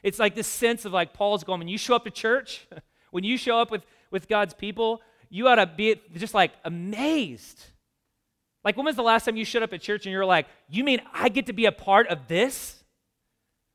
It's 0.04 0.20
like 0.20 0.36
this 0.36 0.48
sense 0.48 0.86
of 0.86 0.92
like 0.92 1.14
Paul's 1.14 1.44
going, 1.44 1.60
when 1.60 1.68
you 1.68 1.78
show 1.78 1.96
up 1.96 2.04
to 2.06 2.12
church, 2.12 2.68
when 3.12 3.24
you 3.24 3.38
show 3.38 3.58
up 3.60 3.72
with, 3.72 3.84
with 4.12 4.28
God's 4.28 4.54
people, 4.54 5.02
you 5.30 5.48
ought 5.48 5.56
to 5.56 5.66
be 5.66 5.96
just 6.16 6.34
like 6.34 6.52
amazed. 6.66 7.64
Like, 8.64 8.76
when 8.76 8.86
was 8.86 8.96
the 8.96 9.04
last 9.04 9.26
time 9.26 9.38
you 9.38 9.46
showed 9.46 9.64
up 9.64 9.74
at 9.74 9.82
church 9.82 10.06
and 10.06 10.12
you're 10.12 10.26
like, 10.26 10.48
you 10.68 10.84
mean 10.84 11.02
I 11.14 11.30
get 11.30 11.46
to 11.46 11.54
be 11.54 11.66
a 11.66 11.72
part 11.72 12.08
of 12.08 12.28
this? 12.28 12.84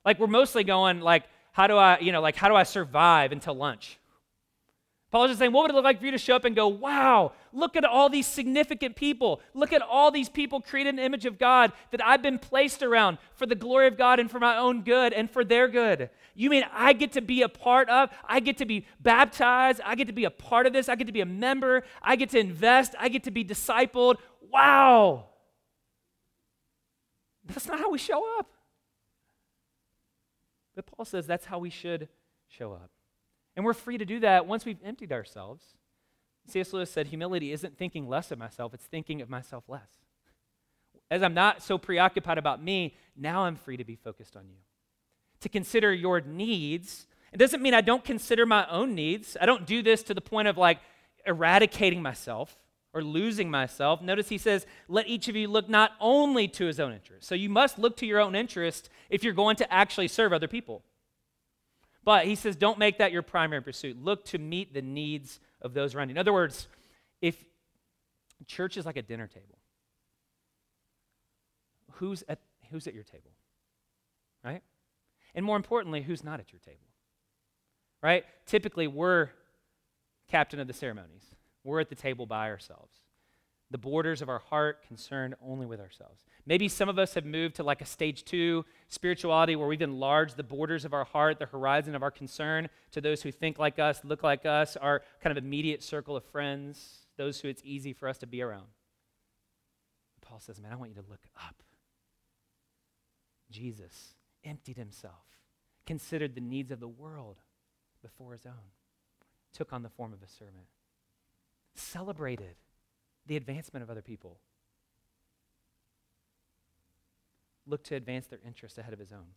Like, 0.04 0.18
we're 0.18 0.26
mostly 0.26 0.64
going, 0.64 1.00
like, 1.00 1.24
how 1.54 1.68
do 1.68 1.76
I, 1.76 2.00
you 2.00 2.10
know, 2.10 2.20
like, 2.20 2.34
how 2.34 2.48
do 2.48 2.56
I 2.56 2.64
survive 2.64 3.30
until 3.30 3.54
lunch? 3.54 4.00
Paul 5.12 5.26
is 5.26 5.30
just 5.30 5.38
saying, 5.38 5.52
what 5.52 5.62
would 5.62 5.70
it 5.70 5.74
look 5.74 5.84
like 5.84 6.00
for 6.00 6.06
you 6.06 6.10
to 6.10 6.18
show 6.18 6.34
up 6.34 6.44
and 6.44 6.56
go, 6.56 6.66
wow, 6.66 7.30
look 7.52 7.76
at 7.76 7.84
all 7.84 8.08
these 8.08 8.26
significant 8.26 8.96
people. 8.96 9.40
Look 9.54 9.72
at 9.72 9.80
all 9.80 10.10
these 10.10 10.28
people 10.28 10.60
created 10.60 10.90
in 10.90 10.96
the 10.96 11.04
image 11.04 11.26
of 11.26 11.38
God 11.38 11.70
that 11.92 12.04
I've 12.04 12.22
been 12.22 12.40
placed 12.40 12.82
around 12.82 13.18
for 13.36 13.46
the 13.46 13.54
glory 13.54 13.86
of 13.86 13.96
God 13.96 14.18
and 14.18 14.28
for 14.28 14.40
my 14.40 14.56
own 14.56 14.82
good 14.82 15.12
and 15.12 15.30
for 15.30 15.44
their 15.44 15.68
good. 15.68 16.10
You 16.34 16.50
mean 16.50 16.64
I 16.72 16.92
get 16.92 17.12
to 17.12 17.20
be 17.20 17.42
a 17.42 17.48
part 17.48 17.88
of? 17.88 18.10
I 18.24 18.40
get 18.40 18.56
to 18.56 18.64
be 18.64 18.86
baptized. 18.98 19.80
I 19.84 19.94
get 19.94 20.08
to 20.08 20.12
be 20.12 20.24
a 20.24 20.30
part 20.30 20.66
of 20.66 20.72
this. 20.72 20.88
I 20.88 20.96
get 20.96 21.06
to 21.06 21.12
be 21.12 21.20
a 21.20 21.26
member. 21.26 21.84
I 22.02 22.16
get 22.16 22.30
to 22.30 22.40
invest. 22.40 22.96
I 22.98 23.08
get 23.08 23.22
to 23.22 23.30
be 23.30 23.44
discipled. 23.44 24.16
Wow. 24.50 25.26
That's 27.46 27.68
not 27.68 27.78
how 27.78 27.92
we 27.92 27.98
show 27.98 28.40
up. 28.40 28.53
But 30.74 30.86
Paul 30.86 31.04
says 31.04 31.26
that's 31.26 31.46
how 31.46 31.58
we 31.58 31.70
should 31.70 32.08
show 32.48 32.72
up. 32.72 32.90
And 33.56 33.64
we're 33.64 33.74
free 33.74 33.98
to 33.98 34.04
do 34.04 34.20
that 34.20 34.46
once 34.46 34.64
we've 34.64 34.82
emptied 34.84 35.12
ourselves. 35.12 35.64
C.S. 36.46 36.72
Lewis 36.72 36.90
said, 36.90 37.08
Humility 37.08 37.52
isn't 37.52 37.78
thinking 37.78 38.08
less 38.08 38.30
of 38.30 38.38
myself, 38.38 38.74
it's 38.74 38.86
thinking 38.86 39.22
of 39.22 39.30
myself 39.30 39.64
less. 39.68 39.88
As 41.10 41.22
I'm 41.22 41.34
not 41.34 41.62
so 41.62 41.78
preoccupied 41.78 42.38
about 42.38 42.62
me, 42.62 42.96
now 43.16 43.44
I'm 43.44 43.56
free 43.56 43.76
to 43.76 43.84
be 43.84 43.94
focused 43.94 44.36
on 44.36 44.48
you. 44.48 44.56
To 45.40 45.48
consider 45.48 45.92
your 45.92 46.20
needs. 46.20 47.06
It 47.32 47.36
doesn't 47.38 47.62
mean 47.62 47.74
I 47.74 47.80
don't 47.80 48.04
consider 48.04 48.46
my 48.46 48.66
own 48.68 48.94
needs. 48.94 49.36
I 49.40 49.46
don't 49.46 49.66
do 49.66 49.82
this 49.82 50.02
to 50.04 50.14
the 50.14 50.20
point 50.20 50.48
of 50.48 50.56
like 50.56 50.78
eradicating 51.26 52.02
myself 52.02 52.56
or 52.94 53.02
losing 53.02 53.50
myself. 53.50 54.00
Notice 54.00 54.28
he 54.28 54.38
says, 54.38 54.66
Let 54.88 55.08
each 55.08 55.28
of 55.28 55.36
you 55.36 55.48
look 55.48 55.68
not 55.68 55.92
only 56.00 56.48
to 56.48 56.64
his 56.64 56.80
own 56.80 56.92
interest. 56.92 57.26
So 57.26 57.34
you 57.34 57.50
must 57.50 57.78
look 57.78 57.96
to 57.98 58.06
your 58.06 58.20
own 58.20 58.34
interest 58.34 58.88
if 59.10 59.22
you're 59.22 59.34
going 59.34 59.56
to 59.56 59.72
actually 59.72 60.08
serve 60.08 60.32
other 60.32 60.48
people. 60.48 60.82
But 62.04 62.26
he 62.26 62.34
says, 62.34 62.54
don't 62.54 62.78
make 62.78 62.98
that 62.98 63.12
your 63.12 63.22
primary 63.22 63.62
pursuit. 63.62 64.02
Look 64.02 64.26
to 64.26 64.38
meet 64.38 64.74
the 64.74 64.82
needs 64.82 65.40
of 65.62 65.72
those 65.72 65.94
around 65.94 66.10
you. 66.10 66.12
In 66.12 66.18
other 66.18 66.32
words, 66.32 66.68
if 67.22 67.42
church 68.46 68.76
is 68.76 68.84
like 68.84 68.98
a 68.98 69.02
dinner 69.02 69.26
table, 69.26 69.58
who's 71.92 72.22
at, 72.28 72.40
who's 72.70 72.86
at 72.86 72.94
your 72.94 73.04
table? 73.04 73.30
Right? 74.44 74.62
And 75.34 75.46
more 75.46 75.56
importantly, 75.56 76.02
who's 76.02 76.22
not 76.22 76.40
at 76.40 76.52
your 76.52 76.60
table? 76.60 76.78
Right? 78.02 78.24
Typically, 78.44 78.86
we're 78.86 79.30
captain 80.28 80.60
of 80.60 80.66
the 80.66 80.74
ceremonies, 80.74 81.33
we're 81.64 81.80
at 81.80 81.88
the 81.88 81.94
table 81.94 82.26
by 82.26 82.48
ourselves 82.48 83.00
the 83.74 83.78
borders 83.78 84.22
of 84.22 84.28
our 84.28 84.38
heart 84.38 84.86
concerned 84.86 85.34
only 85.42 85.66
with 85.66 85.80
ourselves. 85.80 86.24
Maybe 86.46 86.68
some 86.68 86.88
of 86.88 86.96
us 86.96 87.14
have 87.14 87.24
moved 87.24 87.56
to 87.56 87.64
like 87.64 87.80
a 87.80 87.86
stage 87.86 88.24
two 88.24 88.64
spirituality 88.88 89.56
where 89.56 89.66
we've 89.66 89.82
enlarged 89.82 90.36
the 90.36 90.44
borders 90.44 90.84
of 90.84 90.92
our 90.92 91.04
heart, 91.04 91.40
the 91.40 91.46
horizon 91.46 91.96
of 91.96 92.02
our 92.04 92.12
concern 92.12 92.68
to 92.92 93.00
those 93.00 93.22
who 93.22 93.32
think 93.32 93.58
like 93.58 93.80
us, 93.80 94.00
look 94.04 94.22
like 94.22 94.46
us, 94.46 94.76
our 94.76 95.02
kind 95.20 95.36
of 95.36 95.42
immediate 95.42 95.82
circle 95.82 96.16
of 96.16 96.24
friends, 96.24 97.06
those 97.16 97.40
who 97.40 97.48
it's 97.48 97.62
easy 97.64 97.92
for 97.92 98.08
us 98.08 98.18
to 98.18 98.28
be 98.28 98.42
around. 98.42 98.68
Paul 100.20 100.38
says, 100.40 100.60
Man, 100.60 100.72
I 100.72 100.76
want 100.76 100.90
you 100.90 101.02
to 101.02 101.08
look 101.10 101.26
up. 101.36 101.62
Jesus 103.50 104.14
emptied 104.44 104.76
himself, 104.76 105.24
considered 105.84 106.36
the 106.36 106.40
needs 106.40 106.70
of 106.70 106.78
the 106.78 106.86
world 106.86 107.38
before 108.02 108.34
his 108.34 108.46
own, 108.46 108.70
took 109.52 109.72
on 109.72 109.82
the 109.82 109.88
form 109.88 110.12
of 110.12 110.22
a 110.22 110.28
servant, 110.28 110.68
celebrated 111.74 112.56
the 113.26 113.36
advancement 113.36 113.82
of 113.82 113.90
other 113.90 114.02
people. 114.02 114.38
Look 117.66 117.82
to 117.84 117.94
advance 117.94 118.26
their 118.26 118.40
interests 118.46 118.78
ahead 118.78 118.92
of 118.92 118.98
his 118.98 119.12
own. 119.12 119.34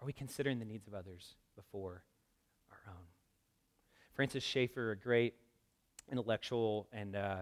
Are 0.00 0.06
we 0.06 0.12
considering 0.12 0.58
the 0.58 0.64
needs 0.64 0.86
of 0.86 0.94
others 0.94 1.34
before 1.56 2.02
our 2.70 2.92
own? 2.92 3.04
Francis 4.14 4.44
Schaeffer, 4.44 4.92
a 4.92 4.96
great 4.96 5.34
intellectual 6.10 6.86
and 6.92 7.16
uh, 7.16 7.36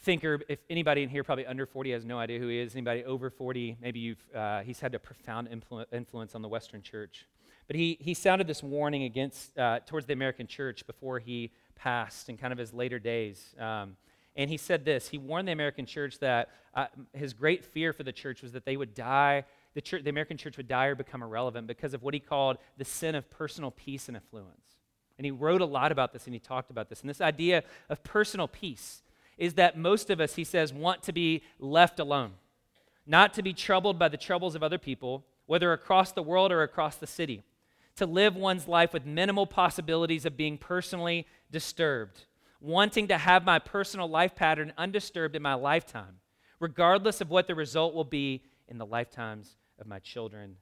thinker. 0.00 0.40
If 0.48 0.58
anybody 0.68 1.02
in 1.02 1.08
here, 1.08 1.22
probably 1.22 1.46
under 1.46 1.66
40, 1.66 1.92
has 1.92 2.04
no 2.04 2.18
idea 2.18 2.38
who 2.38 2.48
he 2.48 2.58
is. 2.58 2.74
Anybody 2.74 3.04
over 3.04 3.30
40, 3.30 3.76
maybe 3.80 4.00
you've, 4.00 4.24
uh, 4.34 4.60
he's 4.60 4.80
had 4.80 4.94
a 4.94 4.98
profound 4.98 5.48
influ- 5.48 5.86
influence 5.92 6.34
on 6.34 6.42
the 6.42 6.48
Western 6.48 6.82
church. 6.82 7.26
But 7.66 7.76
he, 7.76 7.98
he 8.00 8.14
sounded 8.14 8.46
this 8.46 8.62
warning 8.62 9.04
against, 9.04 9.56
uh, 9.58 9.80
towards 9.86 10.06
the 10.06 10.12
American 10.12 10.46
church 10.46 10.86
before 10.86 11.18
he 11.18 11.50
passed 11.74 12.28
in 12.28 12.36
kind 12.36 12.52
of 12.52 12.58
his 12.58 12.72
later 12.72 12.98
days. 12.98 13.54
Um, 13.58 13.96
and 14.36 14.50
he 14.50 14.56
said 14.56 14.84
this 14.84 15.08
he 15.08 15.18
warned 15.18 15.48
the 15.48 15.52
American 15.52 15.86
church 15.86 16.18
that 16.18 16.50
uh, 16.74 16.86
his 17.12 17.32
great 17.32 17.64
fear 17.64 17.92
for 17.92 18.02
the 18.02 18.12
church 18.12 18.42
was 18.42 18.52
that 18.52 18.64
they 18.64 18.76
would 18.76 18.94
die, 18.94 19.44
the, 19.74 19.80
church, 19.80 20.02
the 20.02 20.10
American 20.10 20.36
church 20.36 20.56
would 20.56 20.68
die 20.68 20.86
or 20.86 20.94
become 20.94 21.22
irrelevant 21.22 21.66
because 21.66 21.94
of 21.94 22.02
what 22.02 22.14
he 22.14 22.20
called 22.20 22.58
the 22.76 22.84
sin 22.84 23.14
of 23.14 23.30
personal 23.30 23.70
peace 23.70 24.08
and 24.08 24.16
affluence. 24.16 24.58
And 25.16 25.24
he 25.24 25.30
wrote 25.30 25.60
a 25.60 25.66
lot 25.66 25.92
about 25.92 26.12
this 26.12 26.26
and 26.26 26.34
he 26.34 26.40
talked 26.40 26.70
about 26.70 26.88
this. 26.88 27.00
And 27.00 27.08
this 27.08 27.20
idea 27.20 27.62
of 27.88 28.02
personal 28.02 28.48
peace 28.48 29.02
is 29.38 29.54
that 29.54 29.78
most 29.78 30.10
of 30.10 30.20
us, 30.20 30.34
he 30.34 30.44
says, 30.44 30.72
want 30.72 31.02
to 31.04 31.12
be 31.12 31.42
left 31.58 32.00
alone, 32.00 32.32
not 33.06 33.34
to 33.34 33.42
be 33.42 33.52
troubled 33.52 33.98
by 33.98 34.08
the 34.08 34.16
troubles 34.16 34.54
of 34.54 34.62
other 34.62 34.78
people, 34.78 35.24
whether 35.46 35.72
across 35.72 36.12
the 36.12 36.22
world 36.22 36.50
or 36.50 36.62
across 36.62 36.96
the 36.96 37.06
city 37.06 37.42
to 37.96 38.06
live 38.06 38.36
one's 38.36 38.66
life 38.66 38.92
with 38.92 39.06
minimal 39.06 39.46
possibilities 39.46 40.24
of 40.26 40.36
being 40.36 40.58
personally 40.58 41.26
disturbed, 41.50 42.24
wanting 42.60 43.08
to 43.08 43.18
have 43.18 43.44
my 43.44 43.58
personal 43.58 44.08
life 44.08 44.34
pattern 44.34 44.72
undisturbed 44.76 45.36
in 45.36 45.42
my 45.42 45.54
lifetime, 45.54 46.20
regardless 46.58 47.20
of 47.20 47.30
what 47.30 47.46
the 47.46 47.54
result 47.54 47.94
will 47.94 48.04
be 48.04 48.42
in 48.68 48.78
the 48.78 48.86
lifetimes 48.86 49.56
of 49.78 49.86
my 49.86 49.98
children 49.98 50.56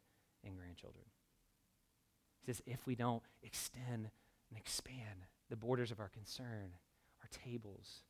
and 0.45 0.57
grandchildren. 0.57 1.05
He 2.41 2.53
says, 2.53 2.63
if 2.67 2.87
we 2.87 2.95
don't 2.95 3.23
extend 3.43 4.11
and 4.51 4.59
expand 4.59 5.27
the 5.49 5.57
borders 5.57 5.91
of 5.91 6.01
our 6.01 6.09
concern, 6.09 6.73
our 7.23 7.29
tables, 7.45 8.03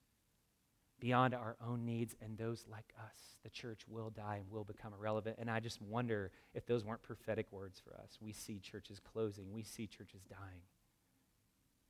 beyond 1.03 1.35
our 1.35 1.57
own 1.67 1.85
needs 1.85 2.15
and 2.23 2.39
those 2.39 2.65
like 2.71 2.95
us. 2.97 3.17
The 3.43 3.51
church 3.51 3.81
will 3.89 4.11
die 4.11 4.37
and 4.37 4.49
will 4.49 4.63
become 4.63 4.93
irrelevant. 4.95 5.37
And 5.41 5.51
I 5.51 5.59
just 5.59 5.83
wonder 5.83 6.31
if 6.55 6.65
those 6.65 6.85
weren't 6.85 7.03
prophetic 7.03 7.51
words 7.51 7.83
for 7.85 7.97
us. 7.97 8.19
We 8.21 8.33
see 8.33 8.61
churches 8.61 9.01
closing, 9.01 9.53
we 9.53 9.65
see 9.65 9.89
churches 9.89 10.23
dying 10.31 10.63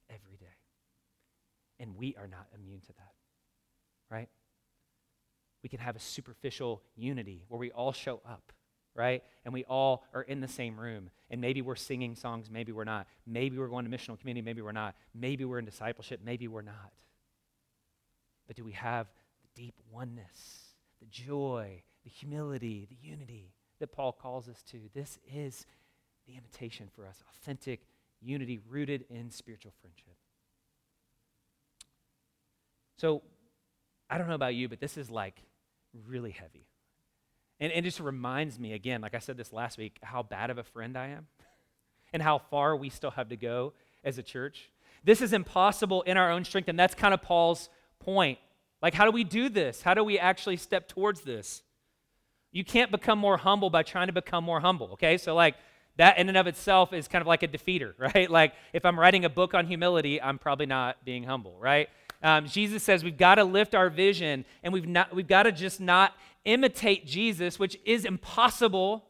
every 0.09 0.39
day. 0.39 0.47
And 1.79 1.95
we 1.95 2.17
are 2.19 2.27
not 2.27 2.47
immune 2.59 2.81
to 2.81 2.93
that, 2.95 3.13
right? 4.11 4.31
We 5.63 5.69
can 5.69 5.81
have 5.81 5.95
a 5.95 6.01
superficial 6.01 6.83
unity 6.97 7.45
where 7.49 7.59
we 7.59 7.71
all 7.71 7.93
show 7.93 8.23
up, 8.27 8.51
right? 8.95 9.23
And 9.45 9.53
we 9.53 9.65
all 9.65 10.05
are 10.15 10.23
in 10.23 10.41
the 10.41 10.49
same 10.49 10.81
room. 10.81 11.11
And 11.31 11.39
maybe 11.39 11.61
we're 11.61 11.77
singing 11.77 12.15
songs, 12.15 12.51
maybe 12.51 12.73
we're 12.73 12.85
not. 12.85 13.07
Maybe 13.27 13.59
we're 13.59 13.69
going 13.69 13.85
to 13.85 13.91
missional 13.91 14.19
community, 14.19 14.43
maybe 14.43 14.63
we're 14.63 14.73
not. 14.73 14.95
Maybe 15.15 15.45
we're 15.45 15.59
in 15.59 15.67
discipleship, 15.67 16.21
maybe 16.25 16.49
we're 16.49 16.63
not. 16.63 16.93
But 18.47 18.57
do 18.57 18.65
we 18.65 18.73
have 18.73 19.07
the 19.43 19.63
deep 19.63 19.75
oneness, 19.91 20.75
the 21.01 21.07
joy, 21.07 21.83
the 22.05 22.11
humility, 22.11 22.87
the 22.89 23.09
unity 23.09 23.55
that 23.81 23.93
Paul 23.93 24.13
calls 24.13 24.49
us 24.49 24.63
to? 24.71 24.79
This 24.95 25.19
is 25.33 25.67
the 26.27 26.35
invitation 26.35 26.89
for 26.95 27.07
us 27.07 27.23
authentic 27.37 27.81
unity 28.21 28.61
rooted 28.69 29.05
in 29.11 29.31
spiritual 29.31 29.73
friendship. 29.81 30.17
So, 32.99 33.23
I 34.09 34.19
don't 34.19 34.29
know 34.29 34.35
about 34.35 34.55
you, 34.55 34.69
but 34.69 34.79
this 34.79 34.97
is 34.97 35.11
like 35.11 35.43
really 36.07 36.31
heavy. 36.31 36.67
And 37.59 37.73
it 37.73 37.83
just 37.83 38.01
reminds 38.01 38.59
me, 38.59 38.73
again, 38.73 39.01
like 39.01 39.15
I 39.15 39.19
said 39.19 39.37
this 39.37 39.53
last 39.53 39.79
week, 39.79 39.99
how 40.03 40.23
bad 40.23 40.51
of 40.51 40.59
a 40.59 40.63
friend 40.63 40.97
I 40.97 41.09
am 41.09 41.27
and 42.13 42.23
how 42.23 42.39
far 42.39 42.77
we 42.77 42.91
still 42.91 43.13
have 43.13 43.29
to 43.31 43.37
go 43.37 43.73
as 44.05 44.19
a 44.19 44.23
church. 44.23 44.71
This 45.05 45.21
is 45.23 45.33
impossible 45.33 46.03
in 46.03 46.17
our 46.17 46.31
own 46.31 46.45
strength, 46.45 46.69
and 46.69 46.79
that's 46.79 46.95
kind 46.95 47.15
of 47.15 47.23
Paul's 47.23 47.69
point. 48.05 48.39
Like, 48.81 48.95
how 48.95 49.05
do 49.05 49.11
we 49.11 49.25
do 49.25 49.49
this? 49.49 49.83
How 49.83 49.95
do 49.95 50.03
we 50.03 50.19
actually 50.19 50.57
step 50.57 50.89
towards 50.89 51.21
this? 51.23 51.63
You 52.51 52.65
can't 52.65 52.91
become 52.91 53.19
more 53.19 53.37
humble 53.37 53.71
by 53.71 53.83
trying 53.83 54.09
to 54.09 54.13
become 54.13 54.45
more 54.45 54.61
humble, 54.61 54.91
okay? 54.95 55.17
So, 55.17 55.35
like, 55.35 55.55
that 55.97 56.19
in 56.19 56.29
and 56.29 56.37
of 56.37 56.47
itself 56.47 56.93
is 56.93 57.07
kind 57.07 57.21
of 57.21 57.27
like 57.27 57.43
a 57.43 57.49
defeater, 57.49 57.95
right? 57.99 58.31
Like, 58.31 58.55
if 58.73 58.85
I'm 58.85 58.99
writing 58.99 59.25
a 59.25 59.31
book 59.31 59.55
on 59.55 59.67
humility, 59.67 60.21
I'm 60.21 60.39
probably 60.39 60.67
not 60.67 61.05
being 61.05 61.25
humble, 61.25 61.57
right? 61.59 61.89
Um, 62.23 62.47
Jesus 62.47 62.83
says 62.83 63.03
we've 63.03 63.17
got 63.17 63.37
to 63.37 63.45
lift 63.45 63.75
our 63.75 63.91
vision 63.91 64.45
and 64.63 64.73
we've, 64.73 64.87
not, 64.87 65.15
we've 65.15 65.27
got 65.27 65.43
to 65.45 65.53
just 65.53 65.81
not 65.81 66.13
imitate 66.45 67.07
Jesus, 67.07 67.59
which 67.59 67.79
is 67.85 68.05
impossible. 68.05 69.05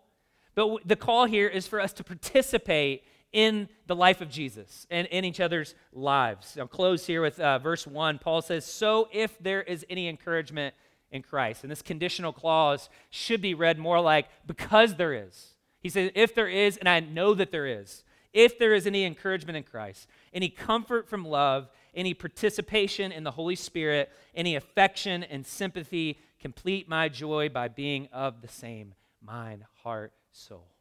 But 0.55 0.87
the 0.87 0.97
call 0.97 1.27
here 1.27 1.49
is 1.49 1.67
for 1.67 1.81
us 1.81 1.93
to 1.95 2.05
participate 2.05 3.05
in 3.33 3.69
the 3.87 3.97
life 3.97 4.21
of 4.21 4.29
Jesus 4.29 4.87
and 4.91 5.07
in 5.09 5.25
each 5.25 5.41
other's 5.41 5.75
lives. 5.93 6.57
I'll 6.59 6.67
close 6.67 7.07
here 7.07 7.23
with 7.23 7.41
uh, 7.41 7.59
verse 7.59 7.87
1. 7.87 8.19
Paul 8.19 8.43
says, 8.43 8.65
So 8.65 9.09
if 9.13 9.39
there 9.39 9.63
is 9.63 9.85
any 9.89 10.09
encouragement 10.09 10.75
in 11.11 11.23
Christ, 11.23 11.63
and 11.63 11.71
this 11.71 11.83
conditional 11.83 12.33
clause 12.33 12.89
should 13.11 13.41
be 13.41 13.55
read 13.55 13.79
more 13.79 14.01
like, 14.01 14.29
because 14.47 14.97
there 14.97 15.15
is. 15.15 15.55
He 15.81 15.89
says, 15.89 16.11
If 16.15 16.35
there 16.35 16.49
is, 16.49 16.77
and 16.77 16.89
I 16.89 17.01
know 17.01 17.35
that 17.35 17.51
there 17.51 17.67
is, 17.67 18.05
if 18.33 18.59
there 18.59 18.75
is 18.75 18.87
any 18.87 19.05
encouragement 19.05 19.57
in 19.57 19.63
Christ, 19.63 20.07
any 20.33 20.49
comfort 20.49 21.09
from 21.09 21.25
love, 21.25 21.69
any 21.95 22.15
participation 22.15 23.13
in 23.13 23.25
the 23.25 23.31
Holy 23.31 23.57
Spirit, 23.57 24.11
any 24.35 24.57
affection 24.57 25.23
and 25.23 25.47
sympathy, 25.47 26.19
complete 26.41 26.89
my 26.89 27.09
joy 27.09 27.49
by 27.51 27.69
being 27.69 28.09
of 28.13 28.41
the 28.41 28.49
same 28.49 28.95
mind, 29.21 29.65
heart, 29.83 30.13
soul. 30.33 30.72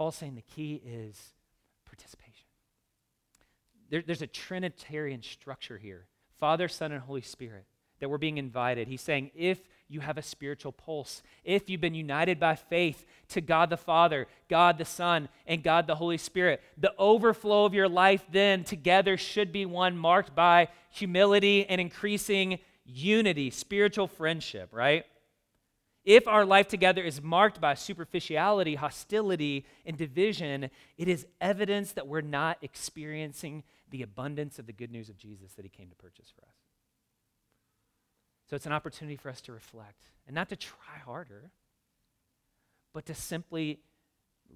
Paul's 0.00 0.16
saying 0.16 0.34
the 0.34 0.40
key 0.40 0.80
is 0.82 1.34
participation. 1.84 2.46
There, 3.90 4.00
there's 4.00 4.22
a 4.22 4.26
Trinitarian 4.26 5.22
structure 5.22 5.76
here 5.76 6.06
Father, 6.38 6.68
Son, 6.68 6.90
and 6.90 7.02
Holy 7.02 7.20
Spirit 7.20 7.66
that 7.98 8.08
we're 8.08 8.16
being 8.16 8.38
invited. 8.38 8.88
He's 8.88 9.02
saying, 9.02 9.30
if 9.34 9.58
you 9.88 10.00
have 10.00 10.16
a 10.16 10.22
spiritual 10.22 10.72
pulse, 10.72 11.22
if 11.44 11.68
you've 11.68 11.82
been 11.82 11.92
united 11.92 12.40
by 12.40 12.54
faith 12.54 13.04
to 13.28 13.42
God 13.42 13.68
the 13.68 13.76
Father, 13.76 14.26
God 14.48 14.78
the 14.78 14.86
Son, 14.86 15.28
and 15.46 15.62
God 15.62 15.86
the 15.86 15.96
Holy 15.96 16.16
Spirit, 16.16 16.62
the 16.78 16.94
overflow 16.96 17.66
of 17.66 17.74
your 17.74 17.86
life 17.86 18.24
then 18.32 18.64
together 18.64 19.18
should 19.18 19.52
be 19.52 19.66
one 19.66 19.98
marked 19.98 20.34
by 20.34 20.68
humility 20.88 21.66
and 21.66 21.78
increasing 21.78 22.58
unity, 22.86 23.50
spiritual 23.50 24.06
friendship, 24.06 24.70
right? 24.72 25.04
If 26.04 26.26
our 26.26 26.44
life 26.44 26.68
together 26.68 27.02
is 27.02 27.20
marked 27.20 27.60
by 27.60 27.74
superficiality, 27.74 28.76
hostility, 28.76 29.66
and 29.84 29.98
division, 29.98 30.70
it 30.96 31.08
is 31.08 31.26
evidence 31.40 31.92
that 31.92 32.06
we're 32.06 32.22
not 32.22 32.58
experiencing 32.62 33.64
the 33.90 34.02
abundance 34.02 34.58
of 34.58 34.66
the 34.66 34.72
good 34.72 34.90
news 34.90 35.08
of 35.08 35.18
Jesus 35.18 35.52
that 35.54 35.64
he 35.64 35.68
came 35.68 35.90
to 35.90 35.96
purchase 35.96 36.32
for 36.34 36.42
us. 36.46 36.54
So 38.48 38.56
it's 38.56 38.66
an 38.66 38.72
opportunity 38.72 39.16
for 39.16 39.28
us 39.28 39.40
to 39.42 39.52
reflect 39.52 40.02
and 40.26 40.34
not 40.34 40.48
to 40.48 40.56
try 40.56 40.98
harder, 41.04 41.50
but 42.92 43.06
to 43.06 43.14
simply 43.14 43.80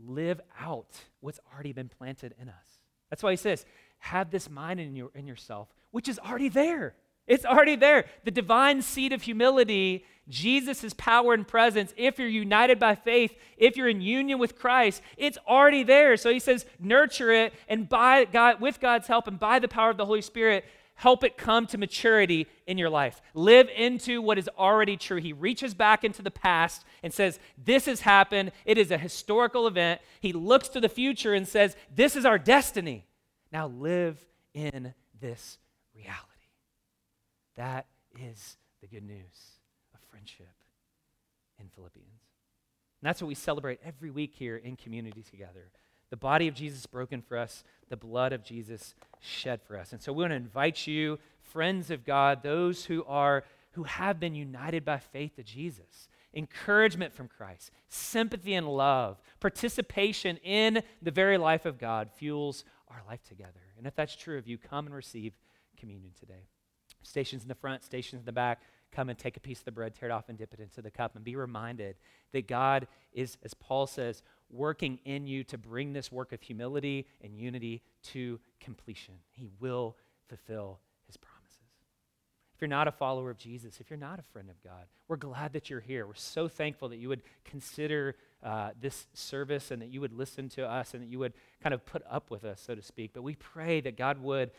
live 0.05 0.41
out 0.59 0.99
what's 1.21 1.41
already 1.53 1.73
been 1.73 1.89
planted 1.89 2.35
in 2.41 2.49
us. 2.49 2.81
That's 3.11 3.23
why 3.23 3.33
he 3.33 3.37
says, 3.37 3.65
have 3.99 4.31
this 4.31 4.51
mind 4.51 4.81
in, 4.81 4.97
your, 4.97 5.11
in 5.15 5.27
yourself, 5.27 5.69
which 5.93 6.09
is 6.09 6.19
already 6.19 6.49
there. 6.49 6.95
It's 7.27 7.45
already 7.45 7.77
there. 7.77 8.05
The 8.25 8.31
divine 8.31 8.83
seed 8.83 9.13
of 9.13 9.23
humility, 9.23 10.05
Jesus' 10.29 10.95
power 10.97 11.35
and 11.35 11.47
presence, 11.47 11.95
if 11.97 12.19
you're 12.19 12.29
united 12.29 12.79
by 12.79 12.95
faith, 12.95 13.35
if 13.57 13.77
you're 13.77 13.89
in 13.89 14.01
union 14.01 14.39
with 14.39 14.59
Christ, 14.59 15.03
it's 15.17 15.39
already 15.47 15.83
there. 15.83 16.17
So 16.17 16.31
he 16.31 16.39
says, 16.39 16.67
nurture 16.79 17.33
it, 17.33 17.55
and 17.69 17.89
by 17.89 18.25
God, 18.27 18.61
with 18.61 18.81
God's 18.81 19.07
help 19.07 19.27
and 19.27 19.39
by 19.39 19.59
the 19.59 19.69
power 19.69 19.91
of 19.91 19.97
the 19.97 20.07
Holy 20.07 20.23
Spirit, 20.23 20.65
help 20.97 21.25
it 21.25 21.37
come 21.37 21.67
to 21.67 21.79
maturity 21.79 22.47
in 22.67 22.79
your 22.79 22.91
life. 22.91 23.21
Live 23.35 23.69
into 23.77 24.23
what 24.23 24.39
is 24.39 24.49
already 24.59 24.97
true. 24.97 25.19
He 25.19 25.33
reaches 25.33 25.75
back 25.75 26.05
into 26.05 26.23
the 26.23 26.31
past 26.31 26.85
and 27.03 27.13
says, 27.13 27.39
This 27.63 27.87
has 27.87 28.01
happened. 28.03 28.53
It 28.65 28.79
is 28.79 28.91
a 28.91 28.99
historical 28.99 29.67
event. 29.67 30.01
He 30.21 30.33
looks 30.33 30.69
to 30.69 30.81
the 30.81 30.89
future 30.89 31.35
and 31.35 31.49
says, 31.49 31.77
This 31.95 32.17
is 32.17 32.25
our 32.25 32.39
destiny. 32.39 33.07
Now 33.51 33.69
live 33.69 34.25
in 34.55 34.95
this 35.21 35.59
reality. 35.95 36.34
That 37.57 37.87
is 38.21 38.57
the 38.81 38.87
good 38.87 39.05
news 39.05 39.59
of 39.95 40.01
friendship 40.11 40.55
in 41.61 41.69
Philippians. 41.69 42.09
And 43.01 43.09
that's 43.09 43.21
what 43.21 43.29
we 43.29 43.35
celebrate 43.35 43.81
every 43.85 44.11
week 44.11 44.35
here 44.35 44.57
in 44.57 44.77
community 44.77 45.23
together. 45.23 45.71
The 46.11 46.17
body 46.17 46.49
of 46.49 46.55
Jesus 46.55 46.87
broken 46.87 47.23
for 47.23 47.37
us, 47.37 47.65
the 47.89 47.97
blood 47.97 48.33
of 48.33 48.45
Jesus 48.45 48.95
shed 49.21 49.61
for 49.63 49.77
us. 49.79 49.93
And 49.93 50.01
so 50.01 50.13
we 50.13 50.23
want 50.23 50.31
to 50.31 50.37
invite 50.37 50.87
you, 50.87 51.19
friends 51.43 51.91
of 51.91 52.05
God, 52.05 52.43
those 52.43 52.85
who 52.85 53.05
are 53.05 53.45
who 53.73 53.83
have 53.83 54.21
been 54.21 54.37
united 54.37 54.85
by 54.85 54.99
faith 54.99 55.35
to 55.35 55.43
Jesus, 55.43 56.09
encouragement 56.33 57.13
from 57.13 57.27
Christ, 57.27 57.73
sympathy 57.89 58.55
and 58.55 58.69
love, 58.69 59.21
participation 59.41 60.37
in 60.39 60.83
the 61.03 61.11
very 61.11 61.39
life 61.39 61.67
of 61.67 61.79
God 61.79 62.09
fuels 62.15 62.65
our 62.89 63.03
life 63.09 63.25
together. 63.25 63.61
And 63.77 63.87
if 63.87 63.97
that's 63.97 64.15
true 64.15 64.39
of 64.39 64.47
you, 64.47 64.59
come 64.59 64.87
and 64.87 64.95
receive 64.95 65.33
communion 65.77 66.13
today. 66.19 66.47
Stations 67.05 67.43
in 67.43 67.49
the 67.49 67.55
front, 67.55 67.85
stations 67.85 68.21
in 68.21 68.27
the 68.27 68.33
back, 68.33 68.63
come 68.93 69.09
and 69.09 69.19
take 69.19 69.37
a 69.37 69.41
piece 69.41 69.59
of 69.59 69.65
the 69.65 69.73
bread, 69.73 69.95
tear 69.95 70.09
it 70.09 70.13
off, 70.13 70.29
and 70.29 70.39
dip 70.39 70.55
it 70.55 70.61
into 70.61 70.81
the 70.81 70.91
cup, 70.91 71.17
and 71.17 71.25
be 71.25 71.37
reminded 71.37 71.97
that 72.33 72.47
God 72.47 72.87
is, 73.13 73.37
as 73.43 73.55
Paul 73.55 73.87
says, 73.87 74.23
working 74.51 74.99
in 75.05 75.27
you 75.27 75.45
to 75.45 75.59
bring 75.59 75.93
this 75.93 76.13
work 76.13 76.33
of 76.33 76.41
humility 76.41 77.07
and 77.21 77.37
unity 77.37 77.83
to 78.05 78.41
completion. 78.61 79.15
He 79.31 79.49
will 79.61 79.97
fulfill 80.29 80.81
his 81.07 81.17
promises. 81.17 81.35
If 82.55 82.61
you're 82.61 82.69
not 82.69 82.87
a 82.87 82.93
follower 82.93 83.31
of 83.31 83.37
Jesus, 83.37 83.81
if 83.81 83.91
you're 83.91 83.99
not 83.99 84.21
a 84.21 84.23
friend 84.23 84.49
of 84.49 84.63
God, 84.63 84.85
we're 85.09 85.17
glad 85.17 85.53
that 85.55 85.69
you're 85.69 85.81
here. 85.81 86.07
We're 86.07 86.15
so 86.15 86.47
thankful 86.47 86.89
that 86.91 86.99
you 86.99 87.09
would 87.09 87.23
consider 87.45 88.15
uh, 88.45 88.71
this 88.81 89.09
service 89.13 89.73
and 89.73 89.83
that 89.83 89.89
you 89.89 90.01
would 90.01 90.13
listen 90.13 90.49
to 90.51 90.65
us 90.65 90.95
and 90.95 91.03
that 91.03 91.09
you 91.09 91.19
would 91.19 91.33
kind 91.61 91.75
of 91.75 91.85
put 91.85 92.03
up 92.09 92.31
with 92.31 92.45
us, 92.45 92.61
so 92.61 92.77
to 92.77 92.83
speak. 92.83 93.11
But 93.13 93.23
we 93.23 93.35
pray 93.35 93.81
that 93.81 93.97
God 93.97 94.23
would, 94.23 94.53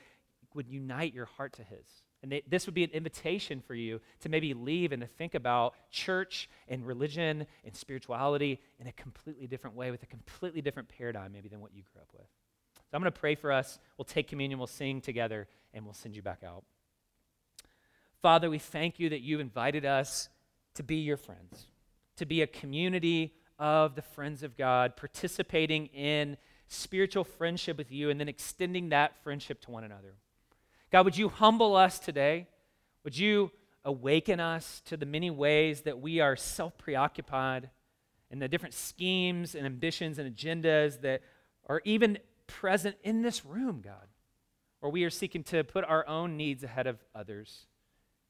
would 0.54 0.68
unite 0.68 1.14
your 1.14 1.26
heart 1.26 1.54
to 1.54 1.64
his 1.64 1.86
and 2.26 2.32
they, 2.32 2.42
this 2.50 2.66
would 2.66 2.74
be 2.74 2.84
an 2.84 2.90
invitation 2.90 3.62
for 3.62 3.76
you 3.76 4.02
to 4.22 4.30
maybe 4.30 4.56
leave 4.56 4.92
and 4.92 5.00
to 5.00 5.08
think 5.08 5.36
about 5.36 5.76
church 5.92 6.50
and 6.68 6.84
religion 6.84 7.46
and 7.64 7.76
spirituality 7.76 8.60
in 8.80 8.88
a 8.88 8.92
completely 8.94 9.46
different 9.46 9.76
way 9.76 9.92
with 9.92 10.02
a 10.02 10.08
completely 10.08 10.60
different 10.60 10.90
paradigm, 10.90 11.32
maybe, 11.32 11.50
than 11.50 11.62
what 11.62 11.72
you 11.76 11.84
grew 11.94 12.02
up 12.02 12.10
with. 12.14 12.26
So 12.74 12.96
I'm 12.96 13.02
going 13.04 13.14
to 13.14 13.20
pray 13.20 13.36
for 13.36 13.52
us. 13.52 13.78
We'll 13.96 14.06
take 14.06 14.28
communion, 14.28 14.58
we'll 14.58 14.66
sing 14.66 15.02
together, 15.02 15.48
and 15.72 15.86
we'll 15.86 15.94
send 15.94 16.16
you 16.16 16.24
back 16.24 16.42
out. 16.44 16.64
Father, 18.24 18.50
we 18.50 18.58
thank 18.58 19.00
you 19.00 19.10
that 19.10 19.22
you 19.22 19.40
invited 19.40 19.86
us 19.86 20.30
to 20.74 20.82
be 20.82 20.96
your 20.96 21.18
friends, 21.18 21.68
to 22.18 22.26
be 22.26 22.42
a 22.42 22.48
community 22.48 23.36
of 23.60 23.94
the 23.94 24.02
friends 24.02 24.42
of 24.42 24.58
God, 24.58 24.98
participating 24.98 25.86
in 25.88 26.38
spiritual 26.70 27.24
friendship 27.24 27.78
with 27.78 27.92
you, 27.92 28.10
and 28.10 28.20
then 28.20 28.30
extending 28.30 28.90
that 28.90 29.16
friendship 29.22 29.62
to 29.62 29.70
one 29.70 29.84
another. 29.84 30.16
God, 30.92 31.06
would 31.06 31.18
you 31.18 31.30
humble 31.30 31.76
us 31.76 32.00
today? 32.00 32.48
Would 33.04 33.18
you 33.18 33.52
awaken 33.84 34.40
us 34.40 34.82
to 34.86 34.98
the 34.98 35.06
many 35.06 35.30
ways 35.30 35.82
that 35.82 36.00
we 36.00 36.20
are 36.20 36.36
self 36.36 36.78
preoccupied 36.78 37.70
and 38.32 38.42
the 38.42 38.48
different 38.48 38.74
schemes 38.74 39.56
and 39.56 39.66
ambitions 39.66 40.20
and 40.20 40.36
agendas 40.36 41.02
that 41.02 41.22
are 41.68 41.82
even 41.86 42.18
present 42.48 42.96
in 43.04 43.22
this 43.22 43.46
room, 43.46 43.82
God, 43.84 44.08
or 44.82 44.90
we 44.90 45.04
are 45.04 45.10
seeking 45.10 45.44
to 45.46 45.64
put 45.64 45.84
our 45.86 46.08
own 46.08 46.38
needs 46.38 46.64
ahead 46.64 46.88
of 46.88 46.98
others. 47.14 47.68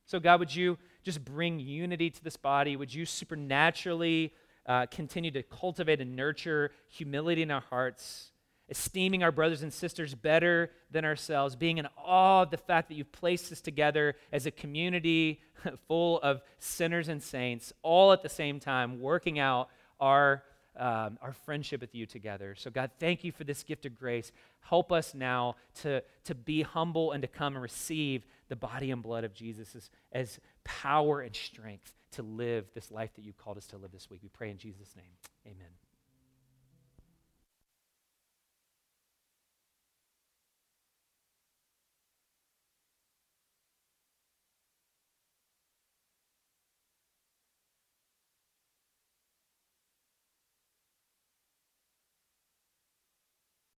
So, 0.05 0.19
God, 0.19 0.39
would 0.39 0.55
you 0.55 0.77
just 1.03 1.23
bring 1.25 1.59
unity 1.59 2.09
to 2.09 2.23
this 2.23 2.37
body? 2.37 2.75
Would 2.75 2.93
you 2.93 3.05
supernaturally 3.05 4.33
uh, 4.65 4.85
continue 4.87 5.31
to 5.31 5.43
cultivate 5.43 6.01
and 6.01 6.15
nurture 6.15 6.71
humility 6.87 7.41
in 7.41 7.51
our 7.51 7.63
hearts? 7.69 8.31
Esteeming 8.69 9.23
our 9.23 9.31
brothers 9.31 9.61
and 9.61 9.71
sisters 9.71 10.15
better 10.15 10.71
than 10.91 11.05
ourselves, 11.05 11.55
being 11.55 11.77
in 11.77 11.87
awe 11.97 12.43
of 12.43 12.51
the 12.51 12.57
fact 12.57 12.89
that 12.89 12.95
you've 12.95 13.11
placed 13.11 13.51
us 13.51 13.61
together 13.61 14.15
as 14.31 14.45
a 14.45 14.51
community 14.51 15.41
full 15.87 16.19
of 16.21 16.41
sinners 16.57 17.07
and 17.07 17.21
saints, 17.21 17.71
all 17.83 18.11
at 18.11 18.23
the 18.23 18.29
same 18.29 18.59
time, 18.59 18.99
working 18.99 19.37
out 19.39 19.69
our, 19.99 20.43
um, 20.77 21.17
our 21.21 21.33
friendship 21.45 21.81
with 21.81 21.93
you 21.93 22.05
together. 22.05 22.55
So, 22.57 22.71
God, 22.71 22.91
thank 22.99 23.23
you 23.23 23.31
for 23.31 23.43
this 23.43 23.63
gift 23.63 23.85
of 23.85 23.97
grace. 23.97 24.31
Help 24.61 24.91
us 24.91 25.13
now 25.13 25.55
to, 25.81 26.01
to 26.23 26.35
be 26.35 26.63
humble 26.63 27.11
and 27.11 27.21
to 27.21 27.27
come 27.27 27.53
and 27.53 27.61
receive 27.61 28.25
the 28.49 28.55
body 28.55 28.91
and 28.91 29.01
blood 29.01 29.23
of 29.23 29.33
Jesus 29.33 29.75
as, 29.75 29.89
as 30.11 30.39
power 30.63 31.21
and 31.21 31.35
strength 31.35 31.93
to 32.13 32.23
live 32.23 32.65
this 32.73 32.91
life 32.91 33.13
that 33.15 33.23
you 33.23 33.33
called 33.33 33.57
us 33.57 33.67
to 33.67 33.77
live 33.77 33.91
this 33.91 34.09
week. 34.09 34.21
We 34.23 34.29
pray 34.29 34.49
in 34.49 34.57
Jesus' 34.57 34.95
name. 34.95 35.05
Amen. 35.45 35.84